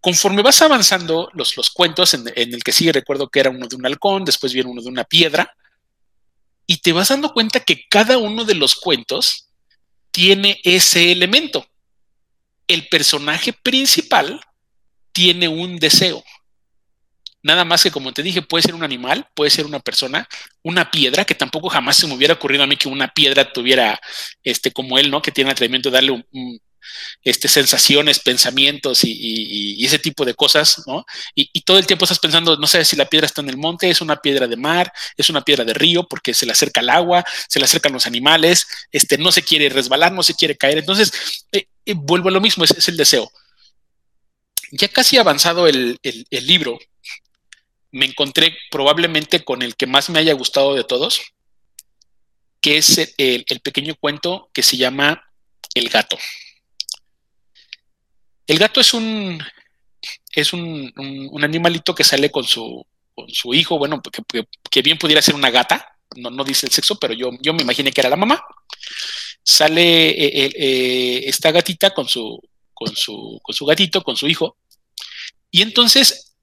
Conforme 0.00 0.40
vas 0.42 0.62
avanzando 0.62 1.30
los, 1.34 1.58
los 1.58 1.70
cuentos, 1.70 2.14
en, 2.14 2.24
en, 2.34 2.54
el 2.54 2.64
que 2.64 2.72
sigue 2.72 2.92
recuerdo 2.92 3.28
que 3.28 3.40
era 3.40 3.50
uno 3.50 3.68
de 3.68 3.76
un 3.76 3.84
halcón, 3.84 4.24
después 4.24 4.54
viene 4.54 4.70
uno 4.70 4.80
de 4.80 4.88
una 4.88 5.04
piedra, 5.04 5.54
y 6.66 6.78
te 6.78 6.92
vas 6.92 7.08
dando 7.08 7.34
cuenta 7.34 7.60
que 7.60 7.84
cada 7.88 8.16
uno 8.16 8.44
de 8.44 8.54
los 8.54 8.76
cuentos 8.76 9.49
tiene 10.10 10.60
ese 10.64 11.12
elemento. 11.12 11.66
El 12.66 12.88
personaje 12.88 13.52
principal 13.52 14.40
tiene 15.12 15.48
un 15.48 15.78
deseo. 15.78 16.22
Nada 17.42 17.64
más 17.64 17.82
que, 17.82 17.90
como 17.90 18.12
te 18.12 18.22
dije, 18.22 18.42
puede 18.42 18.62
ser 18.62 18.74
un 18.74 18.84
animal, 18.84 19.26
puede 19.34 19.50
ser 19.50 19.64
una 19.64 19.80
persona, 19.80 20.28
una 20.62 20.90
piedra, 20.90 21.24
que 21.24 21.34
tampoco 21.34 21.70
jamás 21.70 21.96
se 21.96 22.06
me 22.06 22.14
hubiera 22.14 22.34
ocurrido 22.34 22.62
a 22.62 22.66
mí 22.66 22.76
que 22.76 22.88
una 22.88 23.08
piedra 23.08 23.50
tuviera, 23.50 23.98
este, 24.42 24.72
como 24.72 24.98
él, 24.98 25.10
¿no? 25.10 25.22
Que 25.22 25.32
tiene 25.32 25.50
atrevimiento 25.50 25.90
de 25.90 25.94
darle 25.94 26.10
un, 26.10 26.60
este, 27.22 27.48
sensaciones, 27.48 28.18
pensamientos 28.20 29.00
y, 29.04 29.84
ese 29.84 29.98
tipo 29.98 30.24
de 30.24 30.34
cosas, 30.34 30.82
¿no? 30.86 31.04
Y, 31.34 31.60
todo 31.62 31.78
el 31.78 31.86
tiempo 31.86 32.04
estás 32.04 32.18
pensando, 32.18 32.56
no 32.56 32.66
sé 32.66 32.84
si 32.84 32.96
la 32.96 33.06
piedra 33.06 33.26
está 33.26 33.40
en 33.40 33.48
el 33.48 33.56
monte, 33.56 33.90
es 33.90 34.00
una 34.00 34.16
piedra 34.16 34.46
de 34.46 34.56
mar, 34.56 34.92
es 35.16 35.30
una 35.30 35.42
piedra 35.42 35.64
de 35.64 35.74
río, 35.74 36.06
porque 36.08 36.34
se 36.34 36.46
le 36.46 36.52
acerca 36.52 36.80
el 36.80 36.90
agua, 36.90 37.24
se 37.48 37.58
le 37.58 37.64
acercan 37.64 37.92
los 37.92 38.06
animales, 38.06 38.66
este, 38.90 39.18
no 39.18 39.32
se 39.32 39.42
quiere 39.42 39.68
resbalar, 39.68 40.12
no 40.12 40.22
se 40.22 40.34
quiere 40.34 40.56
caer. 40.56 40.78
Entonces, 40.78 41.12
eh, 41.52 41.66
eh, 41.84 41.94
vuelvo 41.96 42.28
a 42.28 42.32
lo 42.32 42.40
mismo, 42.40 42.64
es, 42.64 42.88
el 42.88 42.96
deseo. 42.96 43.30
Ya 44.72 44.88
casi 44.88 45.18
avanzado 45.18 45.66
el, 45.66 45.98
libro, 46.30 46.78
me 47.90 48.06
encontré 48.06 48.56
probablemente 48.70 49.44
con 49.44 49.62
el 49.62 49.76
que 49.76 49.86
más 49.86 50.10
me 50.10 50.20
haya 50.20 50.32
gustado 50.32 50.74
de 50.74 50.84
todos, 50.84 51.20
que 52.60 52.78
es 52.78 53.14
el 53.16 53.60
pequeño 53.62 53.96
cuento 53.96 54.48
que 54.52 54.62
se 54.62 54.76
llama 54.76 55.24
El 55.74 55.88
gato. 55.88 56.16
El 58.50 58.58
gato 58.58 58.80
es 58.80 58.94
un, 58.94 59.40
es 60.32 60.52
un, 60.52 60.92
animalito 61.40 61.94
que 61.94 62.02
sale 62.02 62.32
con 62.32 62.42
su, 62.42 62.84
con 63.14 63.28
su 63.28 63.54
hijo, 63.54 63.78
bueno, 63.78 64.02
que, 64.68 64.82
bien 64.82 64.98
pudiera 64.98 65.22
ser 65.22 65.36
una 65.36 65.50
gata, 65.50 65.96
no, 66.16 66.30
no 66.30 66.42
dice 66.42 66.66
el 66.66 66.72
sexo, 66.72 66.98
pero 66.98 67.14
yo, 67.14 67.30
yo 67.40 67.54
me 67.54 67.62
imaginé 67.62 67.92
que 67.92 68.00
era 68.00 68.10
la 68.10 68.16
mamá. 68.16 68.42
Sale 69.44 70.08
eh, 70.10 70.50
eh, 70.52 71.22
esta 71.26 71.52
gatita 71.52 71.94
con 71.94 72.08
su, 72.08 72.40
con, 72.74 72.96
su, 72.96 73.38
con 73.40 73.54
su 73.54 73.64
gatito, 73.64 74.02
con 74.02 74.16
su 74.16 74.26
hijo, 74.26 74.56
y 75.52 75.62
entonces 75.62 76.34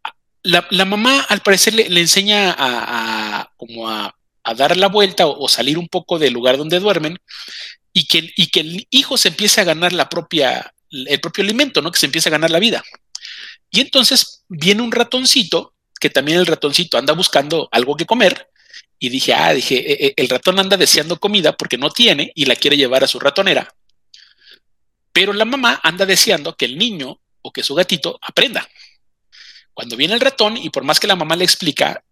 la, 0.44 0.66
mamá 0.86 1.26
al 1.28 1.42
parecer 1.42 1.74
le, 1.74 2.00
enseña 2.00 2.56
a, 2.58 3.52
como 3.58 3.90
a, 3.90 4.16
dar 4.56 4.78
la 4.78 4.88
vuelta 4.88 5.28
o, 5.28 5.50
salir 5.50 5.78
un 5.78 5.90
poco 5.90 6.20
del 6.20 6.32
lugar 6.32 6.56
donde 6.56 6.80
duermen 6.80 7.18
y 7.92 8.06
que, 8.08 8.32
y 8.38 8.48
que 8.48 8.62
el 8.62 8.88
hijo 8.92 9.18
se 9.18 9.28
empiece 9.28 9.60
a 9.60 9.66
ganar 9.66 9.92
la 9.92 10.08
propia, 10.08 10.74
el 10.92 11.20
propio 11.20 11.44
alimento, 11.44 11.82
¿no? 11.82 11.92
Que 11.92 12.00
se 12.00 12.06
empieza 12.06 12.30
a 12.30 12.32
ganar 12.32 12.52
la 12.52 12.60
vida. 12.60 12.84
Y 13.70 13.82
entonces 13.82 14.44
viene 14.48 14.82
un 14.82 14.92
ratoncito, 14.92 15.74
que 16.00 16.10
también 16.10 16.40
el 16.40 16.46
ratoncito 16.46 16.98
anda 16.98 17.14
buscando 17.14 17.68
algo 17.72 17.96
que 17.96 18.06
comer, 18.06 18.50
y 19.00 19.10
dije, 19.10 19.34
ah, 19.34 19.54
dije, 19.54 19.76
e, 19.76 20.08
e, 20.08 20.14
el 20.16 20.30
ratón 20.30 20.60
anda 20.60 20.78
deseando 20.78 21.20
comida 21.20 21.56
porque 21.56 21.78
no 21.78 21.90
tiene 21.90 22.32
y 22.34 22.46
la 22.46 22.56
quiere 22.56 22.78
llevar 22.78 23.04
a 23.04 23.08
su 23.08 23.20
ratonera. 23.20 23.74
Pero 25.12 25.34
la 25.34 25.46
mamá 25.46 25.80
anda 25.84 26.06
deseando 26.06 26.56
que 26.56 26.66
el 26.66 26.78
niño 26.78 27.20
o 27.42 27.52
que 27.52 27.64
su 27.64 27.76
gatito 27.76 28.20
aprenda. 28.22 28.68
Cuando 29.74 29.96
viene 29.96 30.16
el 30.16 30.20
ratón, 30.20 30.58
y 30.58 30.70
por 30.70 30.84
más 30.84 31.00
que 31.00 31.08
la 31.08 31.16
mamá 31.16 31.36
le 31.36 31.44
explica, 31.44 32.04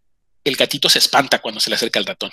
el 0.45 0.55
gatito 0.55 0.89
se 0.89 0.99
espanta 0.99 1.39
cuando 1.39 1.59
se 1.59 1.71
le 1.71 1.75
acerca 1.75 1.99
el 1.99 2.05
ratón. 2.05 2.31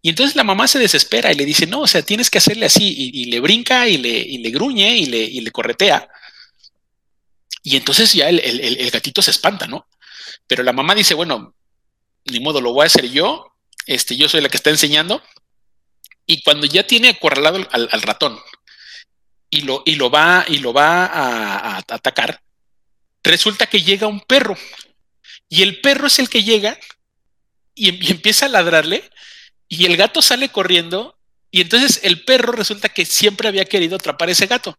Y 0.00 0.08
entonces 0.08 0.34
la 0.34 0.42
mamá 0.42 0.66
se 0.66 0.78
desespera 0.78 1.30
y 1.30 1.36
le 1.36 1.44
dice, 1.44 1.66
no, 1.66 1.82
o 1.82 1.86
sea, 1.86 2.02
tienes 2.02 2.30
que 2.30 2.38
hacerle 2.38 2.66
así, 2.66 3.10
y, 3.12 3.26
le 3.26 3.40
brinca 3.40 3.86
y 3.86 3.98
le, 3.98 4.50
gruñe 4.50 4.96
y 4.96 5.06
le, 5.06 5.18
y 5.18 5.40
le, 5.42 5.50
corretea. 5.52 6.08
Y 7.62 7.76
entonces 7.76 8.14
ya 8.14 8.30
el, 8.30 8.90
gatito 8.90 9.20
se 9.20 9.30
espanta, 9.30 9.66
¿no? 9.66 9.86
Pero 10.46 10.62
la 10.62 10.72
mamá 10.72 10.94
dice, 10.94 11.12
bueno, 11.12 11.54
ni 12.24 12.40
modo, 12.40 12.62
lo 12.62 12.72
voy 12.72 12.84
a 12.84 12.86
hacer 12.86 13.10
yo, 13.10 13.54
este, 13.86 14.16
yo 14.16 14.30
soy 14.30 14.40
la 14.40 14.48
que 14.48 14.56
está 14.56 14.70
enseñando. 14.70 15.22
Y 16.24 16.42
cuando 16.42 16.66
ya 16.66 16.86
tiene 16.86 17.10
acorralado 17.10 17.68
al, 17.70 18.02
ratón 18.02 18.40
y 19.50 19.60
lo, 19.60 19.82
y 19.84 19.96
lo 19.96 20.10
va, 20.10 20.46
y 20.48 20.58
lo 20.58 20.72
va 20.72 21.04
a 21.04 21.76
atacar, 21.76 22.40
resulta 23.22 23.66
que 23.66 23.82
llega 23.82 24.06
un 24.06 24.20
perro. 24.20 24.56
Y 25.50 25.62
el 25.62 25.82
perro 25.82 26.06
es 26.06 26.18
el 26.18 26.30
que 26.30 26.44
llega 26.44 26.78
Y, 27.74 28.10
empieza 28.10 28.46
a 28.46 28.48
ladrarle 28.48 29.10
y 29.68 29.86
el 29.86 29.96
gato 29.96 30.20
sale 30.22 30.50
corriendo 30.50 31.18
y 31.50 31.60
entonces 31.60 32.00
el 32.02 32.24
perro 32.24 32.52
resulta 32.52 32.88
que 32.88 33.04
siempre 33.04 33.48
había 33.48 33.64
querido 33.64 33.96
atrapar 33.96 34.30
ese 34.30 34.46
gato. 34.46 34.78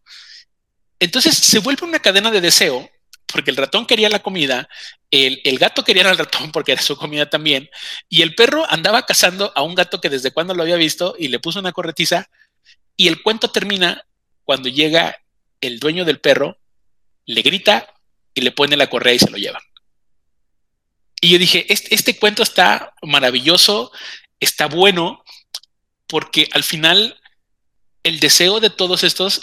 Entonces 1.00 1.36
se 1.36 1.58
vuelve 1.58 1.86
una 1.86 2.00
cadena 2.00 2.30
de 2.30 2.40
deseo 2.40 2.90
porque 3.26 3.50
el 3.50 3.56
ratón 3.56 3.84
quería 3.86 4.08
la 4.08 4.20
comida, 4.20 4.68
el, 5.10 5.40
el, 5.44 5.58
gato 5.58 5.82
quería 5.82 6.08
al 6.08 6.18
ratón 6.18 6.52
porque 6.52 6.70
era 6.70 6.82
su 6.82 6.96
comida 6.96 7.28
también, 7.28 7.68
y 8.08 8.22
el 8.22 8.36
perro 8.36 8.64
andaba 8.70 9.06
cazando 9.06 9.52
a 9.56 9.62
un 9.62 9.74
gato 9.74 10.00
que 10.00 10.08
desde 10.08 10.30
cuando 10.30 10.54
lo 10.54 10.62
había 10.62 10.76
visto 10.76 11.16
y 11.18 11.26
le 11.26 11.40
puso 11.40 11.58
una 11.58 11.72
corretiza, 11.72 12.30
y 12.96 13.08
el 13.08 13.24
cuento 13.24 13.50
termina 13.50 14.06
cuando 14.44 14.68
llega 14.68 15.18
el 15.60 15.80
dueño 15.80 16.04
del 16.04 16.20
perro 16.20 16.58
le 17.26 17.42
grita 17.42 17.92
y 18.34 18.42
le 18.42 18.52
pone 18.52 18.76
la 18.76 18.88
correa 18.88 19.14
y 19.14 19.18
se 19.18 19.30
lo 19.30 19.36
lleva. 19.36 19.60
Y 21.20 21.30
yo 21.30 21.38
dije, 21.38 21.72
este, 21.72 21.94
este 21.94 22.18
cuento 22.18 22.42
está 22.42 22.94
maravilloso, 23.02 23.92
está 24.40 24.66
bueno, 24.66 25.24
porque 26.06 26.48
al 26.52 26.64
final 26.64 27.18
el 28.02 28.20
deseo 28.20 28.60
de 28.60 28.70
todos 28.70 29.04
estos, 29.04 29.40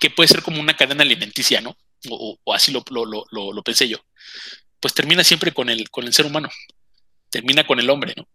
que 0.00 0.10
puede 0.10 0.28
ser 0.28 0.42
como 0.42 0.60
una 0.60 0.76
cadena 0.76 1.02
alimenticia, 1.02 1.60
¿no? 1.60 1.76
O, 2.10 2.38
así 2.54 2.72
lo, 2.72 2.84
lo, 2.90 3.62
pensé 3.62 3.88
yo, 3.88 3.98
pues 4.78 4.94
termina 4.94 5.24
siempre 5.24 5.52
con 5.52 5.70
el, 5.70 5.90
con 5.90 6.04
el 6.06 6.14
ser 6.14 6.26
humano, 6.26 6.48
termina 7.30 7.66
con 7.66 7.80
el 7.80 7.90
hombre, 7.90 8.14
¿no? 8.16 8.28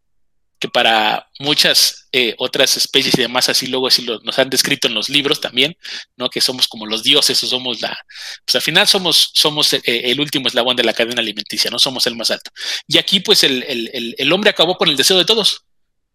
Que 0.60 0.68
para 0.68 1.30
muchas 1.40 2.10
eh, 2.12 2.36
otras 2.38 2.76
especies 2.76 3.18
y 3.18 3.22
demás, 3.22 3.48
así 3.48 3.68
luego 3.68 3.88
así 3.88 4.02
lo, 4.02 4.20
nos 4.20 4.38
han 4.40 4.50
descrito 4.50 4.88
en 4.88 4.94
los 4.94 5.10
libros 5.10 5.40
también, 5.40 5.78
¿no? 6.18 6.30
Que 6.30 6.42
somos 6.42 6.68
como 6.68 6.86
los 6.86 7.02
dioses 7.02 7.42
o 7.44 7.48
somos 7.48 7.82
la, 7.82 7.98
pues 8.46 8.56
al 8.56 8.62
final 8.62 8.88
somos, 8.88 9.32
somos 9.34 9.72
eh, 9.74 9.82
el 9.86 10.20
último 10.20 10.48
eslabón 10.48 10.76
de 10.76 10.84
la 10.84 10.94
cadena 10.94 11.22
alimenticia, 11.22 11.72
no 11.72 11.80
somos 11.80 12.06
el 12.08 12.16
más 12.16 12.30
alto. 12.30 12.52
Y 12.88 12.98
aquí 12.98 13.22
pues 13.22 13.44
el, 13.44 13.64
el, 13.64 14.16
el, 14.18 14.34
hombre 14.34 14.50
acabó 14.50 14.78
con 14.78 14.90
el 14.90 14.98
deseo 14.98 15.18
de 15.18 15.26
todos. 15.26 15.64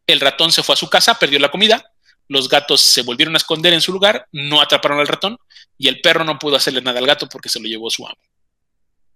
El 0.06 0.20
ratón 0.20 0.52
se 0.52 0.62
fue 0.62 0.74
a 0.74 0.76
su 0.76 0.90
casa, 0.90 1.18
perdió 1.18 1.38
la 1.38 1.50
comida, 1.50 1.90
los 2.28 2.48
gatos 2.48 2.82
se 2.82 3.02
volvieron 3.02 3.34
a 3.34 3.38
esconder 3.38 3.72
en 3.72 3.80
su 3.80 3.92
lugar, 3.92 4.26
no 4.32 4.60
atraparon 4.60 5.00
al 5.00 5.08
ratón 5.08 5.38
y 5.78 5.88
el 5.88 6.00
perro 6.02 6.24
no 6.24 6.38
pudo 6.38 6.56
hacerle 6.56 6.82
nada 6.82 6.98
al 6.98 7.06
gato 7.06 7.28
porque 7.28 7.48
se 7.48 7.60
lo 7.60 7.66
llevó 7.66 7.88
su 7.88 8.06
amo. 8.06 8.20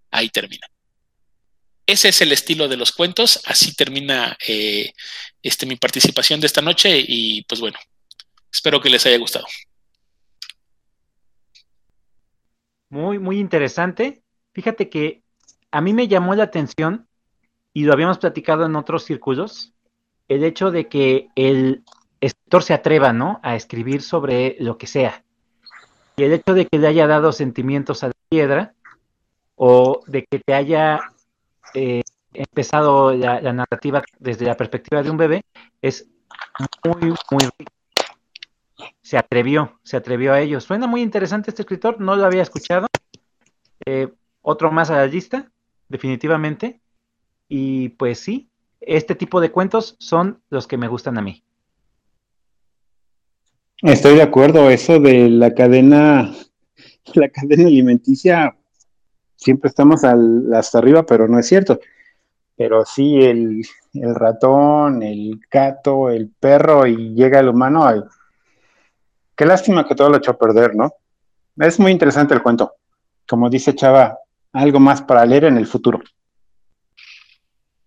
Ahí 0.09 0.29
termina. 0.29 0.67
Ese 1.89 2.09
es 2.09 2.21
el 2.21 2.31
estilo 2.31 2.67
de 2.67 2.77
los 2.77 2.91
cuentos. 2.91 3.41
Así 3.47 3.75
termina 3.75 4.37
eh, 4.47 4.93
este, 5.41 5.65
mi 5.65 5.75
participación 5.75 6.39
de 6.39 6.45
esta 6.45 6.61
noche 6.61 7.03
y 7.03 7.41
pues 7.45 7.59
bueno, 7.59 7.79
espero 8.53 8.79
que 8.79 8.91
les 8.91 9.07
haya 9.07 9.17
gustado. 9.17 9.47
Muy, 12.91 13.17
muy 13.17 13.39
interesante. 13.39 14.21
Fíjate 14.53 14.87
que 14.87 15.23
a 15.71 15.81
mí 15.81 15.93
me 15.93 16.07
llamó 16.07 16.35
la 16.35 16.43
atención 16.43 17.07
y 17.73 17.85
lo 17.85 17.93
habíamos 17.93 18.19
platicado 18.19 18.67
en 18.67 18.75
otros 18.75 19.05
círculos, 19.05 19.73
el 20.27 20.43
hecho 20.43 20.69
de 20.69 20.87
que 20.87 21.29
el 21.33 21.83
escritor 22.21 22.61
se 22.61 22.75
atreva, 22.75 23.13
¿no? 23.13 23.39
A 23.41 23.55
escribir 23.55 24.03
sobre 24.03 24.57
lo 24.59 24.77
que 24.77 24.85
sea. 24.85 25.23
Y 26.17 26.23
el 26.23 26.33
hecho 26.33 26.53
de 26.53 26.67
que 26.67 26.77
le 26.77 26.85
haya 26.85 27.07
dado 27.07 27.31
sentimientos 27.31 28.03
a 28.03 28.09
la 28.09 28.13
piedra 28.29 28.75
o 29.55 30.03
de 30.05 30.27
que 30.29 30.37
te 30.37 30.53
haya 30.53 30.99
eh, 31.73 32.01
empezado 32.33 33.13
la, 33.13 33.41
narrativa 33.53 34.03
desde 34.19 34.45
la 34.45 34.55
perspectiva 34.55 35.03
de 35.03 35.09
un 35.09 35.17
bebé 35.17 35.43
es 35.81 36.07
muy, 36.83 37.13
muy 37.31 37.43
rico. 37.57 37.71
Se 39.01 39.17
atrevió, 39.17 39.79
se 39.83 39.97
atrevió 39.97 40.33
a 40.33 40.41
ello. 40.41 40.61
Suena 40.61 40.87
muy 40.87 41.01
interesante 41.01 41.51
este 41.51 41.63
escritor, 41.63 41.99
no 41.99 42.15
lo 42.15 42.25
había 42.25 42.41
escuchado. 42.41 42.87
Eh, 43.85 44.09
otro 44.41 44.71
más 44.71 44.89
a 44.89 44.97
la 44.97 45.07
lista, 45.07 45.51
definitivamente. 45.87 46.81
Y 47.47 47.89
pues 47.89 48.19
sí, 48.19 48.49
este 48.79 49.15
tipo 49.15 49.41
de 49.41 49.51
cuentos 49.51 49.95
son 49.99 50.41
los 50.49 50.67
que 50.67 50.77
me 50.77 50.87
gustan 50.87 51.17
a 51.17 51.21
mí. 51.21 51.43
Estoy 53.81 54.15
de 54.15 54.23
acuerdo, 54.23 54.69
eso 54.69 54.99
de 54.99 55.29
la 55.29 55.53
cadena, 55.53 56.33
la 57.15 57.29
cadena 57.29 57.67
alimenticia 57.67 58.58
siempre 59.39 59.69
estamos 59.69 60.01
hasta 60.03 60.77
arriba, 60.77 61.05
pero 61.05 61.27
no 61.27 61.39
es 61.39 61.47
cierto. 61.47 61.79
Pero 62.55 62.85
sí, 62.85 63.19
el, 63.21 63.65
ratón, 63.93 65.01
el 65.01 65.39
gato, 65.49 66.09
el 66.09 66.29
perro 66.29 66.85
y 66.85 67.13
llega 67.15 67.39
el 67.39 67.47
humano. 67.47 67.87
Qué 69.35 69.45
lástima 69.45 69.87
que 69.87 69.95
todo 69.95 70.09
lo 70.09 70.17
echó 70.17 70.31
a 70.31 70.37
perder, 70.37 70.75
¿no? 70.75 70.93
Es 71.57 71.79
muy 71.79 71.91
interesante 71.91 72.33
el 72.33 72.41
cuento. 72.41 72.75
Como 73.27 73.49
dice 73.49 73.73
Chava, 73.73 74.17
algo 74.51 74.79
más 74.79 75.01
para 75.01 75.25
leer 75.25 75.45
en 75.45 75.57
el 75.57 75.67
futuro. 75.67 76.01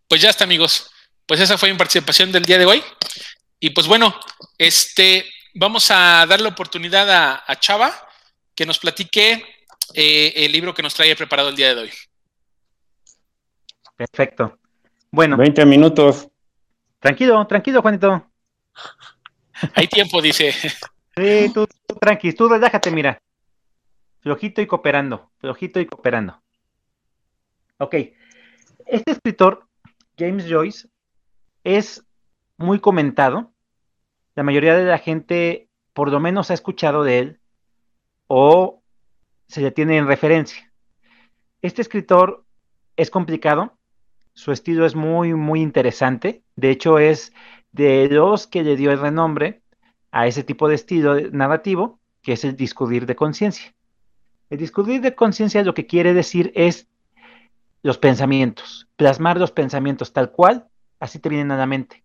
Pues 0.08 0.22
ya 0.22 0.30
está, 0.30 0.44
amigos. 0.44 0.90
Pues 1.26 1.40
esa 1.40 1.58
fue 1.58 1.70
mi 1.70 1.76
participación 1.76 2.32
del 2.32 2.44
día 2.44 2.58
de 2.58 2.66
hoy. 2.66 2.82
Y 3.60 3.70
pues 3.70 3.86
bueno, 3.86 4.14
este, 4.56 5.26
vamos 5.54 5.90
a 5.90 6.24
dar 6.26 6.40
la 6.40 6.48
oportunidad 6.48 7.42
a 7.46 7.60
Chava 7.60 7.92
que 8.54 8.64
nos 8.64 8.78
platique 8.78 9.44
eh, 9.94 10.32
el 10.36 10.52
libro 10.52 10.74
que 10.74 10.82
nos 10.82 10.94
trae 10.94 11.14
preparado 11.16 11.48
el 11.48 11.56
día 11.56 11.74
de 11.74 11.82
hoy. 11.82 11.90
Perfecto. 13.96 14.58
Bueno. 15.10 15.36
20 15.36 15.66
minutos. 15.66 16.28
Tranquilo, 16.98 17.46
tranquilo, 17.46 17.82
Juanito. 17.82 18.26
Hay 19.74 19.86
tiempo, 19.86 20.22
dice. 20.22 20.52
Sí, 20.52 21.50
tú, 21.52 21.66
tú 21.86 21.94
tranqui, 21.96 22.32
tú 22.32 22.48
relájate, 22.48 22.90
mira. 22.90 23.20
Flojito 24.20 24.62
y 24.62 24.66
cooperando, 24.66 25.30
flojito 25.38 25.80
y 25.80 25.86
cooperando. 25.86 26.40
Ok. 27.78 27.94
Este 28.86 29.10
escritor, 29.10 29.66
James 30.16 30.46
Joyce, 30.48 30.88
es 31.64 32.04
muy 32.56 32.80
comentado. 32.80 33.52
La 34.34 34.42
mayoría 34.42 34.76
de 34.76 34.84
la 34.84 34.98
gente, 34.98 35.68
por 35.92 36.10
lo 36.10 36.20
menos, 36.20 36.50
ha 36.50 36.54
escuchado 36.54 37.04
de 37.04 37.18
él 37.18 37.40
o 38.28 38.81
se 39.52 39.60
le 39.60 39.70
tiene 39.70 39.98
en 39.98 40.06
referencia. 40.06 40.72
Este 41.60 41.82
escritor 41.82 42.46
es 42.96 43.10
complicado, 43.10 43.76
su 44.32 44.50
estilo 44.50 44.86
es 44.86 44.94
muy, 44.94 45.34
muy 45.34 45.60
interesante, 45.60 46.42
de 46.56 46.70
hecho 46.70 46.98
es 46.98 47.34
de 47.70 48.08
los 48.08 48.46
que 48.46 48.62
le 48.62 48.76
dio 48.76 48.90
el 48.92 48.98
renombre 48.98 49.60
a 50.10 50.26
ese 50.26 50.42
tipo 50.42 50.68
de 50.68 50.76
estilo 50.76 51.20
narrativo, 51.32 52.00
que 52.22 52.32
es 52.32 52.44
el 52.44 52.56
discurrir 52.56 53.04
de 53.04 53.14
conciencia. 53.14 53.74
El 54.48 54.56
discurrir 54.56 55.02
de 55.02 55.14
conciencia 55.14 55.62
lo 55.62 55.74
que 55.74 55.86
quiere 55.86 56.14
decir 56.14 56.50
es 56.54 56.88
los 57.82 57.98
pensamientos, 57.98 58.88
plasmar 58.96 59.38
los 59.38 59.52
pensamientos 59.52 60.14
tal 60.14 60.32
cual, 60.32 60.66
así 60.98 61.18
te 61.18 61.28
vienen 61.28 61.50
a 61.50 61.58
la 61.58 61.66
mente. 61.66 62.04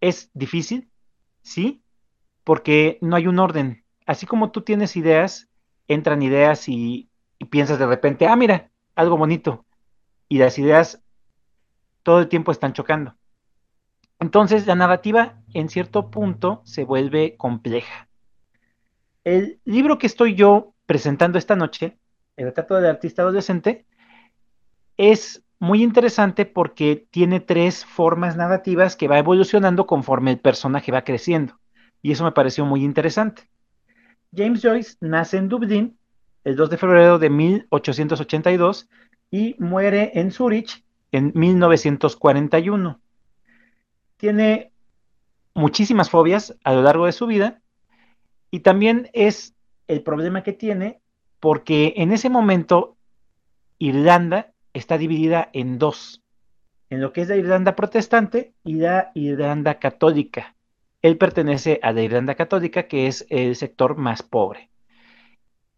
Es 0.00 0.28
difícil, 0.34 0.90
sí, 1.42 1.84
porque 2.42 2.98
no 3.00 3.14
hay 3.14 3.28
un 3.28 3.38
orden. 3.38 3.84
Así 4.06 4.26
como 4.26 4.50
tú 4.50 4.62
tienes 4.62 4.96
ideas, 4.96 5.48
entran 5.88 6.22
ideas 6.22 6.68
y, 6.68 7.08
piensas 7.50 7.78
de 7.78 7.86
repente, 7.86 8.26
ah, 8.26 8.36
mira, 8.36 8.70
algo 8.94 9.16
bonito. 9.16 9.64
Y 10.28 10.38
las 10.38 10.58
ideas 10.58 11.02
todo 12.02 12.20
el 12.20 12.28
tiempo 12.28 12.52
están 12.52 12.72
chocando. 12.72 13.14
Entonces 14.18 14.66
la 14.66 14.74
narrativa 14.74 15.42
en 15.52 15.68
cierto 15.68 16.10
punto 16.10 16.62
se 16.64 16.84
vuelve 16.84 17.36
compleja. 17.36 18.08
El 19.24 19.60
libro 19.64 19.98
que 19.98 20.06
estoy 20.06 20.34
yo 20.34 20.74
presentando 20.86 21.38
esta 21.38 21.56
noche, 21.56 21.98
El 22.36 22.46
retrato 22.46 22.74
del 22.74 22.86
artista 22.86 23.22
adolescente, 23.22 23.86
es 24.96 25.42
muy 25.58 25.82
interesante 25.82 26.44
porque 26.44 27.06
tiene 27.10 27.40
tres 27.40 27.84
formas 27.84 28.36
narrativas 28.36 28.94
que 28.96 29.08
va 29.08 29.18
evolucionando 29.18 29.86
conforme 29.86 30.32
el 30.32 30.38
personaje 30.38 30.92
va 30.92 31.02
creciendo. 31.02 31.58
Y 32.02 32.12
eso 32.12 32.24
me 32.24 32.32
pareció 32.32 32.64
muy 32.66 32.84
interesante. 32.84 33.48
James 34.34 34.62
Joyce 34.62 34.96
nace 35.00 35.36
en 35.36 35.48
Dublín 35.48 35.98
el 36.44 36.56
2 36.56 36.70
de 36.70 36.76
febrero 36.76 37.18
de 37.18 37.30
1882 37.30 38.88
y 39.30 39.56
muere 39.58 40.12
en 40.14 40.30
Zurich 40.30 40.84
en 41.12 41.32
1941. 41.34 43.00
Tiene 44.16 44.72
muchísimas 45.54 46.10
fobias 46.10 46.56
a 46.64 46.72
lo 46.72 46.82
largo 46.82 47.06
de 47.06 47.12
su 47.12 47.26
vida 47.26 47.60
y 48.50 48.60
también 48.60 49.10
es 49.12 49.54
el 49.88 50.02
problema 50.02 50.42
que 50.42 50.52
tiene 50.52 51.00
porque 51.40 51.94
en 51.96 52.12
ese 52.12 52.28
momento 52.28 52.96
Irlanda 53.78 54.52
está 54.72 54.98
dividida 54.98 55.50
en 55.52 55.78
dos, 55.78 56.22
en 56.90 57.00
lo 57.00 57.12
que 57.12 57.22
es 57.22 57.28
la 57.28 57.36
Irlanda 57.36 57.76
protestante 57.76 58.54
y 58.64 58.74
la 58.74 59.10
Irlanda 59.14 59.78
católica. 59.78 60.55
Él 61.06 61.18
pertenece 61.18 61.78
a 61.82 61.92
la 61.92 62.02
Irlanda 62.02 62.34
católica, 62.34 62.88
que 62.88 63.06
es 63.06 63.26
el 63.30 63.54
sector 63.54 63.96
más 63.96 64.22
pobre. 64.22 64.70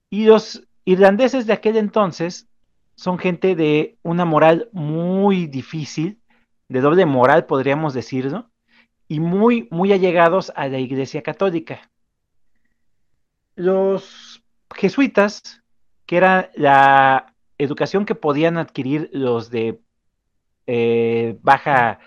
Y 0.09 0.24
los 0.24 0.66
irlandeses 0.85 1.47
de 1.47 1.53
aquel 1.53 1.76
entonces 1.76 2.49
son 2.95 3.18
gente 3.18 3.55
de 3.55 3.99
una 4.03 4.24
moral 4.24 4.70
muy 4.72 5.47
difícil, 5.47 6.20
de 6.68 6.81
doble 6.81 7.05
moral 7.05 7.45
podríamos 7.45 7.93
decirlo, 7.93 8.51
y 9.07 9.20
muy, 9.20 9.68
muy 9.70 9.93
allegados 9.93 10.51
a 10.57 10.66
la 10.68 10.79
Iglesia 10.79 11.22
católica. 11.22 11.91
Los 13.55 14.43
jesuitas, 14.74 15.62
que 16.07 16.16
era 16.16 16.51
la 16.55 17.35
educación 17.59 18.07
que 18.07 18.14
podían 18.14 18.57
adquirir 18.57 19.11
los 19.12 19.51
de 19.51 19.81
eh, 20.66 21.39
baja 21.43 21.99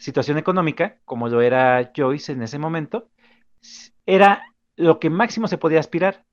situación 0.00 0.38
económica, 0.38 0.98
como 1.04 1.28
lo 1.28 1.42
era 1.42 1.92
Joyce 1.94 2.32
en 2.32 2.42
ese 2.42 2.58
momento, 2.58 3.10
era 4.06 4.42
lo 4.76 4.98
que 4.98 5.10
máximo 5.10 5.46
se 5.46 5.58
podía 5.58 5.78
aspirar. 5.78 6.24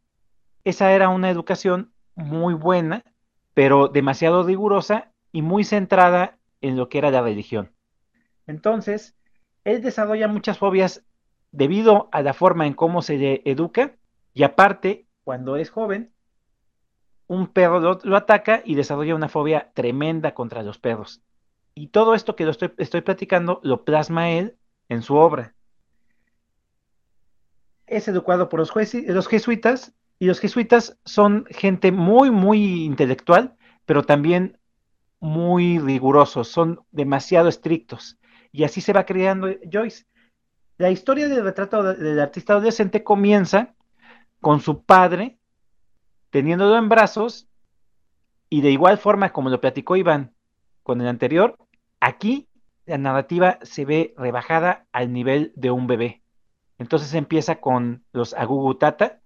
Esa 0.63 0.93
era 0.93 1.09
una 1.09 1.30
educación 1.30 1.91
muy 2.15 2.53
buena, 2.53 3.03
pero 3.53 3.89
demasiado 3.89 4.43
rigurosa 4.43 5.11
y 5.32 5.41
muy 5.41 5.63
centrada 5.65 6.39
en 6.61 6.78
lo 6.78 6.89
que 6.89 6.97
era 6.97 7.11
la 7.11 7.22
religión. 7.22 7.72
Entonces, 8.47 9.15
él 9.65 9.82
desarrolla 9.82 10.30
muchas 10.30 10.57
fobias 10.57 11.03
debido 11.51 12.07
a 12.11 12.22
la 12.22 12.34
forma 12.34 12.65
en 12.68 12.74
cómo 12.74 13.01
se 13.01 13.18
le 13.18 13.41
educa 13.45 13.97
y 14.34 14.43
aparte, 14.43 15.07
cuando 15.24 15.57
es 15.57 15.70
joven, 15.70 16.13
un 17.28 17.47
perro 17.47 17.99
lo, 18.01 18.15
ataca 18.15 18.61
y 18.63 18.76
desarrolla 18.76 19.15
una 19.15 19.28
fobia 19.28 19.72
tremenda 19.74 20.34
contra 20.34 20.63
los 20.63 20.80
perros. 20.80 21.22
Y 21.78 21.89
todo 21.89 22.15
esto 22.15 22.36
que 22.36 22.43
lo 22.43 22.49
estoy, 22.49 22.73
estoy 22.80 23.01
platicando 23.01 23.59
lo 23.61 23.86
plasma 23.86 24.32
él 24.32 24.57
en 24.89 25.03
su 25.03 25.13
obra. 25.15 25.53
Es 27.86 28.07
educado 28.07 28.49
por 28.49 28.59
los, 28.59 28.73
los 29.05 29.28
jesuitas 29.28 29.93
y 30.17 30.25
los 30.25 30.39
jesuitas 30.39 30.97
son 31.05 31.45
gente 31.51 31.91
muy, 31.91 32.32
muy 32.32 32.84
intelectual, 32.84 33.55
pero 33.86 34.01
también 34.01 34.57
muy 35.19 35.78
rigurosos, 35.78 36.47
son 36.47 36.82
demasiado 36.89 37.47
estrictos. 37.47 38.17
Y 38.51 38.63
así 38.63 38.82
se 38.82 38.93
va 38.93 39.05
creando 39.05 39.47
Joyce. 39.71 40.07
La 40.80 40.89
historia 40.89 41.28
del 41.28 41.43
retrato 41.43 41.93
del 41.93 42.19
artista 42.19 42.53
adolescente 42.53 43.03
comienza 43.03 43.75
con 44.41 44.61
su 44.61 44.84
padre 44.84 45.38
teniéndolo 46.32 46.75
en 46.75 46.89
brazos 46.89 47.47
y 48.49 48.61
de 48.61 48.71
igual 48.71 48.97
forma 48.97 49.32
como 49.32 49.51
lo 49.51 49.61
platicó 49.61 49.95
Iván 49.95 50.34
con 50.82 51.01
el 51.01 51.07
anterior, 51.07 51.55
aquí 52.07 52.47
la 52.85 52.97
narrativa 52.97 53.59
se 53.63 53.85
ve 53.85 54.13
rebajada 54.17 54.87
al 54.91 55.11
nivel 55.11 55.51
de 55.55 55.71
un 55.71 55.87
bebé. 55.87 56.23
Entonces 56.79 57.13
empieza 57.13 57.59
con 57.59 58.03
los 58.13 58.33
agugutata 58.33 59.19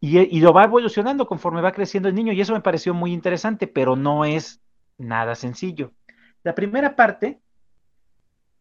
y, 0.00 0.40
lo 0.40 0.52
va 0.52 0.64
evolucionando 0.64 1.26
conforme 1.26 1.62
va 1.62 1.72
creciendo 1.72 2.10
el 2.10 2.14
niño 2.14 2.32
y 2.34 2.40
eso 2.40 2.52
me 2.52 2.60
pareció 2.60 2.92
muy 2.92 3.12
interesante, 3.12 3.66
pero 3.66 3.96
no 3.96 4.26
es 4.26 4.60
nada 4.98 5.34
sencillo. 5.34 5.92
La 6.42 6.54
primera 6.54 6.94
parte, 6.94 7.40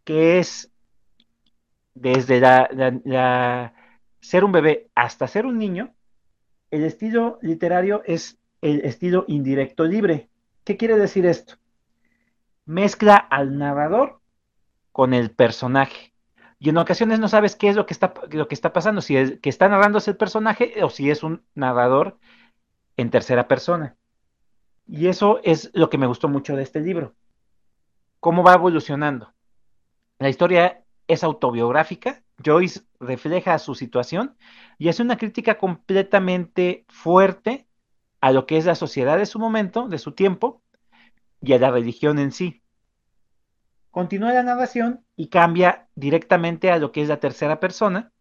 que 0.06 0.40
es 0.40 0.72
desde 1.96 2.40
ser 4.22 4.46
un 4.46 4.52
bebé 4.54 4.90
hasta 4.96 5.28
ser 5.28 5.46
un 5.46 5.58
niño, 5.58 5.94
el 6.72 6.86
estilo 6.86 7.40
literario 7.42 8.04
es 8.06 8.40
el 8.62 8.86
estilo 8.86 9.26
indirecto 9.28 9.84
libre. 9.84 10.30
¿Qué 10.64 10.78
quiere 10.78 10.98
decir 10.98 11.26
esto? 11.26 11.56
Mezcla 12.66 13.16
al 13.16 13.58
narrador 13.58 14.22
con 14.92 15.14
el 15.14 15.32
personaje. 15.32 16.14
Y 16.60 16.70
en 16.70 16.78
ocasiones 16.78 17.20
no 17.20 17.28
sabes 17.28 17.56
qué 17.58 17.68
es 17.68 17.76
lo 17.76 17.86
que 17.86 17.94
está, 17.94 18.14
lo 18.32 18.48
que 18.48 18.56
está 18.56 18.72
pasando, 18.72 19.02
si 19.02 19.18
es 19.18 19.40
que 19.42 19.50
está 19.50 19.68
narrándose 19.68 20.12
el 20.12 20.18
personaje 20.18 20.82
o 20.82 20.90
si 20.90 21.10
es 21.12 21.24
un 21.24 21.44
narrador 21.56 22.18
en 22.96 23.10
tercera 23.10 23.48
persona. 23.48 23.98
Y 24.88 25.08
eso 25.08 25.40
es 25.44 25.72
lo 25.74 25.90
que 25.90 25.98
me 25.98 26.08
gustó 26.08 26.30
mucho 26.30 26.56
de 26.56 26.64
este 26.64 26.80
libro. 26.80 27.16
Cómo 28.20 28.44
va 28.44 28.54
evolucionando. 28.54 29.34
La 30.20 30.30
historia 30.30 30.84
es 31.08 31.24
autobiográfica. 31.24 32.24
Joyce 32.44 32.82
refleja 33.00 33.60
su 33.60 33.76
situación 33.76 34.38
y 34.78 34.90
hace 34.90 35.04
una 35.04 35.18
crítica 35.18 35.58
completamente 35.58 36.86
fuerte 36.88 37.68
a 38.22 38.32
lo 38.32 38.46
que 38.46 38.58
es 38.58 38.66
la 38.66 38.76
sociedad 38.76 39.18
de 39.18 39.26
su 39.26 39.38
momento, 39.38 39.90
de 39.90 40.00
su 40.00 40.14
tiempo, 40.14 40.63
y 41.44 41.54
a 41.54 41.60
la 41.60 41.72
religión 41.72 42.20
en 42.20 42.32
sí. 42.32 42.64
Continúa 43.92 44.34
la 44.34 44.44
narración 44.44 45.06
y 45.16 45.28
cambia 45.28 45.90
directamente 45.94 46.72
a 46.72 46.78
lo 46.80 46.92
que 46.92 47.02
es 47.02 47.10
la 47.10 47.20
tercera 47.20 47.60
persona, 47.60 48.12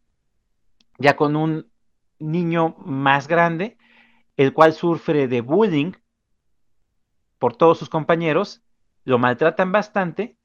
ya 0.99 1.17
con 1.17 1.37
un 1.37 1.71
niño 2.19 2.77
más 2.85 3.29
grande, 3.29 3.79
el 4.37 4.53
cual 4.53 4.73
sufre 4.73 5.29
de 5.29 5.41
bullying 5.41 5.93
por 7.39 7.57
todos 7.57 7.79
sus 7.79 7.89
compañeros, 7.89 8.63
lo 9.05 9.19
maltratan 9.19 9.73
bastante 9.73 10.37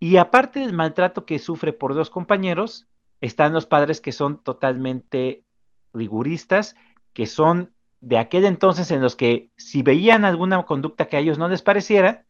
y 0.00 0.16
aparte 0.16 0.60
del 0.60 0.72
maltrato 0.72 1.26
que 1.26 1.38
sufre 1.38 1.72
por 1.72 1.94
dos 1.94 2.10
compañeros, 2.10 2.88
están 3.20 3.52
los 3.52 3.66
padres 3.66 4.00
que 4.00 4.12
son 4.12 4.42
totalmente 4.42 5.44
riguristas, 5.92 6.74
que 7.12 7.26
son 7.26 7.73
de 8.04 8.18
aquel 8.18 8.44
entonces 8.44 8.90
en 8.90 9.00
los 9.00 9.16
que 9.16 9.50
si 9.56 9.82
veían 9.82 10.26
alguna 10.26 10.62
conducta 10.64 11.06
que 11.06 11.16
a 11.16 11.20
ellos 11.20 11.38
no 11.38 11.48
les 11.48 11.62
pareciera, 11.62 12.26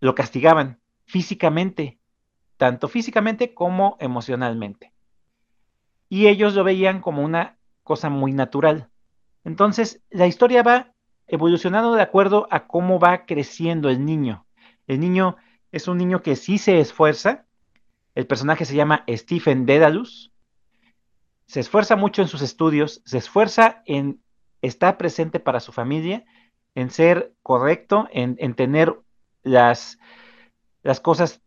lo 0.00 0.14
castigaban 0.14 0.80
físicamente, 1.04 1.98
tanto 2.56 2.88
físicamente 2.88 3.52
como 3.52 3.98
emocionalmente. 4.00 4.94
Y 6.08 6.28
ellos 6.28 6.54
lo 6.54 6.64
veían 6.64 7.02
como 7.02 7.22
una 7.22 7.58
cosa 7.82 8.08
muy 8.08 8.32
natural. 8.32 8.88
Entonces, 9.44 10.02
la 10.08 10.26
historia 10.26 10.62
va 10.62 10.94
evolucionando 11.26 11.94
de 11.94 12.02
acuerdo 12.02 12.48
a 12.50 12.66
cómo 12.66 12.98
va 12.98 13.26
creciendo 13.26 13.90
el 13.90 14.04
niño. 14.04 14.46
El 14.86 15.00
niño 15.00 15.36
es 15.72 15.88
un 15.88 15.98
niño 15.98 16.22
que 16.22 16.36
sí 16.36 16.56
se 16.56 16.80
esfuerza. 16.80 17.44
El 18.14 18.26
personaje 18.26 18.64
se 18.64 18.74
llama 18.74 19.04
Stephen 19.08 19.66
Dedalus. 19.66 20.32
Se 21.46 21.60
esfuerza 21.60 21.96
mucho 21.96 22.22
en 22.22 22.28
sus 22.28 22.40
estudios, 22.40 23.02
se 23.04 23.18
esfuerza 23.18 23.82
en 23.84 24.20
estar 24.62 24.96
presente 24.96 25.40
para 25.40 25.60
su 25.60 25.72
familia, 25.72 26.24
en 26.74 26.90
ser 26.90 27.32
correcto, 27.42 28.08
en, 28.12 28.36
en 28.38 28.54
tener 28.54 28.94
las, 29.42 29.98
las 30.82 31.00
cosas 31.00 31.40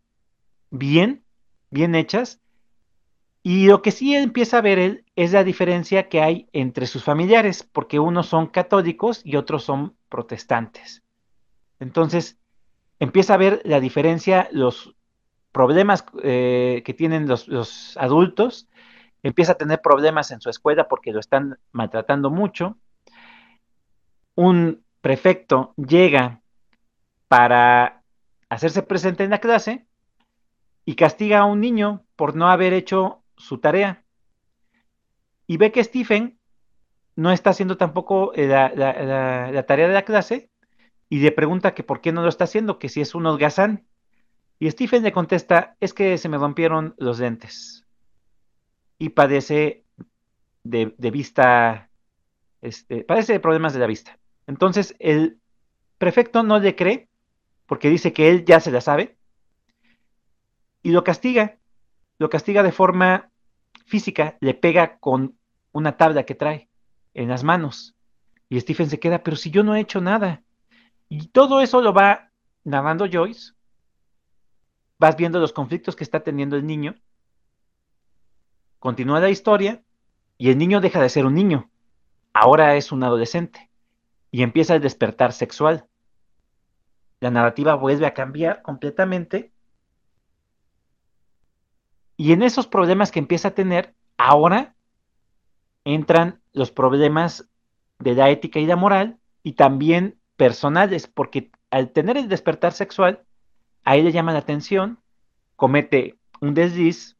bien, 0.70 1.24
bien 1.70 1.94
hechas. 1.94 2.40
Y 3.42 3.66
lo 3.66 3.82
que 3.82 3.90
sí 3.90 4.14
empieza 4.14 4.58
a 4.58 4.62
ver 4.62 4.78
él 4.78 5.04
es 5.16 5.32
la 5.32 5.44
diferencia 5.44 6.08
que 6.08 6.22
hay 6.22 6.48
entre 6.52 6.86
sus 6.86 7.04
familiares, 7.04 7.62
porque 7.62 7.98
unos 7.98 8.26
son 8.26 8.46
católicos 8.46 9.20
y 9.24 9.36
otros 9.36 9.64
son 9.64 9.96
protestantes. 10.08 11.02
Entonces, 11.78 12.38
empieza 12.98 13.34
a 13.34 13.38
ver 13.38 13.60
la 13.64 13.80
diferencia, 13.80 14.48
los 14.50 14.94
problemas 15.52 16.04
eh, 16.22 16.82
que 16.84 16.94
tienen 16.94 17.28
los, 17.28 17.46
los, 17.48 17.96
adultos, 17.98 18.68
empieza 19.22 19.52
a 19.52 19.58
tener 19.58 19.80
problemas 19.80 20.30
en 20.30 20.40
su 20.40 20.50
escuela 20.50 20.88
porque 20.88 21.12
lo 21.12 21.20
están 21.20 21.58
maltratando 21.72 22.30
mucho. 22.30 22.78
Un 24.34 24.84
prefecto 25.00 25.74
llega 25.76 26.40
para 27.28 28.02
hacerse 28.48 28.82
presente 28.82 29.24
en 29.24 29.30
la 29.30 29.40
clase 29.40 29.86
y 30.84 30.96
castiga 30.96 31.40
a 31.40 31.44
un 31.44 31.60
niño 31.60 32.04
por 32.16 32.36
no 32.36 32.48
haber 32.48 32.72
hecho 32.72 33.22
su 33.36 33.58
tarea. 33.58 34.04
Y 35.46 35.56
ve 35.56 35.72
que 35.72 35.84
Stephen 35.84 36.38
no 37.16 37.32
está 37.32 37.50
haciendo 37.50 37.76
tampoco 37.76 38.32
eh, 38.34 38.46
la, 38.46 39.64
tarea 39.66 39.88
de 39.88 39.94
la 39.94 40.04
clase 40.04 40.50
y 41.08 41.20
le 41.20 41.32
pregunta 41.32 41.74
que 41.74 41.82
por 41.82 42.00
qué 42.00 42.12
no 42.12 42.22
lo 42.22 42.28
está 42.28 42.44
haciendo, 42.44 42.78
que 42.78 42.88
si 42.88 43.00
es 43.00 43.14
un 43.14 43.26
holgazán. 43.26 43.86
Y 44.58 44.70
Stephen 44.70 45.02
le 45.02 45.12
contesta, 45.12 45.76
es 45.80 45.92
que 45.92 46.16
se 46.18 46.28
me 46.28 46.38
rompieron 46.38 46.94
los 46.98 47.18
lentes. 47.18 47.84
Y 48.98 49.10
padece 49.10 49.84
de, 50.62 50.94
vista, 51.10 51.90
este, 52.62 53.04
padece 53.04 53.34
de 53.34 53.40
problemas 53.40 53.74
de 53.74 53.80
la 53.80 53.86
vista. 53.86 54.18
Entonces 54.46 54.94
el 54.98 55.38
prefecto 55.98 56.42
no 56.42 56.58
le 56.58 56.76
cree 56.76 57.08
porque 57.66 57.88
dice 57.90 58.12
que 58.12 58.30
él 58.30 58.44
ya 58.44 58.60
se 58.60 58.70
la 58.70 58.80
sabe 58.80 59.16
y 60.82 60.90
lo 60.90 61.02
castiga 61.02 61.58
lo 62.18 62.30
castiga 62.30 62.62
de 62.62 62.72
forma 62.72 63.30
física, 63.86 64.36
le 64.40 64.54
pega 64.54 64.98
con 64.98 65.36
una 65.72 65.96
tabla 65.96 66.24
que 66.24 66.34
trae 66.34 66.68
en 67.12 67.28
las 67.28 67.44
manos. 67.44 67.94
Y 68.48 68.60
Stephen 68.60 68.88
se 68.88 69.00
queda, 69.00 69.22
pero 69.22 69.36
si 69.36 69.50
yo 69.50 69.62
no 69.62 69.74
he 69.74 69.80
hecho 69.80 70.00
nada. 70.00 70.42
Y 71.08 71.28
todo 71.28 71.60
eso 71.60 71.80
lo 71.80 71.92
va 71.92 72.30
narrando 72.62 73.06
Joyce. 73.10 73.52
Vas 74.98 75.16
viendo 75.16 75.40
los 75.40 75.52
conflictos 75.52 75.96
que 75.96 76.04
está 76.04 76.20
teniendo 76.20 76.56
el 76.56 76.66
niño. 76.66 76.94
Continúa 78.78 79.20
la 79.20 79.30
historia 79.30 79.82
y 80.38 80.50
el 80.50 80.58
niño 80.58 80.80
deja 80.80 81.00
de 81.00 81.08
ser 81.08 81.26
un 81.26 81.34
niño. 81.34 81.70
Ahora 82.32 82.76
es 82.76 82.92
un 82.92 83.02
adolescente 83.02 83.70
y 84.34 84.42
empieza 84.42 84.74
el 84.74 84.82
despertar 84.82 85.32
sexual. 85.32 85.86
La 87.20 87.30
narrativa 87.30 87.76
vuelve 87.76 88.04
a 88.04 88.14
cambiar 88.14 88.62
completamente 88.62 89.52
y 92.16 92.32
en 92.32 92.42
esos 92.42 92.66
problemas 92.66 93.12
que 93.12 93.20
empieza 93.20 93.46
a 93.46 93.54
tener, 93.54 93.94
ahora 94.18 94.74
entran 95.84 96.40
los 96.52 96.72
problemas 96.72 97.48
de 98.00 98.14
la 98.14 98.28
ética 98.28 98.58
y 98.58 98.66
la 98.66 98.74
moral 98.74 99.20
y 99.44 99.52
también 99.52 100.18
personales, 100.34 101.06
porque 101.06 101.52
al 101.70 101.92
tener 101.92 102.16
el 102.16 102.28
despertar 102.28 102.72
sexual, 102.72 103.22
a 103.84 103.94
él 103.94 104.06
le 104.06 104.10
llama 104.10 104.32
la 104.32 104.40
atención, 104.40 104.98
comete 105.54 106.18
un 106.40 106.54
desliz, 106.54 107.16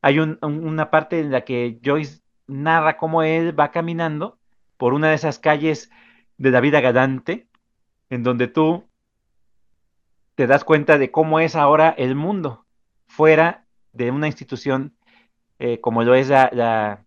hay 0.00 0.20
una 0.20 0.90
parte 0.92 1.18
en 1.18 1.32
la 1.32 1.40
que 1.40 1.80
Joyce 1.84 2.22
narra 2.46 2.98
cómo 2.98 3.24
él 3.24 3.58
va 3.58 3.72
caminando 3.72 4.38
por 4.76 4.94
una 4.94 5.08
de 5.08 5.16
esas 5.16 5.40
calles 5.40 5.90
de 6.38 6.50
la 6.50 6.60
vida 6.60 6.80
galante, 6.80 7.46
en 8.10 8.22
donde 8.22 8.48
tú 8.48 8.84
te 10.34 10.46
das 10.46 10.64
cuenta 10.64 10.98
de 10.98 11.10
cómo 11.10 11.40
es 11.40 11.54
ahora 11.56 11.90
el 11.90 12.14
mundo, 12.14 12.64
fuera 13.06 13.66
de 13.92 14.10
una 14.10 14.26
institución 14.26 14.96
eh, 15.58 15.80
como 15.80 16.02
lo 16.02 16.14
es 16.14 16.28
la, 16.28 17.04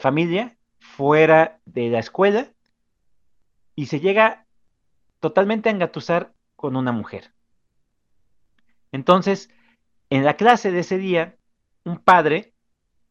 familia, 0.00 0.54
fuera 0.78 1.60
de 1.64 1.88
la 1.88 1.98
escuela, 1.98 2.52
y 3.74 3.86
se 3.86 4.00
llega 4.00 4.44
totalmente 5.20 5.68
a 5.70 5.72
engatusar 5.72 6.34
con 6.56 6.76
una 6.76 6.92
mujer. 6.92 7.32
Entonces, 8.92 9.48
en 10.10 10.24
la 10.24 10.34
clase 10.34 10.70
de 10.70 10.80
ese 10.80 10.98
día, 10.98 11.36
un 11.84 11.98
padre 11.98 12.52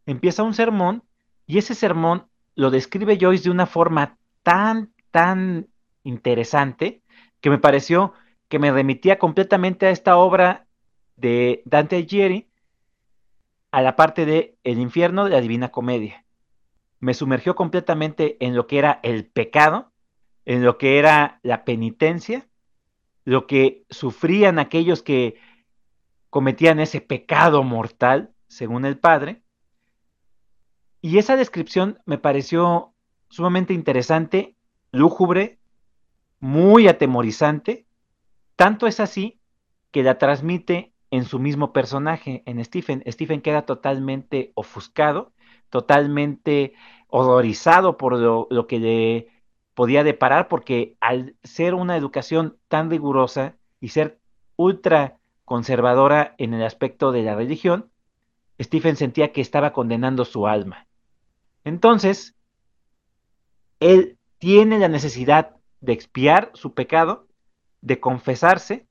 empieza 0.05 0.43
un 0.43 0.53
sermón 0.53 1.03
y 1.47 1.57
ese 1.57 1.73
sermón 1.73 2.27
lo 2.53 2.69
describe 2.69 3.17
Joyce 3.19 3.45
de 3.45 3.49
una 3.49 3.65
forma 3.65 4.17
tan, 4.43 4.93
tan 5.15 5.69
interesante 6.03 7.01
que 7.39 7.49
me 7.49 7.57
pareció 7.57 8.11
que 8.49 8.59
me 8.59 8.69
remitía 8.69 9.17
completamente 9.17 9.85
a 9.85 9.91
esta 9.91 10.17
obra 10.17 10.67
de 11.15 11.61
Dante 11.63 11.95
Alighieri, 11.95 12.49
a 13.71 13.81
la 13.81 13.95
parte 13.95 14.25
de 14.25 14.57
El 14.65 14.77
infierno 14.77 15.23
de 15.23 15.29
la 15.29 15.39
Divina 15.39 15.69
Comedia. 15.69 16.25
Me 16.99 17.13
sumergió 17.13 17.55
completamente 17.55 18.35
en 18.45 18.57
lo 18.57 18.67
que 18.67 18.77
era 18.77 18.99
el 19.03 19.25
pecado, 19.25 19.93
en 20.43 20.65
lo 20.65 20.77
que 20.77 20.99
era 20.99 21.39
la 21.43 21.63
penitencia, 21.63 22.49
lo 23.23 23.47
que 23.47 23.85
sufrían 23.89 24.59
aquellos 24.59 25.01
que 25.01 25.39
cometían 26.29 26.81
ese 26.81 26.99
pecado 26.99 27.63
mortal, 27.63 28.33
según 28.49 28.83
el 28.83 28.97
Padre. 28.97 29.43
Y 30.99 31.19
esa 31.19 31.37
descripción 31.37 32.01
me 32.05 32.17
pareció 32.17 32.93
sumamente 33.29 33.73
interesante, 33.73 34.54
lúgubre, 34.95 35.59
muy 36.39 36.87
atemorizante. 36.87 37.85
Tanto 38.55 38.87
es 38.87 38.99
así 38.99 39.39
que 39.91 40.03
la 40.03 40.17
transmite 40.17 40.93
en 41.11 41.25
su 41.25 41.39
mismo 41.39 41.73
personaje, 41.73 42.43
en 42.45 42.63
Stephen. 42.63 43.03
Stephen 43.07 43.41
queda 43.41 43.63
totalmente 43.65 44.51
ofuscado, 44.55 45.33
totalmente 45.69 46.73
horrorizado 47.07 47.97
por 47.97 48.17
lo, 48.17 48.47
lo 48.49 48.67
que 48.67 48.79
le 48.79 49.27
podía 49.73 50.03
deparar, 50.03 50.47
porque 50.47 50.95
al 51.01 51.35
ser 51.43 51.73
una 51.73 51.97
educación 51.97 52.57
tan 52.67 52.89
rigurosa 52.89 53.55
y 53.79 53.89
ser 53.89 54.19
ultra 54.55 55.17
conservadora 55.43 56.33
en 56.37 56.53
el 56.53 56.63
aspecto 56.63 57.11
de 57.11 57.23
la 57.23 57.35
religión, 57.35 57.91
Stephen 58.59 58.95
sentía 58.95 59.31
que 59.31 59.41
estaba 59.41 59.73
condenando 59.73 60.23
su 60.25 60.47
alma. 60.47 60.87
Entonces, 61.65 62.35
él 63.79 64.14
tiene 64.37 64.79
la 64.79 64.87
necesidad 64.87 65.55
de 65.81 65.93
expiar 65.93 66.51
su 66.53 66.73
pecado, 66.73 67.27
de 67.81 67.99
confesarse, 67.99 68.87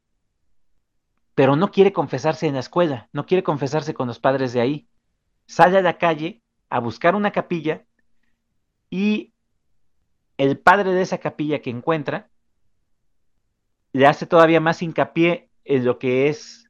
pero 1.34 1.56
no 1.56 1.70
quiere 1.70 1.92
confesarse 1.92 2.46
en 2.46 2.54
la 2.54 2.60
escuela, 2.60 3.08
no 3.12 3.26
quiere 3.26 3.42
confesarse 3.42 3.94
con 3.94 4.06
los 4.06 4.20
padres 4.20 4.52
de 4.52 4.60
ahí. 4.60 4.88
Sale 5.46 5.78
a 5.78 5.82
la 5.82 5.98
calle 5.98 6.42
a 6.70 6.80
buscar 6.80 7.14
una 7.14 7.32
capilla 7.32 7.84
y 8.90 9.32
el 10.38 10.58
padre 10.58 10.92
de 10.92 11.02
esa 11.02 11.18
capilla 11.18 11.60
que 11.60 11.70
encuentra 11.70 12.30
le 13.92 14.06
hace 14.06 14.26
todavía 14.26 14.60
más 14.60 14.82
hincapié 14.82 15.50
en 15.64 15.84
lo 15.84 15.98
que 15.98 16.28
es 16.28 16.68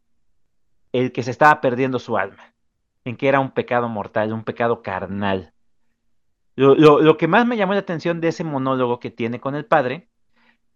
el 0.93 1.13
que 1.13 1.23
se 1.23 1.31
estaba 1.31 1.61
perdiendo 1.61 1.99
su 1.99 2.17
alma, 2.17 2.55
en 3.05 3.17
que 3.17 3.29
era 3.29 3.41
un 3.41 3.51
pecado 3.51 3.89
mortal, 3.89 4.33
un 4.33 4.45
pecado 4.45 4.83
carnal. 4.83 5.54
Lo, 6.57 7.17
que 7.17 7.27
más 7.27 7.47
me 7.47 7.57
llamó 7.57 7.73
la 7.73 7.81
atención 7.81 8.21
de 8.21 8.29
ese 8.29 8.45
monólogo 8.45 9.01
que 9.01 9.11
tiene 9.11 9.41
con 9.41 9.55
el 9.55 9.65
padre 9.65 10.09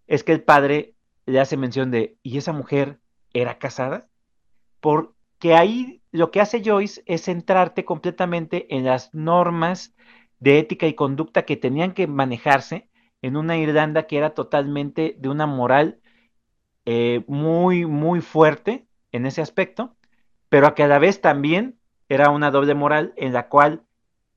es 0.06 0.24
que 0.24 0.32
el 0.32 0.42
padre 0.42 0.94
le 1.26 1.40
hace 1.40 1.56
mención 1.56 1.90
de, 1.90 2.18
¿y 2.22 2.38
esa 2.38 2.52
mujer 2.52 3.00
era 3.32 3.58
casada? 3.58 4.08
Porque 4.80 5.54
ahí 5.54 6.02
lo 6.10 6.30
que 6.30 6.40
hace 6.40 6.62
Joyce 6.64 7.02
es 7.06 7.24
centrarte 7.24 7.84
completamente 7.84 8.74
en 8.74 8.84
las 8.84 9.14
normas 9.14 9.94
de 10.40 10.58
ética 10.58 10.86
y 10.86 10.94
conducta 10.94 11.44
que 11.44 11.56
tenían 11.56 11.92
que 11.92 12.06
manejarse 12.06 12.88
en 13.22 13.36
una 13.36 13.56
Irlanda 13.56 14.06
que 14.06 14.18
era 14.18 14.30
totalmente 14.30 15.16
de 15.18 15.28
una 15.28 15.46
moral 15.46 16.00
eh, 16.86 17.24
muy, 17.26 17.86
muy 17.86 18.20
fuerte 18.20 18.86
en 19.12 19.26
ese 19.26 19.42
aspecto, 19.42 19.96
pero 20.48 20.66
a 20.66 20.74
cada 20.74 20.98
vez 20.98 21.20
también 21.20 21.78
era 22.08 22.30
una 22.30 22.50
doble 22.50 22.74
moral 22.74 23.12
en 23.16 23.32
la 23.32 23.48
cual 23.48 23.84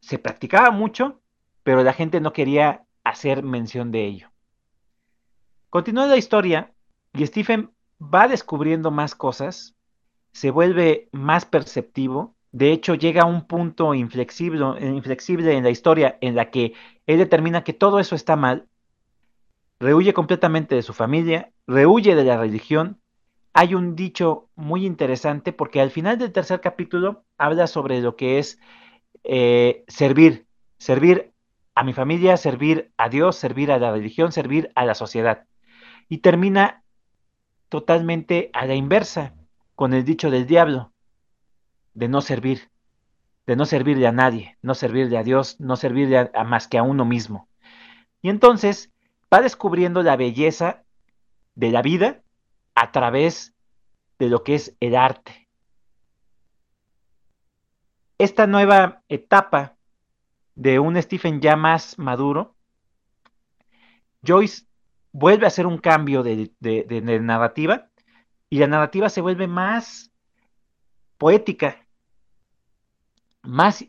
se 0.02 0.20
practicaba 0.20 0.72
mucho, 0.72 1.20
pero 1.64 1.84
la 1.84 1.93
gente 1.93 2.20
no 2.22 2.34
quería 2.34 2.84
hacer 3.03 3.43
mención 3.43 3.91
de 3.91 4.05
ello. 4.05 4.32
Continúa 5.70 6.07
la 6.07 6.18
historia 6.18 6.74
y 7.14 7.26
Stephen 7.26 7.72
va 8.01 8.28
descubriendo 8.28 8.91
más 8.91 9.16
cosas, 9.16 9.76
se 10.34 10.51
vuelve 10.51 11.09
más 11.12 11.45
perceptivo, 11.45 12.36
de 12.51 12.72
hecho 12.72 12.95
llega 12.95 13.24
a 13.24 13.28
un 13.28 13.47
punto 13.47 13.93
inflexible, 13.93 14.66
inflexible 14.82 15.55
en 15.55 15.64
la 15.64 15.70
historia 15.70 16.18
en 16.22 16.36
la 16.36 16.49
que 16.49 16.74
él 17.07 17.18
determina 17.18 17.64
que 17.64 17.74
todo 17.74 17.99
eso 17.99 18.16
está 18.16 18.36
mal, 18.36 18.68
rehuye 19.80 20.14
completamente 20.14 20.76
de 20.76 20.82
su 20.82 20.93
familia, 20.93 21.51
rehuye 21.68 22.16
de 22.16 22.24
la 22.24 22.38
religión. 22.38 22.99
Hay 23.53 23.74
un 23.74 23.95
dicho 23.95 24.49
muy 24.55 24.86
interesante 24.86 25.53
porque 25.53 25.82
al 25.82 25.91
final 25.91 26.18
del 26.18 26.32
tercer 26.32 26.62
capítulo 26.62 27.24
habla 27.38 27.68
sobre 27.68 27.99
lo 27.99 28.16
que 28.16 28.39
es 28.39 28.59
eh, 29.24 29.84
servir, 29.88 30.45
servir 30.78 31.30
a 31.76 31.84
mi 31.84 31.93
familia, 31.93 32.38
servir 32.38 32.91
a 32.97 33.09
Dios, 33.09 33.36
servir 33.36 33.72
a 33.72 33.80
la 33.80 33.91
religión, 33.91 34.32
servir 34.32 34.72
a 34.76 34.86
la 34.86 34.95
sociedad. 34.95 35.45
Y 36.09 36.19
termina 36.19 36.84
totalmente 37.69 38.49
a 38.53 38.65
la 38.65 38.76
inversa, 38.76 39.34
con 39.76 39.93
el 39.93 40.03
dicho 40.03 40.30
del 40.30 40.45
diablo, 40.45 40.91
de 41.93 42.07
no 42.07 42.22
servir, 42.22 42.69
de 43.47 43.55
no 43.55 43.65
servirle 43.65 44.07
a 44.07 44.11
nadie, 44.11 44.57
no 44.61 44.76
servirle 44.76 45.17
a 45.17 45.24
Dios, 45.24 45.59
no 45.59 45.76
servirle 45.76 46.30
a, 46.34 46.43
más 46.43 46.67
que 46.67 46.78
a 46.78 46.84
uno 46.84 47.05
mismo. 47.05 47.47
Y 48.22 48.30
entonces 48.30 48.91
va 49.34 49.41
descubriendo 49.41 50.03
la 50.03 50.17
belleza 50.17 50.84
de 51.55 51.72
la 51.72 51.82
vida 51.82 52.22
a 52.76 52.91
través 52.91 53.53
de 54.19 54.30
lo 54.30 54.43
que 54.43 54.55
es 54.55 54.76
el 54.80 54.95
arte. 54.95 55.47
Esta 58.17 58.45
nueva 58.45 59.01
etapa 59.09 59.78
de 60.56 60.80
un 60.80 61.02
Stephen 61.02 61.41
ya 61.41 61.56
más 61.56 61.97
maduro, 61.97 62.56
Joyce 64.26 64.66
vuelve 65.12 65.45
a 65.45 65.47
hacer 65.47 65.66
un 65.66 65.78
cambio 65.78 66.24
de, 66.24 66.52
narrativa 67.22 67.89
y 68.49 68.60
la 68.60 68.68
narrativa 68.68 69.10
se 69.10 69.22
vuelve 69.22 69.47
más 69.47 70.12
poética, 71.18 71.86
más 73.41 73.86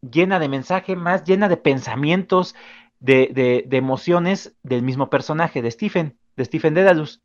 llena 0.00 0.38
de 0.38 0.48
mensaje, 0.48 0.96
más 0.96 1.24
llena 1.24 1.48
de 1.48 1.56
pensamientos, 1.56 2.54
de, 3.00 3.66
emociones 3.70 4.56
del 4.62 4.82
mismo 4.82 5.10
personaje, 5.10 5.62
de 5.62 5.70
Stephen, 5.70 6.18
de 6.36 6.44
Stephen 6.44 6.74
Dedalus. 6.74 7.22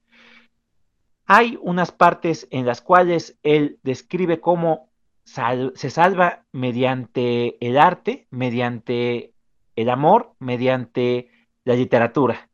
Hay 1.26 1.60
unas 1.62 1.91
partes 1.91 2.47
en 2.51 2.66
las 2.66 2.82
cuales 2.82 3.38
él 3.43 3.80
describe 3.84 4.39
cómo 4.39 4.88
se 5.30 5.89
salva 5.89 6.45
mediante 6.51 7.63
el 7.65 7.77
arte, 7.77 8.27
mediante 8.32 9.34
el 9.75 9.89
amor, 9.89 10.34
mediante 10.39 11.30
la 11.65 11.75
literatura. 11.75 12.49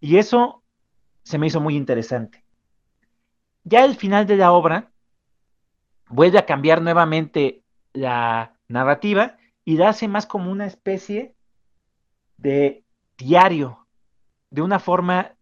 Y 0.00 0.18
eso 0.18 0.62
se 1.22 1.38
me 1.38 1.46
hizo 1.46 1.60
muy 1.60 1.76
interesante. 1.76 2.44
Ya 3.64 3.84
al 3.84 3.94
final 3.94 4.26
de 4.26 4.36
la 4.36 4.52
obra, 4.52 4.90
vuelve 6.08 6.38
a 6.38 6.46
cambiar 6.46 6.82
nuevamente 6.82 7.62
la 7.92 8.58
narrativa 8.68 9.38
y 9.64 9.76
la 9.76 9.90
hace 9.90 10.08
más 10.08 10.26
como 10.26 10.50
una 10.50 10.66
especie 10.66 11.34
de 12.36 12.84
diario, 13.16 13.86
de 14.50 14.62
una 14.62 14.78
forma 14.78 15.34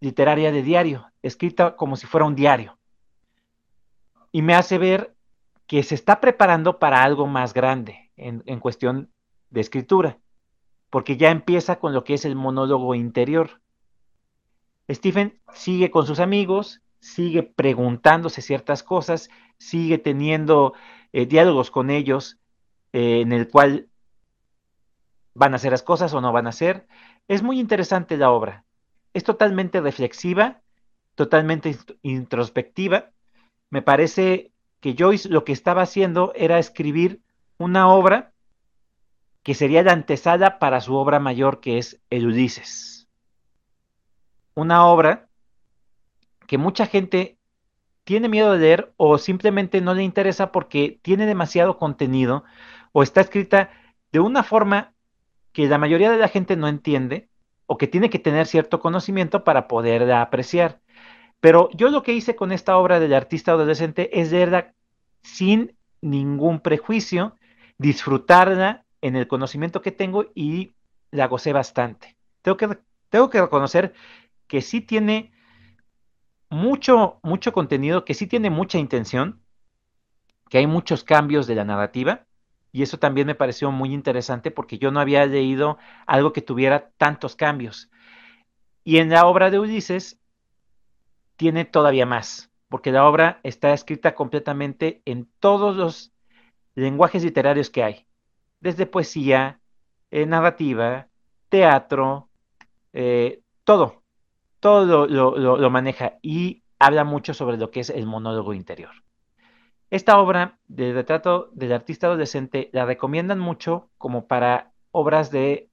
literaria 0.00 0.50
de 0.50 0.62
diario, 0.62 1.12
escrita 1.22 1.76
como 1.76 1.96
si 1.96 2.06
fuera 2.06 2.26
un 2.26 2.34
diario. 2.34 2.78
Y 4.32 4.42
me 4.42 4.54
hace 4.54 4.78
ver 4.78 5.11
que 5.72 5.82
se 5.82 5.94
está 5.94 6.20
preparando 6.20 6.78
para 6.78 7.02
algo 7.02 7.26
más 7.26 7.54
grande 7.54 8.10
en, 8.18 8.42
en 8.44 8.60
cuestión 8.60 9.10
de 9.48 9.62
escritura, 9.62 10.18
porque 10.90 11.16
ya 11.16 11.30
empieza 11.30 11.78
con 11.78 11.94
lo 11.94 12.04
que 12.04 12.12
es 12.12 12.26
el 12.26 12.36
monólogo 12.36 12.94
interior. 12.94 13.62
Stephen 14.90 15.40
sigue 15.54 15.90
con 15.90 16.06
sus 16.06 16.20
amigos, 16.20 16.82
sigue 17.00 17.42
preguntándose 17.42 18.42
ciertas 18.42 18.82
cosas, 18.82 19.30
sigue 19.56 19.96
teniendo 19.96 20.74
eh, 21.14 21.24
diálogos 21.24 21.70
con 21.70 21.88
ellos 21.88 22.38
eh, 22.92 23.22
en 23.22 23.32
el 23.32 23.48
cual 23.48 23.88
van 25.32 25.54
a 25.54 25.56
hacer 25.56 25.70
las 25.70 25.82
cosas 25.82 26.12
o 26.12 26.20
no 26.20 26.32
van 26.32 26.44
a 26.44 26.50
hacer. 26.50 26.86
Es 27.28 27.42
muy 27.42 27.58
interesante 27.58 28.18
la 28.18 28.30
obra. 28.30 28.66
Es 29.14 29.24
totalmente 29.24 29.80
reflexiva, 29.80 30.60
totalmente 31.14 31.74
introspectiva. 32.02 33.08
Me 33.70 33.80
parece 33.80 34.51
que 34.82 34.94
Joyce 34.98 35.30
lo 35.30 35.44
que 35.44 35.52
estaba 35.52 35.80
haciendo 35.80 36.34
era 36.36 36.58
escribir 36.58 37.22
una 37.56 37.88
obra 37.88 38.34
que 39.42 39.54
sería 39.54 39.82
la 39.82 39.92
antesala 39.92 40.58
para 40.58 40.82
su 40.82 40.94
obra 40.94 41.18
mayor 41.18 41.60
que 41.60 41.78
es 41.78 42.02
El 42.10 42.26
Ulises 42.26 42.92
una 44.54 44.86
obra 44.86 45.28
que 46.46 46.58
mucha 46.58 46.86
gente 46.86 47.38
tiene 48.04 48.28
miedo 48.28 48.52
de 48.52 48.58
leer 48.58 48.92
o 48.96 49.16
simplemente 49.18 49.80
no 49.80 49.94
le 49.94 50.02
interesa 50.02 50.52
porque 50.52 51.00
tiene 51.02 51.26
demasiado 51.26 51.78
contenido 51.78 52.44
o 52.92 53.02
está 53.02 53.22
escrita 53.22 53.70
de 54.10 54.20
una 54.20 54.42
forma 54.42 54.92
que 55.52 55.66
la 55.66 55.78
mayoría 55.78 56.10
de 56.10 56.18
la 56.18 56.28
gente 56.28 56.56
no 56.56 56.68
entiende 56.68 57.30
o 57.66 57.78
que 57.78 57.86
tiene 57.86 58.10
que 58.10 58.18
tener 58.18 58.46
cierto 58.46 58.80
conocimiento 58.80 59.44
para 59.44 59.66
poderla 59.66 60.20
apreciar. 60.20 60.81
Pero 61.42 61.70
yo 61.74 61.90
lo 61.90 62.04
que 62.04 62.12
hice 62.12 62.36
con 62.36 62.52
esta 62.52 62.76
obra 62.76 63.00
del 63.00 63.12
artista 63.12 63.50
adolescente 63.50 64.20
es 64.20 64.30
leerla 64.30 64.74
sin 65.24 65.76
ningún 66.00 66.60
prejuicio, 66.60 67.36
disfrutarla 67.78 68.84
en 69.00 69.16
el 69.16 69.26
conocimiento 69.26 69.82
que 69.82 69.90
tengo 69.90 70.26
y 70.36 70.76
la 71.10 71.26
gocé 71.26 71.52
bastante. 71.52 72.16
Tengo 72.42 72.56
que 72.56 72.78
tengo 73.08 73.28
que 73.28 73.40
reconocer 73.40 73.92
que 74.46 74.62
sí 74.62 74.80
tiene 74.80 75.32
mucho, 76.48 77.18
mucho 77.24 77.52
contenido, 77.52 78.04
que 78.04 78.14
sí 78.14 78.28
tiene 78.28 78.48
mucha 78.48 78.78
intención, 78.78 79.42
que 80.48 80.58
hay 80.58 80.68
muchos 80.68 81.02
cambios 81.02 81.48
de 81.48 81.56
la 81.56 81.64
narrativa, 81.64 82.24
y 82.70 82.84
eso 82.84 83.00
también 83.00 83.26
me 83.26 83.34
pareció 83.34 83.72
muy 83.72 83.92
interesante 83.92 84.52
porque 84.52 84.78
yo 84.78 84.92
no 84.92 85.00
había 85.00 85.26
leído 85.26 85.76
algo 86.06 86.32
que 86.32 86.40
tuviera 86.40 86.92
tantos 86.98 87.34
cambios. 87.34 87.90
Y 88.84 88.98
en 88.98 89.10
la 89.10 89.26
obra 89.26 89.50
de 89.50 89.58
Ulises 89.58 90.21
tiene 91.42 91.64
todavía 91.64 92.06
más, 92.06 92.52
porque 92.68 92.92
la 92.92 93.04
obra 93.04 93.40
está 93.42 93.72
escrita 93.72 94.14
completamente 94.14 95.02
en 95.06 95.28
todos 95.40 95.74
los 95.74 96.12
lenguajes 96.76 97.24
literarios 97.24 97.68
que 97.68 97.82
hay, 97.82 98.06
desde 98.60 98.86
poesía, 98.86 99.58
eh, 100.12 100.24
narrativa, 100.24 101.08
teatro, 101.48 102.28
eh, 102.92 103.40
todo, 103.64 104.04
todo 104.60 105.08
lo, 105.08 105.70
maneja 105.70 106.20
y 106.22 106.62
habla 106.78 107.02
mucho 107.02 107.34
sobre 107.34 107.56
lo 107.56 107.72
que 107.72 107.80
es 107.80 107.90
el 107.90 108.06
monólogo 108.06 108.54
interior. 108.54 108.92
Esta 109.90 110.20
obra 110.20 110.60
de 110.68 110.92
retrato 110.92 111.50
del 111.54 111.72
artista 111.72 112.06
adolescente 112.06 112.70
la 112.72 112.86
recomiendan 112.86 113.40
mucho 113.40 113.90
como 113.98 114.28
para 114.28 114.70
obras 114.92 115.32
de 115.32 115.70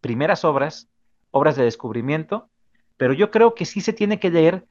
primeras 0.00 0.44
obras, 0.44 0.88
obras 1.32 1.56
de 1.56 1.64
descubrimiento, 1.64 2.50
pero 2.96 3.14
yo 3.14 3.32
creo 3.32 3.56
que 3.56 3.64
sí 3.64 3.80
se 3.80 3.92
tiene 3.92 4.20
que 4.20 4.30
leer 4.30 4.68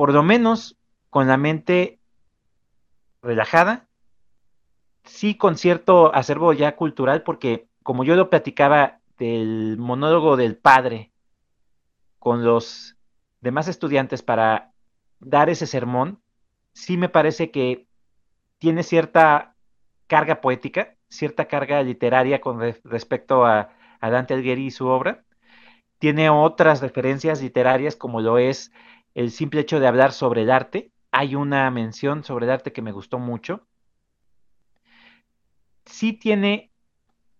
por 0.00 0.14
lo 0.14 0.22
menos 0.22 0.78
con 1.10 1.28
la 1.28 1.36
mente 1.36 2.00
relajada, 3.20 3.86
sí 5.04 5.34
con 5.34 5.58
cierto 5.58 6.14
acervo 6.14 6.54
ya 6.54 6.74
cultural, 6.74 7.22
porque 7.22 7.68
como 7.82 8.02
yo 8.02 8.16
lo 8.16 8.30
platicaba 8.30 9.00
del 9.18 9.76
monólogo 9.76 10.38
del 10.38 10.56
padre 10.56 11.12
con 12.18 12.46
los 12.46 12.96
demás 13.42 13.68
estudiantes 13.68 14.22
para 14.22 14.72
dar 15.18 15.50
ese 15.50 15.66
sermón, 15.66 16.22
sí 16.72 16.96
me 16.96 17.10
parece 17.10 17.50
que 17.50 17.86
tiene 18.56 18.84
cierta 18.84 19.54
carga 20.06 20.40
poética, 20.40 20.96
cierta 21.10 21.44
carga 21.44 21.82
literaria 21.82 22.40
con 22.40 22.58
respecto 22.84 23.44
a, 23.44 23.68
a 24.00 24.08
Dante 24.08 24.32
Alighieri 24.32 24.64
y 24.64 24.70
su 24.70 24.86
obra. 24.86 25.24
Tiene 25.98 26.30
otras 26.30 26.80
referencias 26.80 27.42
literarias 27.42 27.96
como 27.96 28.22
lo 28.22 28.38
es 28.38 28.72
el 29.14 29.30
simple 29.30 29.60
hecho 29.60 29.80
de 29.80 29.86
hablar 29.86 30.12
sobre 30.12 30.42
el 30.42 30.50
arte. 30.50 30.92
Hay 31.10 31.34
una 31.34 31.70
mención 31.70 32.24
sobre 32.24 32.46
el 32.46 32.52
arte 32.52 32.72
que 32.72 32.82
me 32.82 32.92
gustó 32.92 33.18
mucho. 33.18 33.66
Sí 35.84 36.12
tiene 36.12 36.70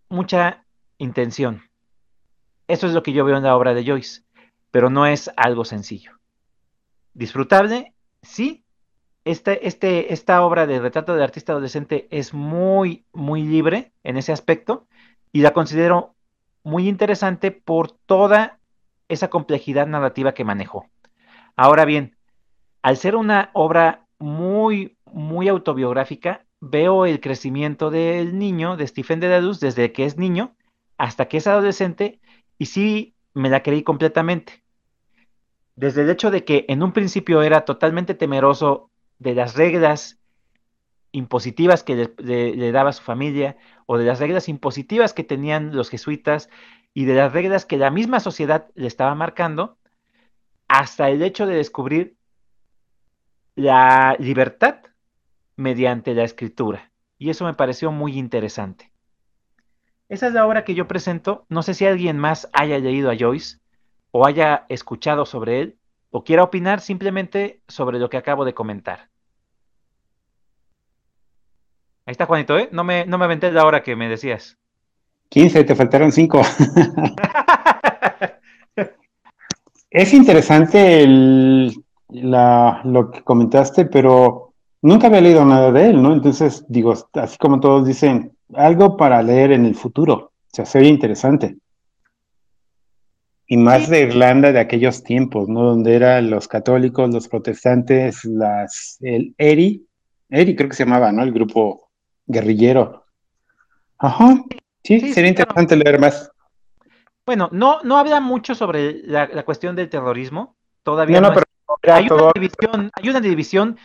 mucha 0.09 0.65
intención. 0.99 1.63
Eso 2.69 2.87
es 2.87 2.93
lo 2.93 3.03
que 3.03 3.13
yo 3.13 3.25
veo 3.25 3.37
en 3.37 3.43
la 3.43 3.57
obra 3.57 3.75
de 3.75 3.85
Joyce, 3.85 4.23
pero 4.71 4.91
no 4.91 5.07
es 5.07 5.31
algo 5.37 5.65
sencillo. 5.65 6.13
Disfrutable, 7.15 7.95
sí. 8.23 8.65
Este, 9.25 9.67
este, 9.67 10.13
esta 10.13 10.43
obra 10.43 10.67
de 10.67 10.81
retrato 10.81 11.13
del 11.13 11.23
artista 11.23 11.53
adolescente 11.53 12.09
es 12.11 12.33
muy, 12.33 13.05
muy 13.13 13.43
libre 13.43 13.93
en 14.03 14.17
ese 14.17 14.33
aspecto 14.33 14.87
y 15.31 15.41
la 15.41 15.53
considero 15.53 16.15
muy 16.63 16.89
interesante 16.89 17.51
por 17.53 17.93
toda 17.93 18.59
esa 19.09 19.29
complejidad 19.29 19.87
narrativa 19.87 20.33
que 20.35 20.45
manejó. 20.45 20.90
Ahora 21.63 21.85
bien, 21.85 22.17
al 22.81 22.97
ser 22.97 23.15
una 23.15 23.51
obra 23.53 24.07
muy, 24.19 24.97
muy 25.05 25.47
autobiográfica, 25.47 26.47
veo 26.59 27.05
el 27.05 27.21
crecimiento 27.21 27.91
del 27.91 28.39
niño, 28.39 28.79
de 28.79 28.87
Stephen 28.87 29.21
Dedalus, 29.21 29.61
desde 29.61 29.93
que 29.93 30.07
es 30.07 30.17
niño 30.17 30.57
hasta 30.97 31.29
que 31.29 31.37
es 31.37 31.47
adolescente, 31.47 32.19
y 32.57 32.65
sí 32.65 33.15
me 33.35 33.51
la 33.51 33.63
creí 33.63 33.83
completamente. 33.83 34.65
Desde 35.77 36.01
el 36.01 36.09
hecho 36.09 36.31
de 36.31 36.47
que 36.47 36.65
en 36.67 36.83
un 36.83 36.93
principio 36.93 37.43
era 37.43 37.67
totalmente 37.67 38.15
temeroso 38.15 38.91
de 39.19 39.35
las 39.35 39.55
reglas 39.55 40.19
impositivas 41.13 41.83
que 41.83 42.15
le, 42.17 42.57
le, 42.57 42.73
daba 42.73 42.95
su 42.95 43.03
familia, 43.03 43.59
o 43.85 43.99
de 43.99 44.07
las 44.07 44.19
reglas 44.19 44.49
impositivas 44.49 45.13
que 45.13 45.25
tenían 45.25 45.77
los 45.77 45.91
jesuitas, 45.91 46.49
y 46.95 47.05
de 47.05 47.17
las 47.17 47.35
reglas 47.35 47.67
que 47.67 47.77
la 47.77 47.91
misma 47.91 48.19
sociedad 48.19 48.69
le 48.75 48.87
estaba 48.87 49.15
marcando, 49.15 49.77
hasta 50.71 51.11
el 51.11 51.21
hecho 51.23 51.47
de 51.47 51.57
descubrir 51.57 52.17
la 53.57 54.15
libertad 54.21 54.77
mediante 55.57 56.15
la 56.15 56.23
escritura. 56.23 56.93
Y 57.19 57.31
eso 57.31 57.45
me 57.45 57.55
pareció 57.55 57.91
muy 57.91 58.17
interesante. 58.17 58.93
Esa 60.09 60.29
es 60.29 60.33
la 60.33 60.47
obra 60.47 60.63
que 60.63 60.77
yo 60.77 60.87
presento. 60.87 61.45
No 61.49 61.65
sé 61.65 61.75
si 61.75 61.87
alguien 61.87 62.19
más 62.19 62.49
haya 62.53 62.79
leído 62.79 63.11
a 63.11 63.17
Joyce 63.19 63.59
o 64.13 64.25
haya 64.25 64.65
escuchado 64.69 65.27
sobre 65.27 65.61
él 65.61 65.79
o 66.11 66.23
quiera 66.23 66.45
opinar 66.45 66.81
simplemente 66.81 67.63
sobre 67.67 67.99
lo 67.99 68.09
que 68.09 68.17
acabo 68.17 68.45
de 68.45 68.55
comentar. 68.55 69.09
Ahí 72.07 72.13
está 72.13 72.27
Juanito, 72.27 72.57
¿eh? 72.57 72.69
No 72.71 72.85
me, 72.85 73.07
no 73.07 73.19
me 73.19 73.25
aventé 73.25 73.51
la 73.51 73.67
hora 73.67 73.83
que 73.83 73.97
me 73.97 74.09
decías. 74.09 74.57
15, 75.31 75.65
te 75.65 75.75
faltaron 75.75 76.13
5. 76.13 76.43
Es 79.91 80.15
interesante 80.15 81.05
lo 81.07 83.11
que 83.11 83.23
comentaste, 83.25 83.87
pero 83.87 84.55
nunca 84.83 85.09
había 85.09 85.21
leído 85.21 85.45
nada 85.45 85.73
de 85.73 85.91
él, 85.91 86.03
¿no? 86.03 86.13
Entonces, 86.13 86.65
digo, 86.69 86.95
así 87.15 87.37
como 87.39 87.59
todos 87.59 87.87
dicen, 87.87 88.33
algo 88.55 88.97
para 88.97 89.23
leer 89.23 89.53
en 89.53 89.67
el 89.67 89.75
futuro. 89.75 90.15
O 90.15 90.55
sea, 90.55 90.65
sería 90.65 90.91
interesante. 90.91 91.57
Y 93.47 93.57
más 93.57 93.89
de 93.89 94.03
Irlanda 94.03 94.53
de 94.53 94.61
aquellos 94.61 95.03
tiempos, 95.03 95.49
¿no? 95.49 95.65
Donde 95.65 95.97
eran 95.97 96.31
los 96.31 96.47
católicos, 96.47 97.13
los 97.13 97.27
protestantes, 97.27 98.25
las, 98.25 98.97
el 99.01 99.35
ERI, 99.39 99.85
ERI 100.29 100.55
creo 100.55 100.69
que 100.69 100.77
se 100.77 100.85
llamaba, 100.85 101.11
¿no? 101.11 101.25
El 101.25 101.33
grupo 101.33 101.91
guerrillero. 102.27 103.07
Ajá, 103.99 104.41
sí, 104.85 105.13
sería 105.13 105.31
interesante 105.31 105.75
leer 105.75 105.99
más. 105.99 106.31
Bueno, 107.31 107.49
no, 107.53 107.79
no 107.85 107.97
habla 107.97 108.21
mucho 108.21 108.57
sobre 108.57 109.05
la, 109.05 109.45
cuestión 109.45 109.77
del 109.77 109.89
terrorismo. 109.89 110.57
Todavía 110.83 111.21
no, 111.21 111.33
pero 111.33 111.95
hay, 111.95 112.09
una 112.11 112.33
división, 112.35 112.91
hay 112.93 113.09
una 113.09 113.21
división 113.21 113.79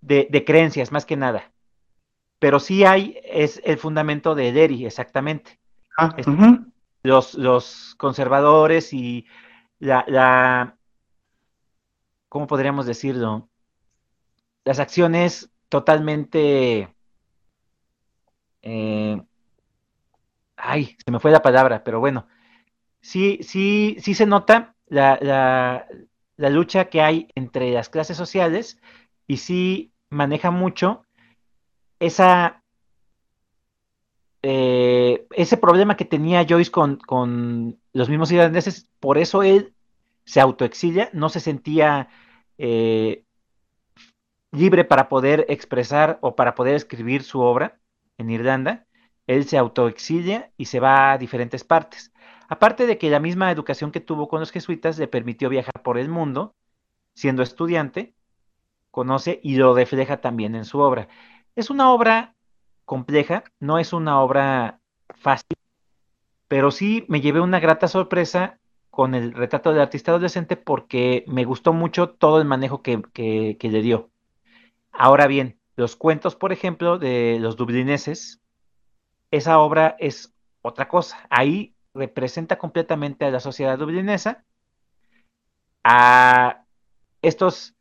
de, 0.00 0.44
creencias, 0.46 0.90
más 0.90 1.04
que 1.04 1.14
nada. 1.14 1.52
Pero 2.38 2.58
sí 2.58 2.86
hay, 2.86 3.20
es 3.24 3.60
el 3.66 3.76
fundamento 3.76 4.34
de 4.34 4.48
Eri, 4.48 4.86
exactamente. 4.86 5.60
Ah, 5.98 6.16
los, 7.02 7.34
los 7.34 7.94
conservadores 7.98 8.94
y 8.94 9.26
la, 9.80 10.06
la, 10.08 10.78
¿cómo 12.30 12.46
podríamos 12.46 12.86
decirlo? 12.86 13.50
Las 14.64 14.78
acciones 14.78 15.50
totalmente... 15.68 16.88
Eh, 18.62 19.22
ay, 20.56 20.96
se 21.04 21.10
me 21.10 21.20
fue 21.20 21.30
la 21.30 21.42
palabra, 21.42 21.84
pero 21.84 22.00
bueno, 22.00 22.26
sí, 23.00 23.40
sí, 23.42 23.96
sí 24.00 24.14
se 24.14 24.26
nota 24.26 24.74
la, 24.86 25.86
lucha 26.36 26.86
que 26.86 27.02
hay 27.02 27.28
entre 27.34 27.72
las 27.72 27.88
clases 27.88 28.16
sociales 28.16 28.80
y 29.26 29.38
sí 29.38 29.92
maneja 30.10 30.50
mucho 30.50 31.04
esa, 32.00 32.62
eh, 34.42 35.26
ese 35.30 35.56
problema 35.56 35.96
que 35.96 36.04
tenía 36.04 36.46
Joyce 36.48 36.70
con, 36.70 37.78
los 37.92 38.08
mismos 38.08 38.30
irlandeses, 38.30 38.88
por 39.00 39.18
eso 39.18 39.42
él 39.42 39.74
se 40.24 40.40
autoexilia, 40.40 41.10
no 41.12 41.28
se 41.28 41.40
sentía 41.40 42.08
eh, 42.58 43.24
libre 44.52 44.84
para 44.84 45.08
poder 45.08 45.46
expresar 45.48 46.18
o 46.20 46.36
para 46.36 46.54
poder 46.54 46.74
escribir 46.74 47.22
su 47.22 47.40
obra 47.40 47.78
en 48.18 48.30
Irlanda, 48.30 48.86
él 49.26 49.46
se 49.46 49.58
autoexilia 49.58 50.50
y 50.56 50.66
se 50.66 50.80
va 50.80 51.12
a 51.12 51.18
diferentes 51.18 51.64
partes. 51.64 52.12
Aparte 52.48 52.86
de 52.86 52.96
que 52.96 53.10
la 53.10 53.20
misma 53.20 53.52
educación 53.52 53.92
que 53.92 54.00
tuvo 54.00 54.26
con 54.26 54.40
los 54.40 54.50
jesuitas 54.50 54.98
le 54.98 55.06
permitió 55.06 55.50
viajar 55.50 55.82
por 55.82 55.98
el 55.98 56.08
mundo, 56.08 56.54
siendo 57.14 57.42
estudiante, 57.42 58.14
conoce 58.90 59.38
y 59.42 59.56
lo 59.56 59.74
refleja 59.74 60.22
también 60.22 60.54
en 60.54 60.64
su 60.64 60.80
obra. 60.80 61.08
Es 61.54 61.68
una 61.68 61.92
obra 61.92 62.34
compleja, 62.86 63.44
no 63.60 63.78
es 63.78 63.92
una 63.92 64.20
obra 64.20 64.80
fácil, 65.10 65.58
pero 66.48 66.70
sí 66.70 67.04
me 67.08 67.20
llevé 67.20 67.40
una 67.40 67.60
grata 67.60 67.86
sorpresa 67.86 68.58
con 68.90 69.14
el 69.14 69.32
retrato 69.34 69.70
del 69.70 69.82
artista 69.82 70.12
adolescente 70.12 70.56
porque 70.56 71.24
me 71.28 71.44
gustó 71.44 71.74
mucho 71.74 72.08
todo 72.08 72.40
el 72.40 72.46
manejo 72.46 72.82
que, 72.82 73.02
que 73.12 73.68
le 73.70 73.82
dio. 73.82 74.10
Ahora 74.90 75.26
bien, 75.26 75.58
los 75.76 75.96
cuentos, 75.96 76.34
por 76.34 76.50
ejemplo, 76.52 76.98
de 76.98 77.38
los 77.40 77.56
dublineses, 77.56 78.40
esa 79.30 79.58
obra 79.58 79.96
es 79.98 80.34
otra 80.62 80.88
cosa. 80.88 81.26
Ahí 81.30 81.74
representa 81.94 82.58
completamente 82.58 83.24
a 83.24 83.30
la 83.30 83.40
sociedad 83.40 83.78
dublinesa, 83.78 84.44
a 85.84 86.64
estos 87.22 87.74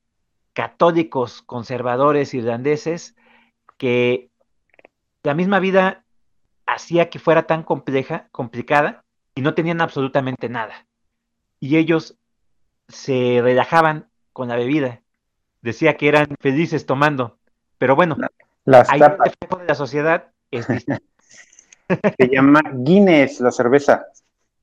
católicos 0.54 1.42
conservadores 1.42 2.34
irlandeses 2.34 3.16
que 3.78 4.30
la 5.24 5.34
misma 5.34 5.60
vida 5.60 6.04
hacía 6.66 7.10
que 7.10 7.20
fuera 7.20 7.48
tan 7.48 7.64
compleja, 7.64 8.28
complicada 8.32 9.04
y 9.36 9.42
no 9.42 9.54
tenían 9.54 9.82
absolutamente 9.82 10.50
nada. 10.50 10.86
y 11.60 11.78
ellos 11.78 12.18
se 12.88 13.40
relajaban 13.42 14.10
con 14.32 14.48
la 14.48 14.56
bebida. 14.56 15.02
Decía 15.62 15.98
que 15.98 16.08
eran 16.08 16.28
felices 16.40 16.86
tomando, 16.86 17.38
pero 17.78 17.96
bueno, 17.96 18.16
Las 18.64 18.90
ahí 18.90 19.00
el 19.00 19.12
efecto 19.26 19.58
de 19.58 19.66
la 19.66 19.76
sociedad 19.76 20.32
es 20.52 20.68
distinto, 20.68 21.04
Se 21.90 22.28
llama 22.30 22.62
Guinness, 22.74 23.40
la 23.40 23.52
cerveza. 23.52 24.06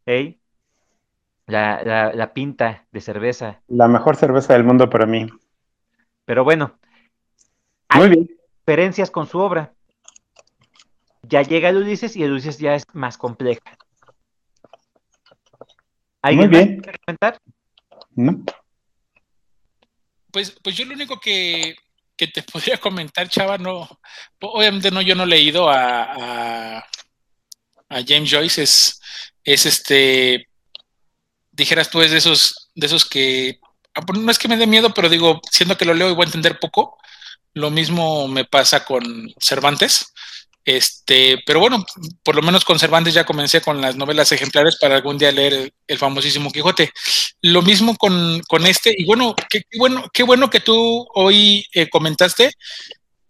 ¿eh? 0.07 0.39
la, 1.47 1.83
la- 1.85 2.13
la 2.13 2.33
pinta 2.33 2.87
de 2.91 3.01
cerveza. 3.01 3.61
La 3.69 3.87
mejor 3.89 4.17
cerveza 4.17 4.55
del 4.55 4.65
mundo 4.65 4.89
para 4.89 5.05
mí. 5.07 5.27
Pero 6.25 6.43
bueno, 6.45 6.79
Muy 7.95 8.05
hay 8.05 8.09
bien. 8.11 8.31
diferencias 8.67 9.11
con 9.11 9.27
su 9.27 9.39
obra. 9.39 9.75
Ya 11.23 11.43
llega 11.43 11.69
el 11.71 11.77
Ulises 11.79 12.17
y 12.17 12.23
el 12.23 12.33
Ulises 12.33 12.59
ya 12.59 12.75
es 12.75 12.85
más 12.95 13.19
compleja. 13.19 13.61
¿Alguien 16.23 16.51
Muy 16.51 16.57
más 16.59 16.67
bien. 16.67 16.81
quiere 16.81 16.99
comentar? 17.05 17.39
¿No? 18.17 18.45
Pues, 20.31 20.51
pues 20.63 20.77
yo 20.77 20.85
lo 20.87 20.95
único 20.95 21.21
que, 21.21 21.75
que 22.17 22.27
te 22.29 22.43
podría 22.53 22.79
comentar, 22.79 23.29
Chava, 23.29 23.59
no, 23.59 23.87
obviamente 24.41 24.91
no, 24.91 25.03
yo 25.03 25.15
no 25.15 25.25
he 25.25 25.27
leído 25.27 25.69
a, 25.69 26.05
a, 26.79 26.85
a 27.89 28.03
James 28.07 28.31
Joyce, 28.31 28.63
es, 28.63 29.01
es 29.45 29.67
este, 29.67 30.49
dijeras 31.53 31.91
tú, 31.91 32.03
es 32.03 32.11
de 32.11 32.19
esos, 32.19 32.71
de 32.75 32.87
esos 32.87 33.05
que, 33.05 33.61
ah, 33.95 34.03
pues 34.03 34.19
no 34.19 34.31
es 34.31 34.39
que 34.39 34.49
me 34.49 34.57
dé 34.57 34.67
miedo, 34.67 34.93
pero 34.95 35.09
digo, 35.09 35.41
siendo 35.51 35.77
que 35.77 35.85
lo 35.85 35.95
leo 35.95 36.11
y 36.11 36.15
voy 36.15 36.25
a 36.25 36.27
entender 36.27 36.59
poco, 36.59 36.99
lo 37.55 37.71
mismo 37.71 38.29
me 38.29 38.45
pasa 38.45 38.85
con 38.85 39.33
Cervantes. 39.41 40.13
Este, 40.67 41.43
pero 41.45 41.61
bueno, 41.61 41.85
por 42.23 42.35
lo 42.35 42.41
menos 42.41 42.65
con 42.65 42.79
Cervantes 42.79 43.13
ya 43.13 43.27
comencé 43.27 43.61
con 43.61 43.83
las 43.83 43.97
novelas 43.97 44.33
ejemplares 44.33 44.77
para 44.81 44.97
algún 44.97 45.19
día 45.19 45.31
leer 45.31 45.73
el, 45.87 45.99
famosísimo 45.99 46.51
Quijote. 46.51 46.91
Lo 47.43 47.61
mismo 47.61 47.95
con, 47.97 48.41
con 48.49 48.67
este, 48.67 48.95
y 48.97 49.05
bueno 49.05 49.35
qué 49.51 49.63
bueno, 49.77 50.09
qué 50.13 50.23
bueno 50.23 50.49
que 50.49 50.61
tú 50.61 51.07
hoy 51.15 51.67
eh, 51.75 51.91
comentaste 51.91 52.51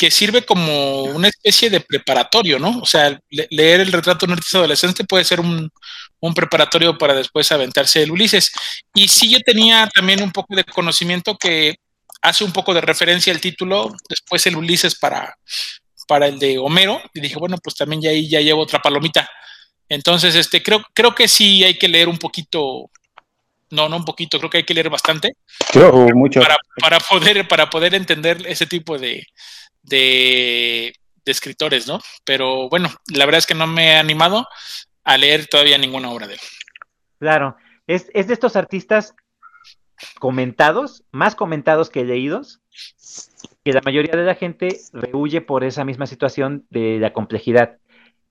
que 0.04 0.10
sirve 0.10 0.44
como 0.44 1.04
una 1.04 1.28
especie 1.28 1.70
de 1.70 1.80
preparatorio, 1.80 2.58
¿no? 2.58 2.78
O 2.80 2.84
sea, 2.84 3.18
le- 3.30 3.48
leer 3.50 3.80
el 3.80 3.90
retrato 3.90 4.26
de 4.26 4.32
un 4.32 4.36
artista 4.38 4.58
adolescente 4.58 5.02
puede 5.04 5.24
ser 5.24 5.40
un, 5.40 5.70
un 6.20 6.34
preparatorio 6.34 6.98
para 6.98 7.14
después 7.14 7.50
aventarse 7.50 8.02
el 8.02 8.10
Ulises. 8.10 8.52
Y 8.92 9.08
sí, 9.08 9.30
yo 9.30 9.38
tenía 9.40 9.88
también 9.94 10.22
un 10.22 10.30
poco 10.30 10.54
de 10.54 10.62
conocimiento 10.64 11.38
que 11.38 11.76
hace 12.20 12.44
un 12.44 12.52
poco 12.52 12.74
de 12.74 12.82
referencia 12.82 13.32
al 13.32 13.40
título, 13.40 13.94
después 14.06 14.46
el 14.46 14.56
Ulises 14.56 14.94
para, 14.94 15.38
para 16.06 16.26
el 16.26 16.38
de 16.38 16.58
Homero, 16.58 17.00
y 17.14 17.20
dije, 17.20 17.36
bueno, 17.38 17.56
pues 17.64 17.74
también 17.74 18.02
ya 18.02 18.10
ahí 18.10 18.28
ya 18.28 18.40
llevo 18.42 18.60
otra 18.60 18.82
palomita. 18.82 19.26
Entonces, 19.88 20.34
este, 20.34 20.62
creo, 20.62 20.84
creo 20.92 21.14
que 21.14 21.28
sí 21.28 21.64
hay 21.64 21.78
que 21.78 21.88
leer 21.88 22.10
un 22.10 22.18
poquito, 22.18 22.90
no, 23.70 23.88
no 23.88 23.96
un 23.96 24.04
poquito, 24.04 24.38
creo 24.38 24.50
que 24.50 24.58
hay 24.58 24.64
que 24.64 24.74
leer 24.74 24.90
bastante 24.90 25.32
Yo, 25.72 25.90
mucho. 26.14 26.40
para, 26.40 26.58
para 26.78 27.00
poder, 27.00 27.48
para 27.48 27.70
poder 27.70 27.94
entender 27.94 28.42
ese 28.46 28.66
tipo 28.66 28.98
de, 28.98 29.26
de, 29.84 30.94
escritores, 31.24 31.86
¿no? 31.86 32.00
Pero 32.24 32.68
bueno, 32.68 32.88
la 33.14 33.24
verdad 33.24 33.38
es 33.38 33.46
que 33.46 33.54
no 33.54 33.66
me 33.66 33.92
he 33.92 33.96
animado 33.96 34.46
a 35.04 35.16
leer 35.16 35.46
todavía 35.46 35.78
ninguna 35.78 36.10
obra 36.10 36.26
de 36.26 36.34
él. 36.34 36.40
Claro, 37.18 37.56
es, 37.86 38.10
es 38.12 38.26
de 38.26 38.34
estos 38.34 38.56
artistas 38.56 39.14
comentados, 40.18 41.04
más 41.12 41.34
comentados 41.34 41.90
que 41.90 42.04
leídos, 42.04 42.60
que 43.64 43.72
la 43.72 43.80
mayoría 43.82 44.12
de 44.12 44.24
la 44.24 44.34
gente 44.34 44.80
rehuye 44.92 45.40
por 45.40 45.64
esa 45.64 45.84
misma 45.84 46.06
situación 46.06 46.66
de 46.70 46.98
la 46.98 47.12
complejidad, 47.12 47.78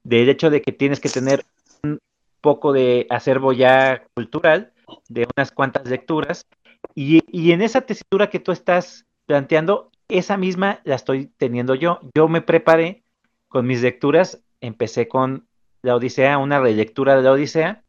del 0.03 0.29
hecho 0.29 0.49
de 0.49 0.61
que 0.61 0.71
tienes 0.71 0.99
que 0.99 1.09
tener 1.09 1.45
un 1.83 1.99
poco 2.41 2.73
de 2.73 3.07
acervo 3.09 3.53
ya 3.53 4.03
cultural, 4.13 4.73
de 5.07 5.27
unas 5.35 5.51
cuantas 5.51 5.87
lecturas, 5.87 6.45
y, 6.93 7.21
y 7.27 7.53
en 7.53 7.61
esa 7.61 7.81
tesitura 7.81 8.29
que 8.29 8.39
tú 8.39 8.51
estás 8.51 9.05
planteando, 9.25 9.91
esa 10.13 10.37
misma 10.37 10.79
la 10.83 10.95
estoy 10.95 11.27
teniendo 11.37 11.75
yo. 11.75 11.99
Yo 12.15 12.27
me 12.27 12.41
preparé 12.41 13.03
con 13.47 13.65
mis 13.65 13.81
lecturas, 13.81 14.43
empecé 14.61 15.07
con 15.07 15.47
la 15.81 15.95
Odisea, 15.95 16.37
una 16.37 16.59
relectura 16.59 17.15
de 17.15 17.23
la 17.23 17.31
Odisea, 17.31 17.83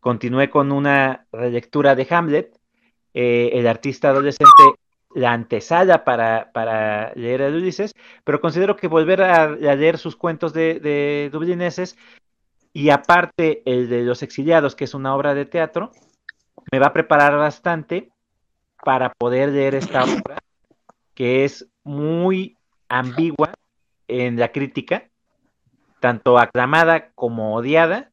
continué 0.00 0.50
con 0.50 0.72
una 0.72 1.26
relectura 1.32 1.94
de 1.94 2.06
Hamlet, 2.10 2.58
eh, 3.14 3.50
el 3.54 3.66
artista 3.66 4.08
adolescente, 4.08 4.62
la 5.14 5.32
antesala 5.32 6.04
para, 6.04 6.50
para 6.52 7.12
leer 7.14 7.42
a 7.42 7.48
Ulises, 7.48 7.94
pero 8.24 8.40
considero 8.40 8.76
que 8.76 8.88
volver 8.88 9.22
a, 9.22 9.48
leer 9.50 9.98
sus 9.98 10.16
cuentos 10.16 10.52
de, 10.52 10.80
de 10.80 11.30
dublineses 11.32 11.96
y 12.72 12.90
aparte 12.90 13.62
el 13.66 13.88
de 13.88 14.02
Los 14.02 14.22
Exiliados, 14.22 14.74
que 14.74 14.84
es 14.84 14.94
una 14.94 15.14
obra 15.14 15.34
de 15.34 15.44
teatro, 15.44 15.92
me 16.72 16.78
va 16.78 16.86
a 16.86 16.92
preparar 16.92 17.36
bastante 17.36 18.10
para 18.82 19.12
poder 19.12 19.50
leer 19.50 19.74
esta 19.76 20.02
obra, 20.04 20.38
que 21.22 21.44
es 21.44 21.68
muy 21.84 22.58
ambigua 22.88 23.54
en 24.08 24.40
la 24.40 24.50
crítica, 24.50 25.08
tanto 26.00 26.36
aclamada 26.36 27.12
como 27.12 27.54
odiada. 27.54 28.10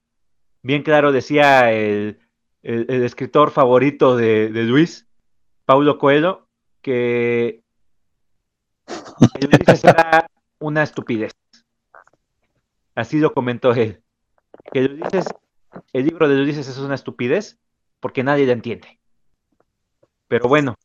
Bien 0.61 0.83
claro 0.83 1.11
decía 1.11 1.71
el, 1.71 2.19
escritor 2.61 3.49
favorito 3.49 4.15
de, 4.15 4.51
Luis, 4.51 5.07
Paulo 5.65 5.97
Coelho, 5.97 6.45
que 6.83 7.63
el 9.39 9.47
Ulises 9.47 9.83
era 9.85 10.29
una 10.59 10.83
estupidez. 10.83 11.31
Así 12.93 13.17
lo 13.17 13.33
comentó 13.33 13.73
él. 13.73 14.03
Que 14.71 14.81
el 14.81 16.05
libro 16.05 16.29
de 16.29 16.39
Ulises 16.39 16.67
es 16.67 16.77
una 16.77 16.93
estupidez 16.93 17.57
porque 18.01 18.23
nadie 18.23 18.45
la 18.45 18.53
entiende. 18.53 18.99
Pero 20.27 20.47
bueno. 20.47 20.77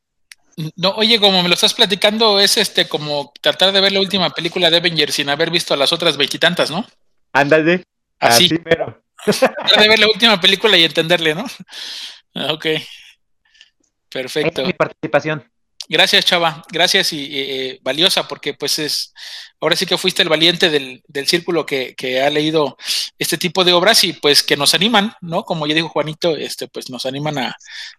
No, 0.77 0.91
oye, 0.91 1.19
como 1.19 1.43
me 1.43 1.49
lo 1.49 1.55
estás 1.55 1.75
platicando, 1.75 2.39
es 2.39 2.57
este 2.57 2.89
como 2.89 3.33
tratar 3.41 3.73
de 3.73 3.81
ver 3.81 3.93
la 3.93 4.01
última 4.01 4.31
película 4.31 4.71
de 4.71 4.77
Avengers 4.77 5.15
sin 5.15 5.29
haber 5.29 5.51
visto 5.51 5.75
las 5.77 5.93
otras 5.93 6.17
veintitantas, 6.17 6.71
¿no? 6.71 6.87
Ándale. 7.33 7.85
Así. 8.19 8.47
así 8.47 8.59
pero. 8.59 9.03
tratar 9.25 9.81
de 9.81 9.89
ver 9.89 9.99
la 9.99 10.07
última 10.07 10.41
película 10.41 10.77
y 10.77 10.85
entenderle, 10.85 11.35
¿no? 11.35 11.45
Ok. 12.53 12.67
Perfecto. 14.09 14.63
Es 14.63 14.67
mi 14.69 14.73
participación. 14.73 15.45
Gracias, 15.89 16.24
Chava. 16.24 16.64
Gracias 16.70 17.12
y 17.12 17.28
eh, 17.30 17.80
valiosa 17.82 18.26
porque 18.26 18.55
pues 18.55 18.78
es, 18.78 19.12
ahora 19.61 19.76
sí 19.76 19.85
que 19.85 19.99
fuiste 19.99 20.22
el 20.22 20.30
valiente 20.30 20.70
del, 20.70 21.02
del 21.06 21.27
círculo 21.27 21.66
que, 21.66 21.94
que, 21.94 22.23
ha 22.23 22.31
leído 22.31 22.78
este 23.19 23.36
tipo 23.36 23.65
de 23.65 23.74
obras 23.74 24.02
y 24.05 24.15
pues 24.15 24.43
que 24.43 24.56
nos 24.56 24.73
animan, 24.73 25.15
¿no? 25.20 25.44
Como 25.44 25.66
ya 25.66 25.74
dijo 25.74 25.90
Juanito, 25.90 26.36
este, 26.36 26.69
pues 26.69 26.89
nos 26.89 27.05
animan 27.05 27.36
a, 27.36 27.56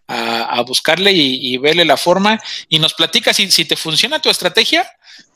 a, 0.08 0.58
a 0.58 0.62
buscarle 0.64 1.12
y, 1.12 1.54
y, 1.54 1.58
verle 1.58 1.86
la 1.86 1.98
forma 1.98 2.42
y 2.70 2.80
nos 2.80 2.96
platica 2.96 3.34
si, 3.34 3.52
si 3.52 3.66
te 3.66 3.76
funciona 3.76 4.20
tu 4.20 4.30
estrategia, 4.30 4.90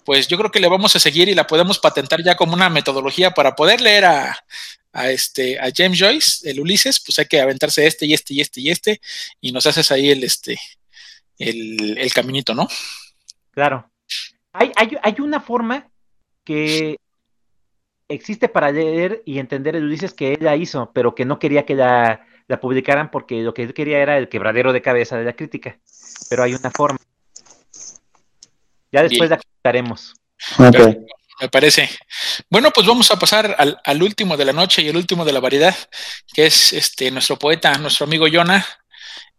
pues 0.04 0.28
yo 0.28 0.38
creo 0.38 0.50
que 0.50 0.60
le 0.60 0.70
vamos 0.70 0.96
a 0.96 1.00
seguir 1.00 1.30
y 1.30 1.36
la 1.36 1.46
podemos 1.46 1.78
patentar 1.78 2.24
ya 2.24 2.36
como 2.36 2.54
una 2.54 2.70
metodología 2.70 3.32
para 3.32 3.56
poder 3.56 3.80
leer 3.80 4.06
a, 4.06 4.44
a, 4.92 5.12
este, 5.12 5.60
a 5.60 5.70
James 5.76 6.00
Joyce, 6.00 6.50
el 6.50 6.60
Ulises, 6.60 7.00
pues 7.00 7.20
hay 7.20 7.26
que 7.26 7.40
aventarse 7.42 7.86
este 7.86 8.08
y 8.08 8.14
este 8.14 8.34
y 8.34 8.42
este 8.42 8.62
y 8.62 8.70
este 8.72 9.02
y 9.40 9.52
nos 9.52 9.68
haces 9.68 9.92
ahí 9.92 10.10
el, 10.10 10.24
este, 10.24 10.60
el, 11.40 11.98
el 11.98 12.14
caminito, 12.14 12.54
¿no? 12.54 12.68
Claro. 13.52 13.90
Hay, 14.54 14.72
hay, 14.76 14.98
hay, 15.02 15.16
una 15.20 15.40
forma 15.40 15.90
que 16.44 16.98
existe 18.08 18.50
para 18.50 18.72
leer 18.72 19.22
y 19.26 19.40
entender 19.40 19.76
el 19.76 19.86
Ulises 19.86 20.14
que 20.14 20.34
ella 20.34 20.56
hizo, 20.56 20.92
pero 20.94 21.16
que 21.16 21.26
no 21.26 21.40
quería 21.40 21.66
que 21.66 21.76
la, 21.76 22.26
la, 22.48 22.60
publicaran 22.60 23.12
porque 23.12 23.42
lo 23.42 23.54
que 23.54 23.64
él 23.64 23.74
quería 23.74 24.00
era 24.00 24.18
el 24.18 24.28
quebradero 24.28 24.74
de 24.74 24.82
cabeza 24.82 25.18
de 25.18 25.26
la 25.26 25.34
crítica. 25.34 25.80
Pero 26.30 26.44
hay 26.44 26.54
una 26.54 26.72
forma. 26.72 27.00
Ya 28.92 29.04
después 29.04 29.30
Bien. 29.30 29.32
la 29.32 29.38
comentaremos. 29.38 30.16
Okay. 30.58 31.06
Me 31.40 31.48
parece. 31.48 31.90
Bueno, 32.50 32.72
pues 32.72 32.86
vamos 32.86 33.10
a 33.12 33.18
pasar 33.18 33.56
al, 33.58 33.80
al, 33.84 34.04
último 34.04 34.36
de 34.36 34.46
la 34.46 34.54
noche 34.54 34.82
y 34.82 34.90
el 34.90 34.98
último 34.98 35.24
de 35.24 35.32
la 35.32 35.40
variedad, 35.40 35.76
que 36.34 36.48
es 36.48 36.74
este 36.74 37.12
nuestro 37.12 37.38
poeta, 37.38 37.78
nuestro 37.78 38.06
amigo 38.06 38.26
Jonah. 38.32 38.66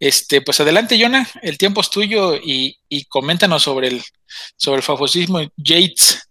Este, 0.01 0.41
pues 0.41 0.59
adelante, 0.61 0.99
Jonah, 0.99 1.29
el 1.43 1.59
tiempo 1.59 1.83
es 1.83 1.91
tuyo 1.91 2.35
y, 2.37 2.79
coméntanos 3.11 3.63
sobre 3.63 3.89
el, 3.89 4.03
sobre 4.57 4.79
el 4.79 4.83
famosismo 4.83 5.41
Yates. 5.59 6.27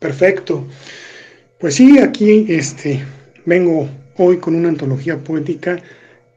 Perfecto. 0.00 0.66
Pues 1.60 1.74
sí, 1.74 1.98
aquí 1.98 2.46
este, 2.48 3.04
vengo 3.44 3.88
hoy 4.16 4.38
con 4.38 4.54
una 4.54 4.70
antología 4.70 5.22
poética 5.22 5.82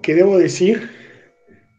que 0.02 0.14
debo 0.14 0.38
decir 0.38 0.92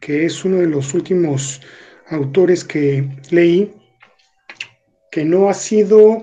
que 0.01 0.25
es 0.25 0.45
uno 0.45 0.57
de 0.57 0.67
los 0.67 0.95
últimos 0.95 1.61
autores 2.09 2.65
que 2.65 3.09
leí 3.31 3.73
que 5.13 5.25
no 5.25 5.49
ha 5.49 5.55
sido 5.55 6.23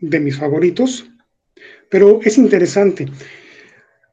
de 0.00 0.20
mis 0.20 0.38
favoritos, 0.38 1.06
pero 1.90 2.20
es 2.22 2.38
interesante. 2.38 3.06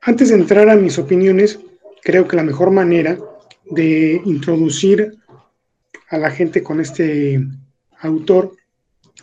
Antes 0.06 0.30
de 0.30 0.36
entrar 0.36 0.70
a 0.70 0.76
mis 0.76 1.00
opiniones, 1.00 1.60
creo 2.04 2.28
que 2.28 2.36
la 2.36 2.44
mejor 2.44 2.72
manera 2.72 3.18
de 3.72 4.22
introducir 4.26 5.18
a 6.10 6.18
la 6.18 6.30
gente 6.30 6.62
con 6.62 6.82
este 6.82 7.42
autor 8.00 8.58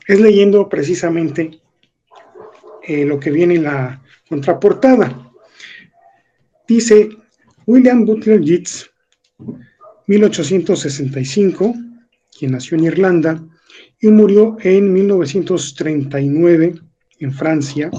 es 0.06 0.20
leyendo 0.20 0.70
precisamente 0.70 1.60
eh, 2.82 3.04
lo 3.04 3.20
que 3.20 3.30
viene 3.30 3.56
en 3.56 3.64
la 3.64 4.02
contraportada. 4.26 5.30
Dice 6.66 7.10
William 7.66 8.06
Butler 8.06 8.40
Yeats, 8.40 8.90
1865, 10.06 11.74
quien 12.38 12.52
nació 12.52 12.78
en 12.78 12.84
Irlanda 12.84 13.44
y 14.00 14.08
murió 14.08 14.56
en 14.62 14.92
1939 14.94 16.74
en 17.18 17.32
Francia. 17.34 17.90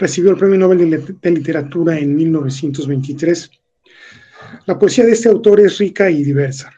Recibió 0.00 0.30
el 0.30 0.38
Premio 0.38 0.56
Nobel 0.56 1.04
de 1.20 1.30
Literatura 1.30 1.98
en 1.98 2.16
1923. 2.16 3.50
La 4.64 4.78
poesía 4.78 5.04
de 5.04 5.12
este 5.12 5.28
autor 5.28 5.60
es 5.60 5.76
rica 5.76 6.10
y 6.10 6.24
diversa. 6.24 6.72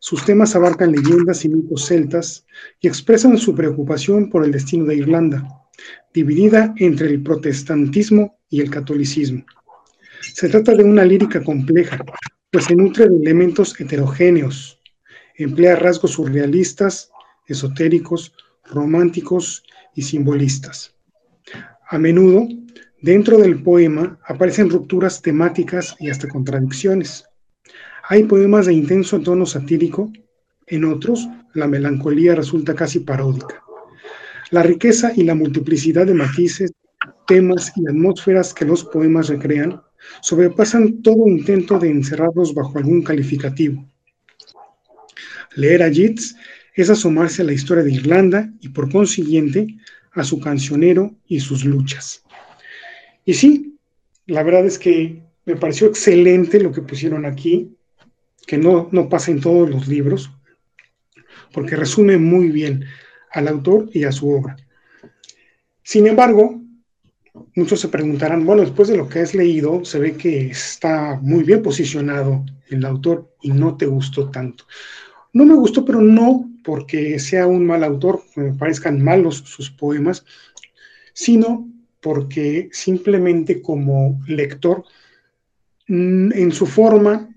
Sus 0.00 0.24
temas 0.24 0.56
abarcan 0.56 0.90
leyendas 0.90 1.44
y 1.44 1.48
mitos 1.48 1.86
celtas 1.86 2.44
y 2.80 2.88
expresan 2.88 3.38
su 3.38 3.54
preocupación 3.54 4.28
por 4.28 4.44
el 4.44 4.50
destino 4.50 4.84
de 4.84 4.96
Irlanda, 4.96 5.46
dividida 6.12 6.74
entre 6.78 7.06
el 7.06 7.22
protestantismo 7.22 8.40
y 8.50 8.62
el 8.62 8.68
catolicismo. 8.68 9.46
Se 10.34 10.48
trata 10.48 10.74
de 10.74 10.82
una 10.82 11.04
lírica 11.04 11.44
compleja, 11.44 12.04
pues 12.50 12.64
se 12.64 12.74
nutre 12.74 13.08
de 13.08 13.14
elementos 13.14 13.78
heterogéneos, 13.78 14.80
emplea 15.36 15.76
rasgos 15.76 16.14
surrealistas, 16.14 17.12
esotéricos, 17.46 18.34
románticos 18.64 19.62
y 19.94 20.02
simbolistas. 20.02 20.95
A 21.88 21.98
menudo, 21.98 22.48
dentro 23.00 23.38
del 23.38 23.62
poema 23.62 24.18
aparecen 24.26 24.70
rupturas 24.70 25.22
temáticas 25.22 25.94
y 26.00 26.10
hasta 26.10 26.26
contradicciones. 26.26 27.24
Hay 28.08 28.24
poemas 28.24 28.66
de 28.66 28.72
intenso 28.72 29.20
tono 29.20 29.46
satírico, 29.46 30.12
en 30.66 30.84
otros 30.84 31.28
la 31.54 31.68
melancolía 31.68 32.34
resulta 32.34 32.74
casi 32.74 33.00
paródica. 33.00 33.62
La 34.50 34.64
riqueza 34.64 35.12
y 35.14 35.22
la 35.22 35.36
multiplicidad 35.36 36.06
de 36.06 36.14
matices, 36.14 36.72
temas 37.26 37.72
y 37.76 37.88
atmósferas 37.88 38.52
que 38.52 38.64
los 38.64 38.84
poemas 38.84 39.28
recrean 39.28 39.80
sobrepasan 40.22 41.02
todo 41.02 41.28
intento 41.28 41.78
de 41.78 41.90
encerrarlos 41.90 42.52
bajo 42.52 42.78
algún 42.78 43.02
calificativo. 43.02 43.88
Leer 45.54 45.84
a 45.84 45.88
Yeats 45.88 46.36
es 46.74 46.90
asomarse 46.90 47.42
a 47.42 47.44
la 47.44 47.52
historia 47.52 47.84
de 47.84 47.92
Irlanda 47.92 48.52
y 48.60 48.70
por 48.70 48.90
consiguiente 48.90 49.68
a 50.16 50.24
su 50.24 50.40
cancionero 50.40 51.14
y 51.26 51.40
sus 51.40 51.64
luchas. 51.64 52.24
Y 53.24 53.34
sí, 53.34 53.78
la 54.26 54.42
verdad 54.42 54.66
es 54.66 54.78
que 54.78 55.22
me 55.44 55.56
pareció 55.56 55.86
excelente 55.86 56.60
lo 56.60 56.72
que 56.72 56.82
pusieron 56.82 57.24
aquí, 57.24 57.76
que 58.46 58.58
no, 58.58 58.88
no 58.92 59.08
pasa 59.08 59.30
en 59.30 59.40
todos 59.40 59.68
los 59.70 59.86
libros, 59.86 60.30
porque 61.52 61.76
resume 61.76 62.16
muy 62.18 62.50
bien 62.50 62.84
al 63.32 63.48
autor 63.48 63.88
y 63.92 64.04
a 64.04 64.12
su 64.12 64.30
obra. 64.30 64.56
Sin 65.82 66.06
embargo, 66.06 66.60
muchos 67.54 67.80
se 67.80 67.88
preguntarán, 67.88 68.44
bueno, 68.44 68.62
después 68.62 68.88
de 68.88 68.96
lo 68.96 69.08
que 69.08 69.20
has 69.20 69.34
leído, 69.34 69.84
se 69.84 69.98
ve 69.98 70.16
que 70.16 70.48
está 70.48 71.18
muy 71.22 71.44
bien 71.44 71.62
posicionado 71.62 72.44
el 72.68 72.84
autor 72.84 73.32
y 73.42 73.50
no 73.50 73.76
te 73.76 73.86
gustó 73.86 74.30
tanto. 74.30 74.64
No 75.36 75.44
me 75.44 75.54
gustó, 75.54 75.84
pero 75.84 76.00
no 76.00 76.50
porque 76.64 77.18
sea 77.18 77.46
un 77.46 77.66
mal 77.66 77.84
autor, 77.84 78.22
me 78.36 78.54
parezcan 78.54 79.04
malos 79.04 79.36
sus 79.44 79.70
poemas, 79.70 80.24
sino 81.12 81.70
porque 82.00 82.70
simplemente 82.72 83.60
como 83.60 84.18
lector, 84.26 84.84
mm, 85.88 86.32
en 86.32 86.52
su 86.52 86.64
forma 86.64 87.28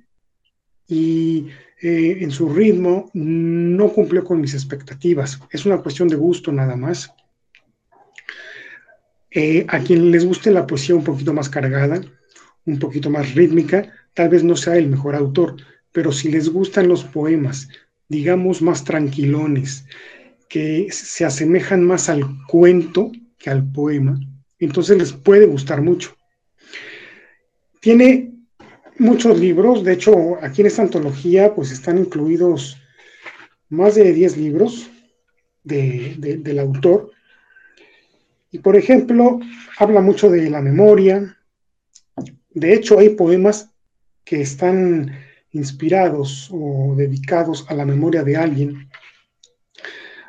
y 0.88 1.50
eh, 1.82 2.20
en 2.22 2.32
su 2.32 2.48
ritmo, 2.48 3.12
no 3.14 3.90
cumplió 3.90 4.24
con 4.24 4.40
mis 4.40 4.54
expectativas. 4.54 5.38
Es 5.52 5.66
una 5.66 5.80
cuestión 5.80 6.08
de 6.08 6.16
gusto 6.16 6.54
nada 6.54 6.78
más. 6.78 7.14
Eh, 9.30 9.66
a 9.68 9.80
quien 9.80 10.10
les 10.10 10.24
guste 10.24 10.52
la 10.52 10.66
poesía 10.66 10.96
un 10.96 11.04
poquito 11.04 11.34
más 11.34 11.50
cargada, 11.50 12.02
un 12.66 12.80
poquito 12.80 13.10
más 13.10 13.36
rítmica, 13.36 13.92
tal 14.14 14.30
vez 14.30 14.42
no 14.42 14.56
sea 14.56 14.78
el 14.78 14.88
mejor 14.88 15.16
autor, 15.16 15.58
pero 15.92 16.14
si 16.14 16.32
les 16.32 16.48
gustan 16.48 16.88
los 16.88 17.04
poemas, 17.04 17.68
digamos, 18.10 18.62
más 18.62 18.84
tranquilones, 18.84 19.86
que 20.50 20.88
se 20.92 21.26
asemejan 21.26 21.84
más 21.84 22.10
al 22.10 22.26
cuento 22.48 23.12
que 23.38 23.50
al 23.50 23.72
poema, 23.72 24.20
entonces 24.58 24.98
les 24.98 25.14
puede 25.14 25.46
gustar 25.46 25.82
mucho. 25.82 26.18
Tiene 27.80 28.34
muchos 28.98 29.40
libros, 29.40 29.84
de 29.84 29.94
hecho, 29.94 30.44
aquí 30.44 30.62
en 30.62 30.68
esta 30.68 30.82
antología 30.82 31.56
pues 31.56 31.72
están 31.72 31.98
incluidos 32.00 32.78
más 33.70 33.96
de 33.96 34.12
10 34.12 34.38
libros 34.38 34.90
del 35.64 36.60
autor, 36.60 37.12
y 38.52 38.58
por 38.60 38.76
ejemplo, 38.76 39.40
habla 39.78 40.02
mucho 40.02 40.30
de 40.30 40.50
la 40.50 40.62
memoria. 40.62 41.38
De 42.50 42.74
hecho, 42.74 42.98
hay 42.98 43.10
poemas 43.10 43.70
que 44.24 44.42
están 44.42 45.12
inspirados 45.52 46.50
o 46.52 46.94
dedicados 46.96 47.66
a 47.70 47.74
la 47.74 47.86
memoria 47.86 48.24
de 48.24 48.38
alguien. 48.38 48.90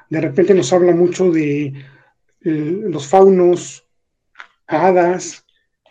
De 0.09 0.21
repente 0.21 0.55
nos 0.55 0.73
habla 0.73 0.93
mucho 0.93 1.31
de 1.31 1.67
eh, 1.67 2.81
los 2.89 3.07
faunos, 3.07 3.87
hadas, 4.67 5.45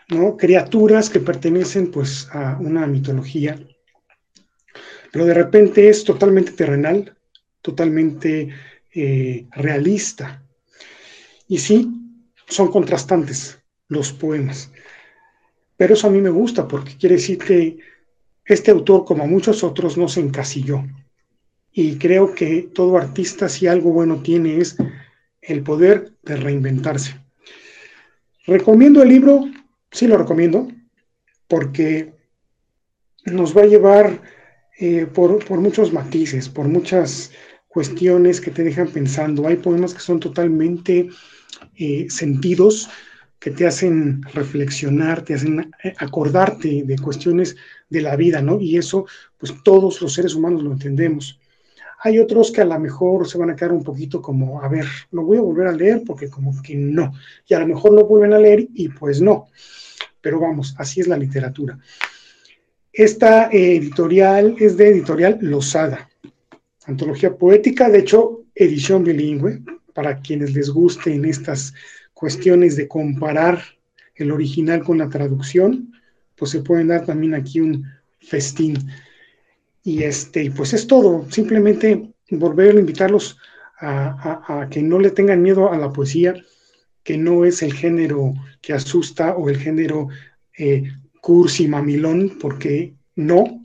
¿no? 0.10 0.36
criaturas 0.38 1.10
que 1.10 1.20
pertenecen 1.20 1.92
pues 1.92 2.28
a 2.32 2.58
una 2.60 2.88
mitología. 2.88 3.60
Pero 5.12 5.26
de 5.26 5.34
repente 5.34 5.90
es 5.90 6.04
totalmente 6.04 6.52
terrenal, 6.52 7.16
totalmente 7.62 8.50
eh, 8.94 9.48
realista. 9.52 10.44
Y 11.48 11.58
sí, 11.58 11.90
son 12.48 12.72
contrastantes 12.72 13.60
los 13.88 14.14
poemas. 14.14 14.72
Pero 15.78 15.94
eso 15.94 16.08
a 16.08 16.12
mí 16.12 16.22
me 16.22 16.30
gusta 16.30 16.68
porque 16.68 16.98
quiere 16.98 17.16
decir 17.16 17.38
que 17.38 17.78
este 18.50 18.72
autor, 18.72 19.06
como 19.06 19.28
muchos 19.28 19.64
otros, 19.64 19.96
no 19.98 20.08
se 20.08 20.20
encasilló. 20.20 20.84
Y 21.72 21.98
creo 21.98 22.34
que 22.34 22.70
todo 22.74 22.98
artista, 22.98 23.48
si 23.48 23.68
algo 23.68 23.92
bueno 23.92 24.22
tiene, 24.22 24.58
es 24.58 24.76
el 25.42 25.62
poder 25.64 26.14
de 26.24 26.36
reinventarse. 26.36 27.16
¿Recomiendo 28.48 29.04
el 29.04 29.10
libro? 29.10 29.46
Sí, 29.92 30.08
lo 30.08 30.18
recomiendo, 30.18 30.68
porque 31.48 32.14
nos 33.26 33.56
va 33.56 33.62
a 33.62 33.68
llevar 33.68 34.22
eh, 34.80 35.06
por, 35.06 35.46
por 35.46 35.62
muchos 35.62 35.94
matices, 35.94 36.50
por 36.50 36.68
muchas 36.68 37.32
cuestiones 37.68 38.42
que 38.42 38.50
te 38.50 38.64
dejan 38.64 38.88
pensando. 38.88 39.48
Hay 39.48 39.58
poemas 39.58 39.94
que 39.94 40.00
son 40.00 40.20
totalmente 40.20 41.10
eh, 41.76 42.08
sentidos 42.10 42.90
que 43.40 43.52
te 43.52 43.68
hacen 43.68 44.22
reflexionar, 44.34 45.22
te 45.22 45.36
hacen 45.36 45.72
eh, 45.84 45.94
acordarte 45.98 46.84
de 46.84 46.98
cuestiones 46.98 47.56
de 47.90 48.02
la 48.02 48.16
vida, 48.16 48.42
¿no? 48.42 48.60
Y 48.60 48.78
eso, 48.78 49.06
pues 49.38 49.54
todos 49.64 50.02
los 50.02 50.14
seres 50.14 50.36
humanos 50.36 50.64
lo 50.64 50.72
entendemos. 50.72 51.40
Hay 52.02 52.20
otros 52.20 52.52
que 52.52 52.62
a 52.62 52.66
lo 52.66 52.80
mejor 52.80 53.28
se 53.28 53.38
van 53.38 53.50
a 53.50 53.56
quedar 53.56 53.74
un 53.74 53.84
poquito 53.84 54.22
como, 54.22 54.62
a 54.62 54.70
ver, 54.70 54.86
lo 55.12 55.24
voy 55.24 55.38
a 55.38 55.42
volver 55.42 55.68
a 55.68 55.74
leer 55.74 56.04
porque 56.06 56.30
como 56.30 56.62
que 56.62 56.76
no. 56.76 57.12
Y 57.46 57.54
a 57.54 57.60
lo 57.60 57.68
mejor 57.68 57.94
lo 57.94 58.06
vuelven 58.06 58.34
a 58.34 58.40
leer 58.40 58.68
y 58.74 58.88
pues 58.90 59.22
no. 59.22 59.48
Pero 60.22 60.40
vamos, 60.40 60.76
así 60.78 61.02
es 61.02 61.08
la 61.08 61.18
literatura. 61.18 61.78
Esta 62.94 63.50
eh, 63.52 63.76
editorial 63.76 64.56
es 64.60 64.78
de 64.78 64.90
editorial 64.90 65.38
Losada, 65.42 66.10
antología 66.86 67.36
poética, 67.36 67.90
de 67.90 68.00
hecho, 68.00 68.46
edición 68.56 69.04
bilingüe, 69.04 69.62
para 69.94 70.20
quienes 70.20 70.54
les 70.54 70.70
gusten 70.70 71.26
estas 71.26 71.74
cuestiones 72.14 72.76
de 72.76 72.88
comparar 72.88 73.62
el 74.16 74.32
original 74.32 74.84
con 74.84 74.98
la 74.98 75.10
traducción, 75.10 75.94
pues 76.40 76.52
se 76.52 76.62
pueden 76.62 76.88
dar 76.88 77.06
también 77.06 77.36
aquí 77.36 77.60
un 77.60 77.86
festín. 78.22 78.90
Y 79.84 80.04
este, 80.04 80.50
pues 80.52 80.74
es 80.74 80.88
todo, 80.88 81.30
simplemente 81.30 82.10
volver 82.32 82.76
a 82.76 82.80
invitarlos 82.80 83.38
a, 83.82 84.68
que 84.70 84.82
no 84.82 85.00
le 85.00 85.12
tengan 85.12 85.42
miedo 85.42 85.72
a 85.72 85.78
la 85.78 85.92
poesía, 85.92 86.36
que 87.04 87.18
no 87.18 87.46
es 87.46 87.62
el 87.62 87.74
género 87.74 88.34
que 88.62 88.74
asusta 88.74 89.36
o 89.36 89.50
el 89.50 89.58
género 89.58 90.10
eh, 90.58 90.84
cursi 91.22 91.68
mamilón, 91.68 92.38
porque 92.40 92.94
no. 93.16 93.62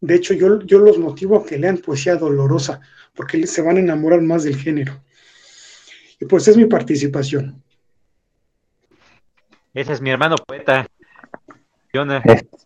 De 0.00 0.14
hecho, 0.14 0.34
yo, 0.34 0.62
yo 0.62 0.78
los 0.78 0.98
motivo 0.98 1.36
a 1.36 1.46
que 1.46 1.58
lean 1.58 1.78
poesía 1.78 2.16
dolorosa, 2.16 2.80
porque 3.14 3.46
se 3.46 3.62
van 3.62 3.76
a 3.76 3.80
enamorar 3.80 4.22
más 4.22 4.44
del 4.44 4.56
género. 4.56 5.02
Y 6.18 6.24
pues 6.24 6.48
es 6.48 6.56
mi 6.56 6.64
participación. 6.64 7.62
Ese 9.74 9.92
es 9.94 10.00
mi 10.00 10.10
hermano 10.10 10.36
poeta, 10.36 10.86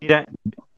Mira, 0.00 0.26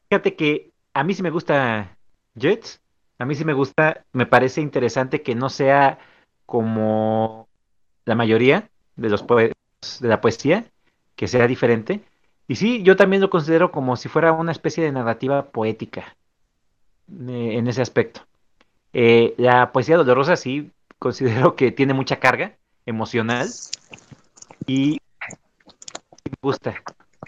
fíjate 0.09 0.35
que 0.35 0.71
a 0.93 1.03
mí 1.03 1.13
sí 1.13 1.21
me 1.21 1.29
gusta 1.29 1.97
Jets, 2.35 2.81
a 3.19 3.25
mí 3.25 3.35
sí 3.35 3.45
me 3.45 3.53
gusta, 3.53 4.05
me 4.11 4.25
parece 4.25 4.61
interesante 4.61 5.21
que 5.21 5.35
no 5.35 5.49
sea 5.49 5.99
como 6.45 7.47
la 8.05 8.15
mayoría 8.15 8.69
de 8.95 9.09
los 9.09 9.25
de 9.27 10.07
la 10.07 10.21
poesía, 10.21 10.65
que 11.15 11.27
sea 11.27 11.47
diferente. 11.47 12.01
Y 12.47 12.55
sí, 12.55 12.81
yo 12.81 12.95
también 12.95 13.21
lo 13.21 13.29
considero 13.29 13.71
como 13.71 13.95
si 13.95 14.09
fuera 14.09 14.31
una 14.31 14.51
especie 14.51 14.83
de 14.83 14.91
narrativa 14.91 15.51
poética 15.51 16.15
eh, 17.11 17.57
en 17.57 17.67
ese 17.67 17.81
aspecto. 17.81 18.21
Eh, 18.93 19.35
la 19.37 19.71
poesía 19.71 19.97
dolorosa 19.97 20.35
sí 20.35 20.71
considero 20.97 21.55
que 21.55 21.71
tiene 21.71 21.93
mucha 21.93 22.19
carga, 22.19 22.57
emocional 22.85 23.47
y 24.65 24.99
me 26.25 26.37
gusta. 26.41 26.75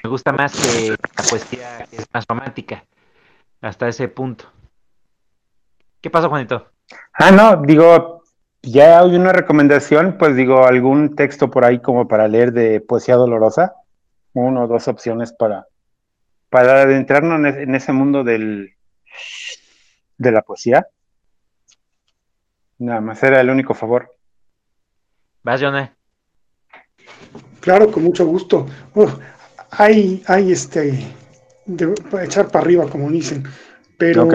Me 0.04 0.10
gusta 0.10 0.32
más 0.32 0.54
que 0.54 0.90
la 0.90 1.24
poesía 1.30 1.86
que 1.90 1.98
es 1.98 2.08
más 2.14 2.26
romántica, 2.28 2.84
hasta 3.62 3.88
ese 3.88 4.08
punto. 4.08 4.52
¿Qué 6.02 6.10
pasa, 6.10 6.30
Juanito? 6.30 6.72
Ah, 7.14 7.32
no, 7.32 7.62
digo, 7.62 8.24
ya 8.62 9.00
hay 9.00 9.16
una 9.16 9.32
recomendación, 9.32 10.18
pues 10.18 10.36
digo, 10.36 10.66
algún 10.66 11.16
texto 11.16 11.50
por 11.50 11.66
ahí 11.66 11.80
como 11.80 12.08
para 12.08 12.28
leer 12.28 12.52
de 12.52 12.82
poesía 12.82 13.16
dolorosa, 13.16 13.76
uno 14.34 14.64
o 14.64 14.68
dos 14.68 14.88
opciones 14.88 15.34
para, 15.34 15.68
para 16.50 16.82
adentrarnos 16.82 17.40
en, 17.40 17.46
en 17.46 17.76
ese 17.76 17.94
mundo 17.94 18.24
del, 18.24 18.76
de 20.18 20.32
la 20.32 20.42
poesía. 20.42 20.88
Nada 22.80 23.02
más 23.02 23.22
era 23.22 23.40
el 23.40 23.50
único 23.50 23.76
favor. 23.76 24.16
Vas, 25.44 25.62
Jonah. 25.62 25.96
Claro, 27.60 27.92
con 27.92 28.04
mucho 28.04 28.26
gusto. 28.26 28.66
Hay, 29.72 30.24
hay 30.28 30.52
este, 30.52 31.00
de, 31.66 31.94
echar 32.24 32.50
para 32.50 32.64
arriba, 32.64 32.90
como 32.90 33.10
dicen. 33.10 33.44
Pero, 33.98 34.28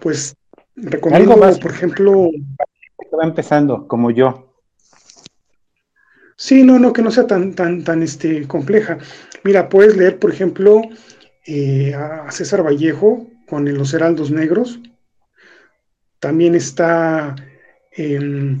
pues, 0.00 0.34
recomiendo, 0.76 1.32
Algo 1.32 1.44
más. 1.46 1.58
por 1.58 1.72
ejemplo, 1.72 2.30
Va 3.18 3.24
empezando, 3.24 3.88
como 3.88 4.10
yo. 4.10 4.52
sí, 6.36 6.62
no, 6.62 6.78
no, 6.78 6.92
que 6.92 7.02
no 7.02 7.10
sea 7.10 7.26
tan, 7.26 7.54
tan, 7.54 7.82
tan, 7.84 8.02
este, 8.02 8.46
compleja. 8.46 8.98
Mira, 9.44 9.68
puedes 9.68 9.96
leer, 9.96 10.18
por 10.18 10.30
ejemplo, 10.30 10.82
eh, 11.46 11.94
a 11.94 12.30
César 12.30 12.64
Vallejo 12.64 13.26
con 13.46 13.66
el 13.66 13.76
Los 13.76 13.94
Heraldos 13.94 14.30
Negros. 14.30 14.80
También 16.20 16.54
está 16.54 17.34
em, 17.92 18.58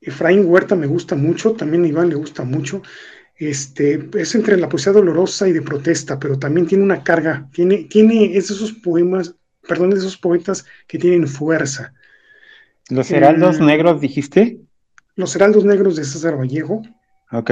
Efraín 0.00 0.46
Huerta, 0.46 0.74
me 0.74 0.86
gusta 0.86 1.14
mucho. 1.14 1.52
También 1.52 1.84
a 1.84 1.88
Iván 1.88 2.08
le 2.08 2.16
gusta 2.16 2.44
mucho. 2.44 2.82
Este, 3.38 4.08
es 4.14 4.34
entre 4.34 4.56
la 4.56 4.68
poesía 4.68 4.92
dolorosa 4.92 5.46
y 5.48 5.52
de 5.52 5.62
protesta, 5.62 6.18
pero 6.18 6.38
también 6.38 6.66
tiene 6.66 6.82
una 6.82 7.04
carga, 7.04 7.48
tiene, 7.52 7.84
tiene 7.84 8.36
es 8.36 8.48
de 8.48 8.54
esos 8.54 8.72
poemas, 8.72 9.34
perdón, 9.66 9.90
de 9.90 9.96
esos 9.98 10.16
poetas 10.16 10.66
que 10.88 10.98
tienen 10.98 11.28
fuerza. 11.28 11.94
Los 12.88 13.10
heraldos 13.10 13.60
Mm. 13.60 13.66
negros, 13.66 14.00
dijiste. 14.00 14.60
Los 15.14 15.34
Heraldos 15.36 15.64
Negros 15.64 15.96
de 15.96 16.04
César 16.04 16.38
Vallejo 16.38 16.82
Ok. 17.32 17.50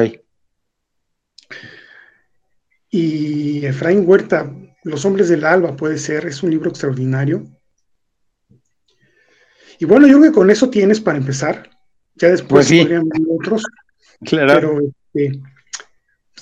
y 2.90 3.64
Efraín 3.66 4.04
Huerta, 4.06 4.52
Los 4.84 5.04
Hombres 5.04 5.28
del 5.28 5.44
Alba 5.44 5.74
puede 5.76 5.98
ser, 5.98 6.26
es 6.26 6.42
un 6.42 6.50
libro 6.50 6.70
extraordinario. 6.70 7.44
Y 9.78 9.84
bueno, 9.84 10.06
yo 10.06 10.18
creo 10.18 10.30
que 10.30 10.34
con 10.34 10.50
eso 10.50 10.70
tienes 10.70 11.00
para 11.00 11.18
empezar. 11.18 11.68
Ya 12.14 12.28
después 12.28 12.66
Pues 12.66 12.66
sí. 12.68 12.80
podrían 12.80 13.08
venir 13.08 13.26
otros, 13.30 13.64
Claro. 14.24 14.54
pero 14.54 14.80
este, 14.80 15.42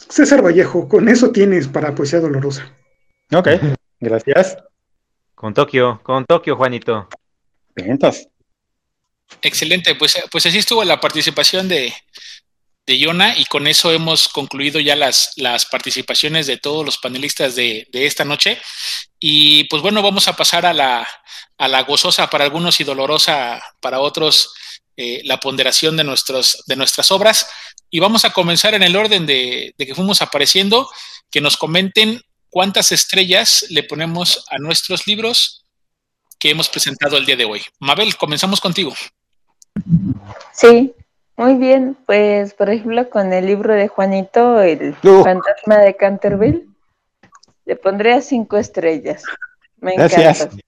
César 0.08 0.42
Vallejo, 0.44 0.88
con 0.88 1.08
eso 1.08 1.30
tienes 1.30 1.68
para 1.68 1.94
poesía 1.94 2.20
dolorosa. 2.20 2.72
Ok. 3.32 3.48
Gracias. 4.00 4.56
Con 5.34 5.54
Tokio, 5.54 6.00
con 6.02 6.24
Tokio, 6.24 6.56
Juanito. 6.56 7.08
Vientos. 7.74 8.28
Excelente, 9.42 9.94
pues, 9.94 10.16
pues 10.30 10.46
así 10.46 10.58
estuvo 10.58 10.84
la 10.84 11.00
participación 11.00 11.66
de, 11.68 11.92
de 12.86 12.98
Yona 12.98 13.36
y 13.36 13.46
con 13.46 13.66
eso 13.66 13.90
hemos 13.90 14.28
concluido 14.28 14.78
ya 14.80 14.94
las, 14.94 15.32
las 15.36 15.66
participaciones 15.66 16.46
de 16.46 16.58
todos 16.58 16.84
los 16.84 16.98
panelistas 16.98 17.54
de, 17.56 17.88
de 17.90 18.06
esta 18.06 18.24
noche. 18.24 18.58
Y 19.18 19.64
pues 19.64 19.82
bueno, 19.82 20.02
vamos 20.02 20.28
a 20.28 20.36
pasar 20.36 20.66
a 20.66 20.74
la, 20.74 21.08
a 21.58 21.68
la 21.68 21.82
gozosa 21.82 22.28
para 22.28 22.44
algunos 22.44 22.78
y 22.80 22.84
dolorosa 22.84 23.62
para 23.80 24.00
otros, 24.00 24.52
eh, 24.96 25.20
la 25.24 25.38
ponderación 25.38 25.96
de, 25.96 26.04
nuestros, 26.04 26.62
de 26.66 26.76
nuestras 26.76 27.10
obras. 27.10 27.48
Y 27.90 28.00
vamos 28.00 28.24
a 28.24 28.30
comenzar 28.30 28.74
en 28.74 28.82
el 28.82 28.96
orden 28.96 29.26
de, 29.26 29.74
de 29.76 29.86
que 29.86 29.94
fuimos 29.94 30.22
apareciendo, 30.22 30.88
que 31.30 31.40
nos 31.40 31.56
comenten 31.56 32.20
cuántas 32.50 32.92
estrellas 32.92 33.66
le 33.70 33.82
ponemos 33.82 34.44
a 34.50 34.58
nuestros 34.58 35.06
libros 35.06 35.64
que 36.38 36.50
hemos 36.50 36.68
presentado 36.68 37.16
el 37.16 37.26
día 37.26 37.36
de 37.36 37.44
hoy. 37.44 37.62
Mabel, 37.80 38.16
comenzamos 38.16 38.60
contigo. 38.60 38.92
Sí, 40.52 40.92
muy 41.36 41.54
bien. 41.54 41.96
Pues, 42.06 42.54
por 42.54 42.70
ejemplo, 42.70 43.08
con 43.10 43.32
el 43.32 43.46
libro 43.46 43.74
de 43.74 43.88
Juanito, 43.88 44.60
El 44.60 44.94
Uh. 45.02 45.24
fantasma 45.24 45.78
de 45.78 45.96
Canterville, 45.96 46.66
le 47.64 47.76
pondría 47.76 48.20
cinco 48.20 48.56
estrellas. 48.56 49.22
Me 49.78 49.94
Gracias. 49.94 50.42
encanta. 50.42 50.62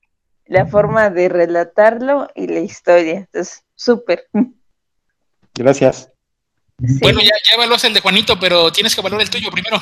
La 0.47 0.67
forma 0.67 1.11
de 1.11 1.29
relatarlo 1.29 2.29
y 2.35 2.47
la 2.47 2.61
historia. 2.61 3.15
Entonces, 3.19 3.65
súper. 3.75 4.29
Gracias. 5.55 6.11
Sí. 6.87 6.99
Bueno, 7.01 7.21
ya, 7.21 7.31
ya 7.49 7.55
evaluaste 7.57 7.89
el 7.89 7.95
de 7.95 8.01
Juanito, 8.01 8.39
pero 8.39 8.71
tienes 8.71 8.95
que 8.95 9.01
evaluar 9.01 9.23
el 9.23 9.31
tuyo 9.31 9.51
primero. 9.51 9.79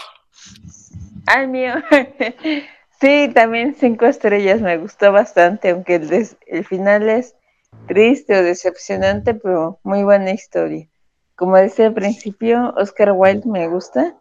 Al 1.26 1.48
mío. 1.48 1.74
sí, 3.00 3.30
también 3.34 3.74
cinco 3.78 4.06
estrellas. 4.06 4.60
Me 4.60 4.76
gustó 4.78 5.12
bastante, 5.12 5.70
aunque 5.70 5.96
el, 5.96 6.08
des- 6.08 6.36
el 6.46 6.64
final 6.64 7.08
es 7.08 7.34
triste 7.88 8.36
o 8.38 8.42
decepcionante, 8.42 9.34
pero 9.34 9.80
muy 9.82 10.02
buena 10.04 10.30
historia. 10.30 10.86
Como 11.36 11.56
decía 11.56 11.86
al 11.88 11.94
principio, 11.94 12.72
Oscar 12.76 13.12
Wilde 13.12 13.48
me 13.48 13.66
gusta 13.68 14.14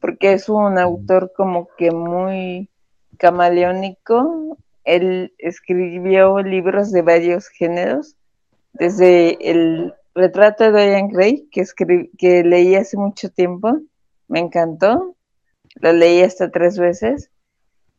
porque 0.00 0.32
es 0.32 0.48
un 0.48 0.78
autor 0.78 1.32
como 1.36 1.68
que 1.78 1.90
muy 1.92 2.68
camaleónico. 3.18 4.58
Él 4.96 5.34
escribió 5.38 6.38
libros 6.40 6.90
de 6.92 7.02
varios 7.02 7.48
géneros, 7.48 8.16
desde 8.72 9.50
el 9.50 9.94
retrato 10.14 10.64
de 10.64 10.70
Dorian 10.70 11.08
Gray, 11.08 11.48
que, 11.50 12.42
leí 12.44 12.74
hace 12.74 12.96
mucho 12.96 13.30
tiempo, 13.30 13.80
me 14.28 14.40
encantó, 14.40 15.16
lo 15.76 15.92
leí 15.92 16.22
hasta 16.22 16.50
tres 16.50 16.78
veces. 16.78 17.30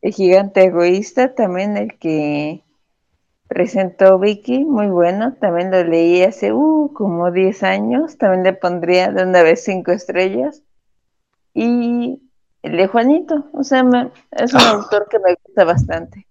El 0.02 0.12
gigante 0.12 0.64
egoísta, 0.64 1.34
también 1.34 1.76
el 1.76 1.98
que 1.98 2.62
presentó 3.48 4.18
Vicky, 4.18 4.64
muy 4.64 4.88
bueno, 4.88 5.34
también 5.34 5.70
lo 5.70 5.82
leí 5.84 6.22
hace 6.22 6.52
uh, 6.52 6.92
como 6.94 7.30
10 7.30 7.62
años, 7.62 8.18
también 8.18 8.42
le 8.44 8.52
pondría 8.54 9.10
de 9.12 9.24
una 9.24 9.42
vez 9.42 9.64
cinco 9.64 9.92
estrellas. 9.92 10.62
Y 11.54 12.20
el 12.62 12.76
de 12.76 12.86
Juanito, 12.86 13.46
o 13.52 13.62
sea, 13.64 13.84
me- 13.84 14.10
es 14.32 14.54
un 14.54 14.60
autor 14.60 15.08
que 15.08 15.18
me 15.18 15.34
gusta 15.44 15.64
bastante. 15.64 16.26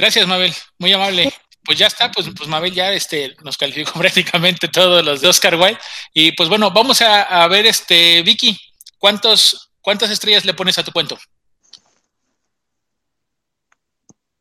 Gracias, 0.00 0.26
Mabel, 0.26 0.50
muy 0.78 0.94
amable. 0.94 1.30
Pues 1.62 1.78
ya 1.78 1.86
está, 1.86 2.10
pues, 2.10 2.26
pues 2.34 2.48
Mabel 2.48 2.72
ya 2.72 2.90
este, 2.90 3.36
nos 3.44 3.58
calificó 3.58 3.92
prácticamente 3.98 4.66
todos 4.66 5.04
los 5.04 5.20
de 5.20 5.28
Oscar 5.28 5.56
Wilde. 5.56 5.78
Y 6.14 6.32
pues 6.32 6.48
bueno, 6.48 6.70
vamos 6.70 7.02
a, 7.02 7.22
a 7.22 7.46
ver, 7.48 7.66
este, 7.66 8.22
Vicky, 8.22 8.58
¿cuántos, 8.98 9.70
¿cuántas 9.82 10.10
estrellas 10.10 10.46
le 10.46 10.54
pones 10.54 10.78
a 10.78 10.84
tu 10.84 10.90
cuento? 10.90 11.18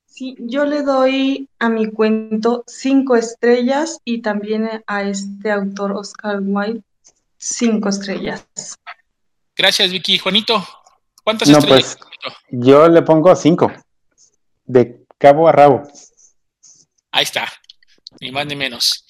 Sí, 0.05 0.37
yo 0.39 0.63
le 0.63 0.81
doy 0.81 1.49
a 1.59 1.67
mi 1.67 1.91
cuento 1.91 2.63
cinco 2.65 3.17
estrellas 3.17 3.99
y 4.05 4.21
también 4.21 4.81
a 4.87 5.03
este 5.03 5.51
autor 5.51 5.91
Oscar 5.91 6.39
Wilde 6.41 6.83
cinco 7.37 7.89
estrellas. 7.89 8.45
Gracias, 9.57 9.91
Vicky. 9.91 10.19
Juanito, 10.19 10.65
¿cuántas 11.21 11.49
No, 11.49 11.57
estrellas? 11.57 11.97
pues 11.99 12.35
yo 12.49 12.87
le 12.87 13.01
pongo 13.01 13.35
cinco. 13.35 13.69
De 14.65 14.98
cabo 15.19 15.47
a 15.47 15.51
rabo. 15.51 15.83
Ahí 17.11 17.23
está, 17.23 17.51
ni 18.19 18.31
más 18.31 18.47
ni 18.47 18.55
menos. 18.55 19.05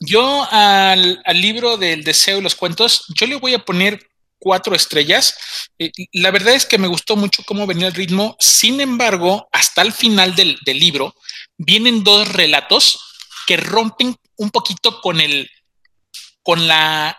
Yo 0.00 0.46
al, 0.50 1.22
al 1.24 1.40
libro 1.40 1.78
del 1.78 2.04
deseo 2.04 2.38
y 2.38 2.42
los 2.42 2.54
cuentos, 2.54 3.04
yo 3.14 3.26
le 3.26 3.36
voy 3.36 3.54
a 3.54 3.64
poner 3.64 4.06
cuatro 4.38 4.74
estrellas. 4.74 5.34
Eh, 5.78 5.92
la 6.12 6.30
verdad 6.30 6.54
es 6.54 6.66
que 6.66 6.78
me 6.78 6.88
gustó 6.88 7.16
mucho 7.16 7.44
cómo 7.46 7.66
venía 7.66 7.86
el 7.86 7.94
ritmo. 7.94 8.36
Sin 8.40 8.80
embargo, 8.80 9.48
hasta 9.52 9.82
el 9.82 9.92
final 9.92 10.34
del, 10.34 10.58
del 10.64 10.78
libro 10.78 11.14
vienen 11.56 12.02
dos 12.02 12.28
relatos 12.28 13.00
que 13.46 13.56
rompen 13.56 14.16
un 14.36 14.50
poquito 14.50 15.00
con 15.00 15.20
el, 15.20 15.48
con 16.42 16.66
la, 16.66 17.18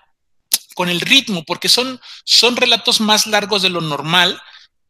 con 0.75 0.89
el 0.89 0.99
ritmo, 0.99 1.43
porque 1.45 1.69
son, 1.69 1.99
son 2.25 2.57
relatos 2.57 2.99
más 2.99 3.25
largos 3.27 3.61
de 3.61 3.69
lo 3.69 3.81
normal 3.81 4.41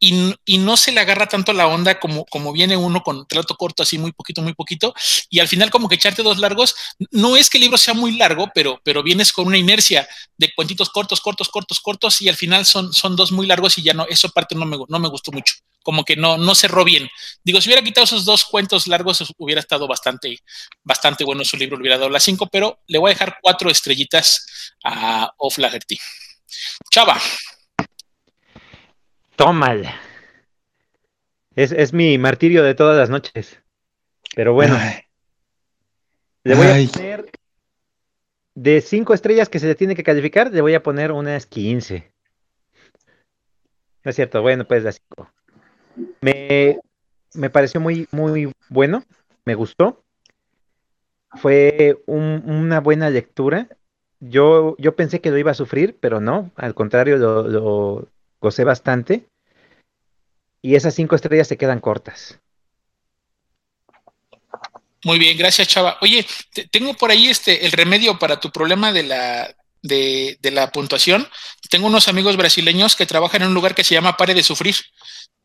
y, 0.04 0.58
no 0.58 0.76
se 0.76 0.92
le 0.92 1.00
agarra 1.00 1.26
tanto 1.26 1.52
la 1.52 1.66
onda 1.66 1.98
como, 1.98 2.52
viene 2.52 2.76
uno 2.76 3.02
con 3.02 3.26
relato 3.28 3.56
corto, 3.56 3.82
así 3.82 3.98
muy 3.98 4.12
poquito, 4.12 4.42
muy 4.42 4.54
poquito, 4.54 4.94
y 5.30 5.40
al 5.40 5.48
final 5.48 5.70
como 5.70 5.88
que 5.88 5.94
echarte 5.94 6.22
dos 6.22 6.38
largos, 6.38 6.74
no 7.10 7.36
es 7.36 7.48
que 7.48 7.58
el 7.58 7.62
libro 7.62 7.78
sea 7.78 7.94
muy 7.94 8.16
largo, 8.16 8.50
pero, 8.54 8.80
pero 8.84 9.02
vienes 9.02 9.32
con 9.32 9.46
una 9.46 9.56
inercia 9.56 10.06
de 10.36 10.52
cuentitos 10.54 10.90
cortos, 10.90 11.20
cortos, 11.20 11.48
cortos, 11.48 11.80
cortos, 11.80 12.20
y 12.20 12.28
al 12.28 12.36
final 12.36 12.66
son, 12.66 12.90
dos 13.16 13.32
muy 13.32 13.46
largos 13.46 13.78
y 13.78 13.82
ya 13.82 13.94
no, 13.94 14.06
eso 14.08 14.28
parte 14.30 14.54
no 14.54 14.66
me, 14.66 15.08
gustó 15.08 15.32
mucho, 15.32 15.54
como 15.82 16.04
que 16.04 16.16
no, 16.16 16.36
no 16.36 16.54
cerró 16.54 16.84
bien. 16.84 17.08
Digo, 17.42 17.60
si 17.60 17.68
hubiera 17.68 17.82
quitado 17.82 18.04
esos 18.04 18.24
dos 18.24 18.44
cuentos 18.44 18.86
largos, 18.86 19.24
hubiera 19.38 19.60
estado 19.60 19.86
bastante, 19.86 20.38
bastante 20.82 21.24
bueno 21.24 21.44
su 21.44 21.56
libro, 21.56 21.78
hubiera 21.78 21.98
dado 21.98 22.10
las 22.10 22.24
cinco, 22.24 22.46
pero 22.46 22.80
le 22.86 22.98
voy 22.98 23.10
a 23.10 23.14
dejar 23.14 23.38
cuatro 23.40 23.70
estrellitas 23.70 24.46
a 24.84 25.32
O'Flaherty. 25.38 25.98
Chava. 26.90 27.20
Tómala. 29.36 29.94
Es, 31.54 31.72
es, 31.72 31.92
mi 31.92 32.18
martirio 32.18 32.62
de 32.62 32.74
todas 32.74 32.96
las 32.96 33.10
noches. 33.10 33.60
Pero 34.34 34.52
bueno. 34.54 34.76
Ay. 34.78 35.02
Le 36.44 36.54
voy 36.54 36.66
Ay. 36.66 36.86
a 36.86 36.92
poner 36.92 37.30
de 38.54 38.80
cinco 38.80 39.14
estrellas 39.14 39.48
que 39.48 39.58
se 39.58 39.66
le 39.66 39.74
tiene 39.74 39.96
que 39.96 40.04
calificar, 40.04 40.52
le 40.52 40.60
voy 40.60 40.74
a 40.74 40.82
poner 40.82 41.10
unas 41.10 41.46
15. 41.46 42.12
No 44.04 44.10
es 44.10 44.16
cierto, 44.16 44.42
bueno, 44.42 44.66
pues 44.66 44.84
la 44.84 44.92
5. 44.92 45.30
Me, 46.20 46.78
me 47.34 47.50
pareció 47.50 47.80
muy, 47.80 48.06
muy 48.12 48.52
bueno, 48.68 49.02
me 49.44 49.54
gustó. 49.54 50.04
Fue 51.36 52.02
un- 52.06 52.42
una 52.46 52.80
buena 52.80 53.10
lectura. 53.10 53.68
Yo, 54.20 54.76
yo 54.78 54.94
pensé 54.94 55.20
que 55.20 55.30
lo 55.30 55.38
iba 55.38 55.50
a 55.50 55.54
sufrir, 55.54 55.96
pero 56.00 56.20
no, 56.20 56.50
al 56.54 56.74
contrario, 56.74 57.16
lo, 57.16 57.48
lo 57.48 58.08
gocé 58.44 58.62
bastante. 58.62 59.26
Y 60.62 60.76
esas 60.76 60.94
cinco 60.94 61.16
estrellas 61.16 61.48
se 61.48 61.56
quedan 61.56 61.80
cortas. 61.80 62.38
Muy 65.04 65.18
bien, 65.18 65.36
gracias, 65.36 65.68
Chava. 65.68 65.98
Oye, 66.00 66.26
te- 66.52 66.66
tengo 66.68 66.94
por 66.94 67.10
ahí 67.10 67.28
este 67.28 67.66
el 67.66 67.72
remedio 67.72 68.18
para 68.18 68.38
tu 68.40 68.50
problema 68.50 68.92
de 68.92 69.02
la 69.02 69.54
de, 69.82 70.38
de 70.40 70.50
la 70.50 70.70
puntuación. 70.72 71.28
Tengo 71.68 71.86
unos 71.88 72.08
amigos 72.08 72.36
brasileños 72.38 72.96
que 72.96 73.04
trabajan 73.04 73.42
en 73.42 73.48
un 73.48 73.54
lugar 73.54 73.74
que 73.74 73.84
se 73.84 73.94
llama 73.94 74.16
Pare 74.16 74.32
de 74.34 74.42
Sufrir. 74.42 74.76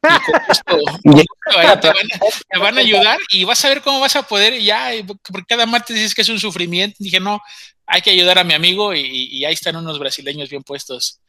Y 0.01 0.07
con 0.07 0.41
esto- 0.49 1.57
ahí 1.57 1.79
te, 1.81 1.87
van, 1.87 1.97
a- 2.13 2.19
te 2.53 2.59
van 2.59 2.77
a 2.77 2.81
ayudar 2.81 3.19
y 3.31 3.43
vas 3.43 3.63
a 3.65 3.69
ver 3.69 3.81
cómo 3.81 3.99
vas 3.99 4.15
a 4.15 4.23
poder 4.23 4.53
y 4.53 4.63
ya, 4.65 4.91
porque 5.05 5.43
cada 5.47 5.65
martes 5.65 5.95
dices 5.95 6.15
que 6.15 6.21
es 6.21 6.29
un 6.29 6.39
sufrimiento. 6.39 6.95
Dije, 6.99 7.19
no, 7.19 7.41
hay 7.85 8.01
que 8.01 8.11
ayudar 8.11 8.37
a 8.39 8.43
mi 8.45 8.53
amigo 8.53 8.93
y, 8.93 9.01
y 9.01 9.43
ahí 9.45 9.53
están 9.53 9.75
unos 9.75 9.99
brasileños 9.99 10.49
bien 10.49 10.63
puestos. 10.63 11.19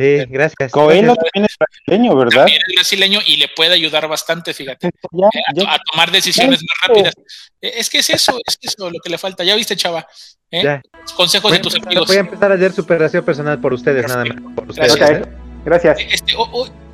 Sí, 0.00 0.24
gracias. 0.30 0.72
Coelho 0.72 1.14
gracias. 1.14 1.30
también 1.32 1.44
es 1.50 1.56
brasileño, 1.58 2.16
¿verdad? 2.16 2.36
También 2.38 2.60
es 2.68 2.74
brasileño 2.74 3.20
y 3.26 3.36
le 3.36 3.48
puede 3.48 3.74
ayudar 3.74 4.08
bastante, 4.08 4.54
fíjate. 4.54 4.90
Ya, 5.12 5.26
eh, 5.26 5.64
a, 5.68 5.78
tomar 5.90 6.10
decisiones 6.10 6.60
más 6.62 6.88
rápidas. 6.88 7.14
Eh, 7.60 7.72
Es 7.76 7.90
que 7.90 7.98
es 7.98 8.08
eso, 8.10 8.38
es 8.46 8.58
eso 8.62 8.88
lo 8.90 8.98
que 9.02 9.10
le 9.10 9.18
falta. 9.18 9.44
Ya 9.44 9.54
viste, 9.54 9.76
chava. 9.76 10.06
¿eh? 10.50 10.62
Ya. 10.62 10.82
Consejos 11.14 11.50
Voy 11.50 11.58
de 11.58 11.62
tus 11.62 11.74
empezar, 11.74 11.88
amigos. 11.92 12.08
voy 12.08 12.16
a 12.16 12.20
empezar 12.20 12.52
a 12.52 12.56
leer 12.56 12.72
superación 12.72 13.24
personal 13.24 13.60
por 13.60 13.74
ustedes, 13.74 14.08
nada 14.08 14.24
más. 14.24 14.36
Por 14.54 14.70
ustedes, 14.70 14.96
Gracias. 14.96 15.26
¿eh? 15.26 15.30
Gracias. 15.64 15.98
Este, 16.10 16.34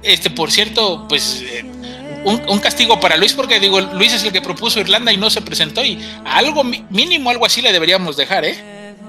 este, 0.03 0.31
por 0.31 0.51
cierto, 0.51 1.07
pues 1.09 1.43
eh, 1.43 1.65
un, 2.25 2.43
un 2.49 2.59
castigo 2.59 2.99
para 2.99 3.17
Luis, 3.17 3.33
porque 3.35 3.61
digo, 3.61 3.81
Luis 3.81 4.13
es 4.15 4.25
el 4.25 4.33
que 4.33 4.43
propuso 4.43 4.81
Irlanda 4.81 5.13
y 5.13 5.17
no 5.17 5.31
se 5.31 5.43
presentó, 5.43 5.85
y 5.85 6.05
algo 6.25 6.65
mínimo, 6.65 7.31
algo 7.31 7.47
así 7.47 7.63
le 7.63 7.73
deberíamos 7.73 8.17
dejar, 8.17 8.45
¿eh? 8.45 8.57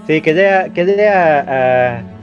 Sí, 0.05 0.21
que 0.21 0.33
lea, 0.33 0.71
que 0.73 0.83
lea 0.85 1.39
a, 1.39 1.97
a 1.97 2.16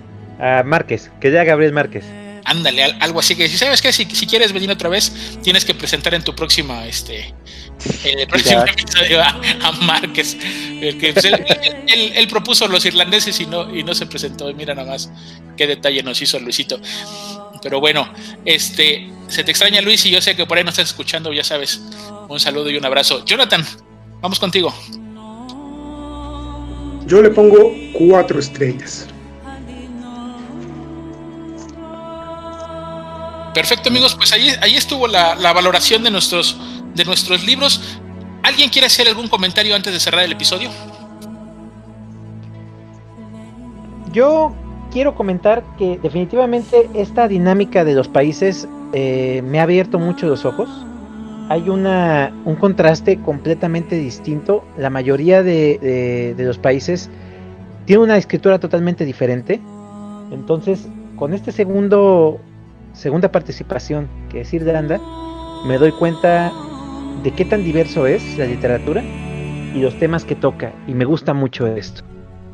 Márquez, 0.65 1.11
que 1.21 1.31
lea 1.31 1.43
a 1.43 1.45
Gabriel 1.45 1.73
Márquez. 1.73 2.05
Ándale, 2.47 2.85
al- 2.85 2.97
algo 3.01 3.21
así 3.21 3.35
que 3.37 3.49
si 3.49 3.57
sabes 3.57 3.81
que 3.81 3.91
si, 3.93 4.05
si 4.05 4.27
quieres 4.27 4.53
venir 4.53 4.71
otra 4.71 4.91
vez, 4.91 5.39
tienes 5.43 5.65
que 5.65 5.75
presentar 5.75 6.13
en 6.13 6.23
tu 6.23 6.35
próxima, 6.35 6.87
este, 6.87 7.33
el 8.05 8.27
próximo 8.29 8.67
Ya. 8.67 8.73
episodio 8.73 9.23
a, 9.23 9.41
a 9.63 9.73
Márquez, 9.73 10.37
el 10.83 10.99
que 10.99 11.15
pues, 11.15 11.25
él, 11.25 11.43
él- 11.63 11.77
él- 11.87 12.13
él 12.15 12.29
propuso 12.29 12.69
los 12.69 12.85
irlandeses 12.85 13.41
y 13.41 13.47
no, 13.47 13.75
y 13.75 13.83
no 13.83 13.95
se 13.95 14.05
presentó. 14.05 14.51
Y 14.51 14.55
mira 14.55 14.75
nada 14.75 14.91
más 14.91 15.11
qué 15.57 15.67
detalle 15.67 16.03
nos 16.03 16.21
hizo 16.21 16.39
Luisito. 16.39 16.79
Pero 17.63 17.81
bueno, 17.81 18.13
este, 18.45 19.09
se 19.29 19.43
te 19.43 19.51
extraña 19.51 19.81
Luis 19.81 20.05
y 20.05 20.11
yo 20.11 20.21
sé 20.21 20.37
que 20.37 20.45
por 20.45 20.59
ahí 20.59 20.65
nos 20.65 20.75
estás 20.75 20.91
escuchando, 20.91 21.33
ya 21.33 21.45
sabes. 21.45 21.81
Un 22.29 22.39
saludo 22.41 22.69
y 22.69 22.77
un 22.77 22.85
abrazo. 22.85 23.25
Jonathan, 23.25 23.65
vamos 24.21 24.39
contigo. 24.39 24.71
Yo 27.07 27.23
le 27.23 27.31
pongo 27.31 27.73
cuatro 27.95 28.39
estrellas. 28.39 29.07
Perfecto, 33.55 33.89
amigos, 33.89 34.15
pues 34.17 34.33
ahí, 34.33 34.49
ahí 34.61 34.75
estuvo 34.75 35.07
la, 35.07 35.37
la 35.37 35.53
valoración 35.53 36.03
de 36.03 36.11
nuestros, 36.11 36.57
de 36.95 37.05
nuestros 37.05 37.45
libros. 37.47 37.99
¿Alguien 38.43 38.69
quiere 38.69 38.87
hacer 38.89 39.07
algún 39.09 39.29
comentario 39.29 39.75
antes 39.77 39.93
de 39.93 40.01
cerrar 40.01 40.25
el 40.25 40.33
episodio? 40.33 40.71
Yo 44.13 44.53
quiero 44.93 45.15
comentar 45.15 45.63
que 45.79 45.99
definitivamente 46.03 46.89
esta 46.95 47.29
dinámica 47.29 47.85
de 47.85 47.95
los 47.95 48.09
países 48.09 48.69
eh, 48.93 49.43
me 49.45 49.61
ha 49.61 49.63
abierto 49.63 49.99
mucho 49.99 50.27
los 50.27 50.45
ojos. 50.45 50.69
Hay 51.49 51.69
una, 51.69 52.33
un 52.45 52.57
contraste 52.57 53.21
completamente 53.21 53.97
distinto. 53.97 54.65
La 54.79 54.91
mayoría 54.91 55.43
de, 55.43 55.79
de- 55.79 56.35
de 56.37 56.45
los 56.45 56.59
países 56.59 57.11
tiene 57.87 58.03
una 58.03 58.17
escritura 58.17 58.59
totalmente 58.59 59.05
diferente. 59.05 59.61
Entonces, 60.33 60.89
con 61.17 61.35
este 61.35 61.53
segundo, 61.53 62.41
segunda 62.95 63.31
participación, 63.31 64.09
que 64.31 64.41
es 64.41 64.55
Irlanda, 64.55 65.01
me 65.67 65.79
doy 65.79 65.93
cuenta 65.93 66.53
de 67.23 67.31
qué 67.33 67.45
tan 67.45 67.65
diverso 67.65 68.07
es 68.07 68.39
la 68.39 68.47
literatura 68.47 69.03
y 69.03 69.81
los 69.81 69.99
temas 69.99 70.25
que 70.25 70.35
toca. 70.35 70.73
Y 70.87 70.95
me 70.95 71.05
gusta 71.05 71.35
mucho 71.35 71.67
esto. 71.67 72.03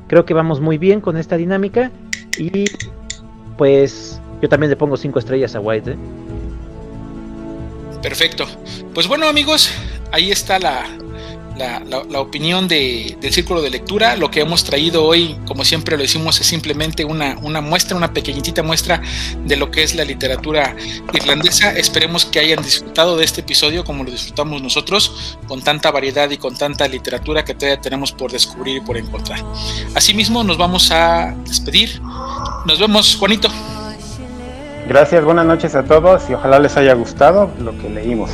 Creo 0.09 0.25
que 0.25 0.35
vamos 0.35 0.61
muy 0.61 0.79
bien 0.79 1.01
con 1.01 1.17
esta 1.17 1.37
dinámica 1.37 1.91
y 2.39 2.65
pues 3.57 4.21
yo 4.43 4.49
también 4.49 4.71
le 4.71 4.77
pongo 4.77 4.97
cinco 4.97 5.19
estrellas 5.19 5.55
a 5.55 5.61
White. 5.61 5.93
¿eh? 5.93 5.97
Perfecto. 8.03 8.47
Pues 8.95 9.07
bueno, 9.07 9.29
amigos, 9.29 9.71
ahí 10.11 10.31
está 10.31 10.59
la, 10.59 10.87
la, 11.61 11.79
la- 11.81 12.03
la 12.09 12.21
opinión 12.21 12.67
de- 12.67 13.17
del 13.21 13.33
círculo 13.33 13.61
de 13.63 13.71
lectura. 13.71 14.17
Lo 14.17 14.31
que 14.31 14.41
hemos 14.41 14.65
traído 14.65 15.05
hoy, 15.05 15.37
como 15.47 15.65
siempre 15.65 15.97
lo 15.97 16.03
decimos, 16.03 16.41
es 16.41 16.47
simplemente 16.47 17.05
una, 17.05 17.37
una 17.43 17.61
muestra, 17.61 17.97
una 17.97 18.13
pequeñitita 18.13 18.63
muestra 18.63 19.01
de 19.45 19.57
lo 19.57 19.71
que 19.71 19.83
es 19.83 19.95
la 19.95 20.05
literatura 20.05 20.75
irlandesa. 21.13 21.71
Esperemos 21.77 22.25
que 22.25 22.41
hayan 22.41 22.63
disfrutado 22.63 23.17
de 23.17 23.25
este 23.25 23.43
episodio 23.43 23.85
como 23.85 24.03
lo 24.05 24.11
disfrutamos 24.11 24.63
nosotros, 24.63 25.37
con 25.47 25.63
tanta 25.63 25.91
variedad 25.91 26.29
y 26.31 26.39
con 26.39 26.57
tanta 26.57 26.89
literatura 26.89 27.45
que 27.45 27.55
todavía 27.55 27.81
tenemos 27.81 28.11
por 28.13 28.33
descubrir 28.33 28.79
y 28.79 28.81
por 28.81 28.97
encontrar. 28.97 29.41
Asimismo, 29.95 30.43
nos 30.43 30.57
vamos 30.59 30.91
a 30.91 31.35
despedir. 31.47 32.01
Nos 32.67 32.79
vemos, 32.81 33.15
Juanito. 33.17 33.49
Gracias, 34.89 35.23
buenas 35.25 35.47
noches 35.47 35.75
a 35.75 35.85
todos 35.85 36.23
y 36.31 36.35
ojalá 36.35 36.59
les 36.59 36.77
haya 36.77 36.95
gustado 36.95 37.51
lo 37.61 37.77
que 37.79 37.89
leímos. 37.89 38.31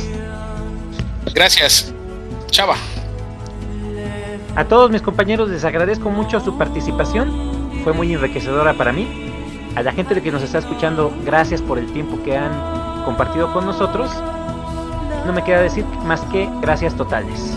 Gracias. 1.33 1.93
Chava. 2.49 2.75
A 4.57 4.65
todos 4.65 4.89
mis 4.89 5.03
compañeros 5.03 5.49
les 5.49 5.63
agradezco 5.65 6.09
mucho 6.09 6.39
su 6.39 6.57
participación. 6.57 7.29
Fue 7.83 7.93
muy 7.93 8.11
enriquecedora 8.11 8.73
para 8.73 8.91
mí. 8.91 9.07
A 9.75 9.83
la 9.83 9.91
gente 9.91 10.19
que 10.19 10.31
nos 10.31 10.41
está 10.41 10.57
escuchando, 10.57 11.13
gracias 11.23 11.61
por 11.61 11.77
el 11.77 11.85
tiempo 11.93 12.17
que 12.23 12.35
han 12.35 13.03
compartido 13.05 13.53
con 13.53 13.67
nosotros. 13.67 14.11
No 15.27 15.31
me 15.31 15.43
queda 15.43 15.61
decir 15.61 15.85
más 16.05 16.21
que 16.31 16.49
gracias 16.59 16.95
totales. 16.95 17.55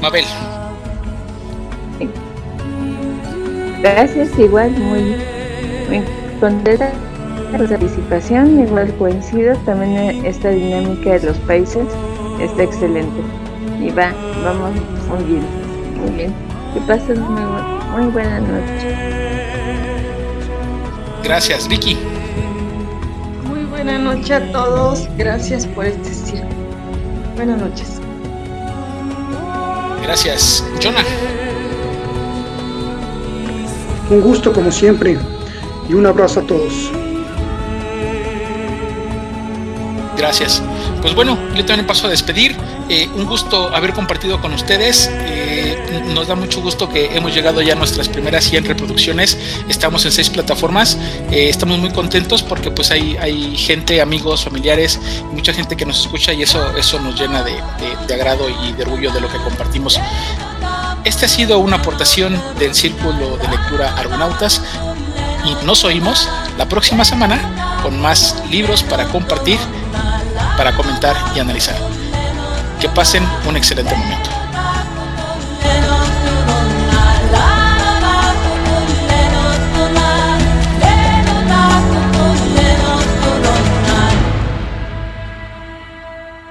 Mabel. 0.00 0.24
Gracias, 3.82 4.38
igual, 4.38 4.70
muy, 4.70 5.14
muy 5.90 6.04
contenta 6.40 6.90
la 7.52 7.58
participación, 7.58 8.60
igual 8.60 8.94
coincido, 8.94 9.54
también 9.66 10.24
esta 10.24 10.48
dinámica 10.48 11.18
de 11.18 11.26
los 11.26 11.36
países 11.40 11.86
está 12.40 12.62
excelente. 12.62 13.47
Y 13.80 13.90
va, 13.90 14.12
vamos 14.44 14.72
muy 15.08 15.24
bien, 15.24 15.46
muy 15.96 16.10
bien. 16.10 16.34
Que 16.74 16.80
pasen 16.80 17.20
muy, 17.20 17.42
muy 17.92 18.10
buena 18.10 18.40
noche. 18.40 18.96
Gracias, 21.22 21.68
Vicky. 21.68 21.96
Muy 23.46 23.64
buena 23.64 23.98
noche 23.98 24.34
a 24.34 24.52
todos. 24.52 25.08
Gracias 25.16 25.66
por 25.66 25.86
este 25.86 26.12
círculo. 26.12 26.48
Buenas 27.36 27.60
noches. 27.60 28.00
Gracias, 30.02 30.64
Jonah. 30.82 31.04
Un 34.10 34.20
gusto 34.22 34.52
como 34.52 34.72
siempre 34.72 35.18
y 35.88 35.94
un 35.94 36.06
abrazo 36.06 36.40
a 36.40 36.42
todos. 36.44 36.90
Gracias. 40.16 40.62
Pues 41.00 41.14
bueno, 41.14 41.38
yo 41.54 41.64
también 41.64 41.86
paso 41.86 42.06
a 42.06 42.10
despedir. 42.10 42.56
Eh, 42.90 43.08
un 43.14 43.26
gusto 43.26 43.74
haber 43.74 43.92
compartido 43.92 44.40
con 44.40 44.52
ustedes. 44.54 45.10
Eh, 45.12 46.02
nos 46.14 46.26
da 46.26 46.34
mucho 46.34 46.60
gusto 46.62 46.88
que 46.88 47.14
hemos 47.16 47.34
llegado 47.34 47.60
ya 47.60 47.74
a 47.74 47.76
nuestras 47.76 48.08
primeras 48.08 48.44
100 48.44 48.64
reproducciones. 48.64 49.36
Estamos 49.68 50.04
en 50.06 50.12
seis 50.12 50.30
plataformas. 50.30 50.96
Eh, 51.30 51.48
estamos 51.50 51.78
muy 51.78 51.90
contentos 51.90 52.42
porque 52.42 52.70
pues 52.70 52.90
hay, 52.90 53.56
gente, 53.58 54.00
amigos, 54.00 54.44
familiares, 54.44 54.98
mucha 55.32 55.52
gente 55.52 55.76
que 55.76 55.84
nos 55.84 56.00
escucha 56.00 56.32
y 56.32 56.42
eso, 56.42 56.76
eso 56.76 56.98
nos 57.00 57.18
llena 57.20 57.42
de, 57.42 57.52
de- 57.52 58.06
de 58.06 58.14
agrado 58.14 58.46
y 58.48 58.72
de 58.72 58.82
orgullo 58.84 59.12
de 59.12 59.20
lo 59.20 59.28
que 59.28 59.36
compartimos. 59.38 60.00
Esta 61.04 61.26
ha 61.26 61.28
sido 61.28 61.58
una 61.58 61.76
aportación 61.76 62.40
del 62.58 62.74
Círculo 62.74 63.36
de 63.36 63.48
Lectura 63.48 63.94
Argonautas 63.96 64.62
y 65.44 65.64
nos 65.64 65.84
oímos 65.84 66.28
la 66.56 66.66
próxima 66.68 67.04
semana 67.04 67.78
con 67.82 68.00
más 68.00 68.34
libros 68.50 68.82
para 68.82 69.04
compartir, 69.08 69.58
para 70.56 70.74
comentar 70.74 71.16
y 71.36 71.38
analizar. 71.40 71.76
Que 72.80 72.88
pasen 72.88 73.26
un 73.48 73.56
excelente 73.56 73.94
momento. 73.96 74.37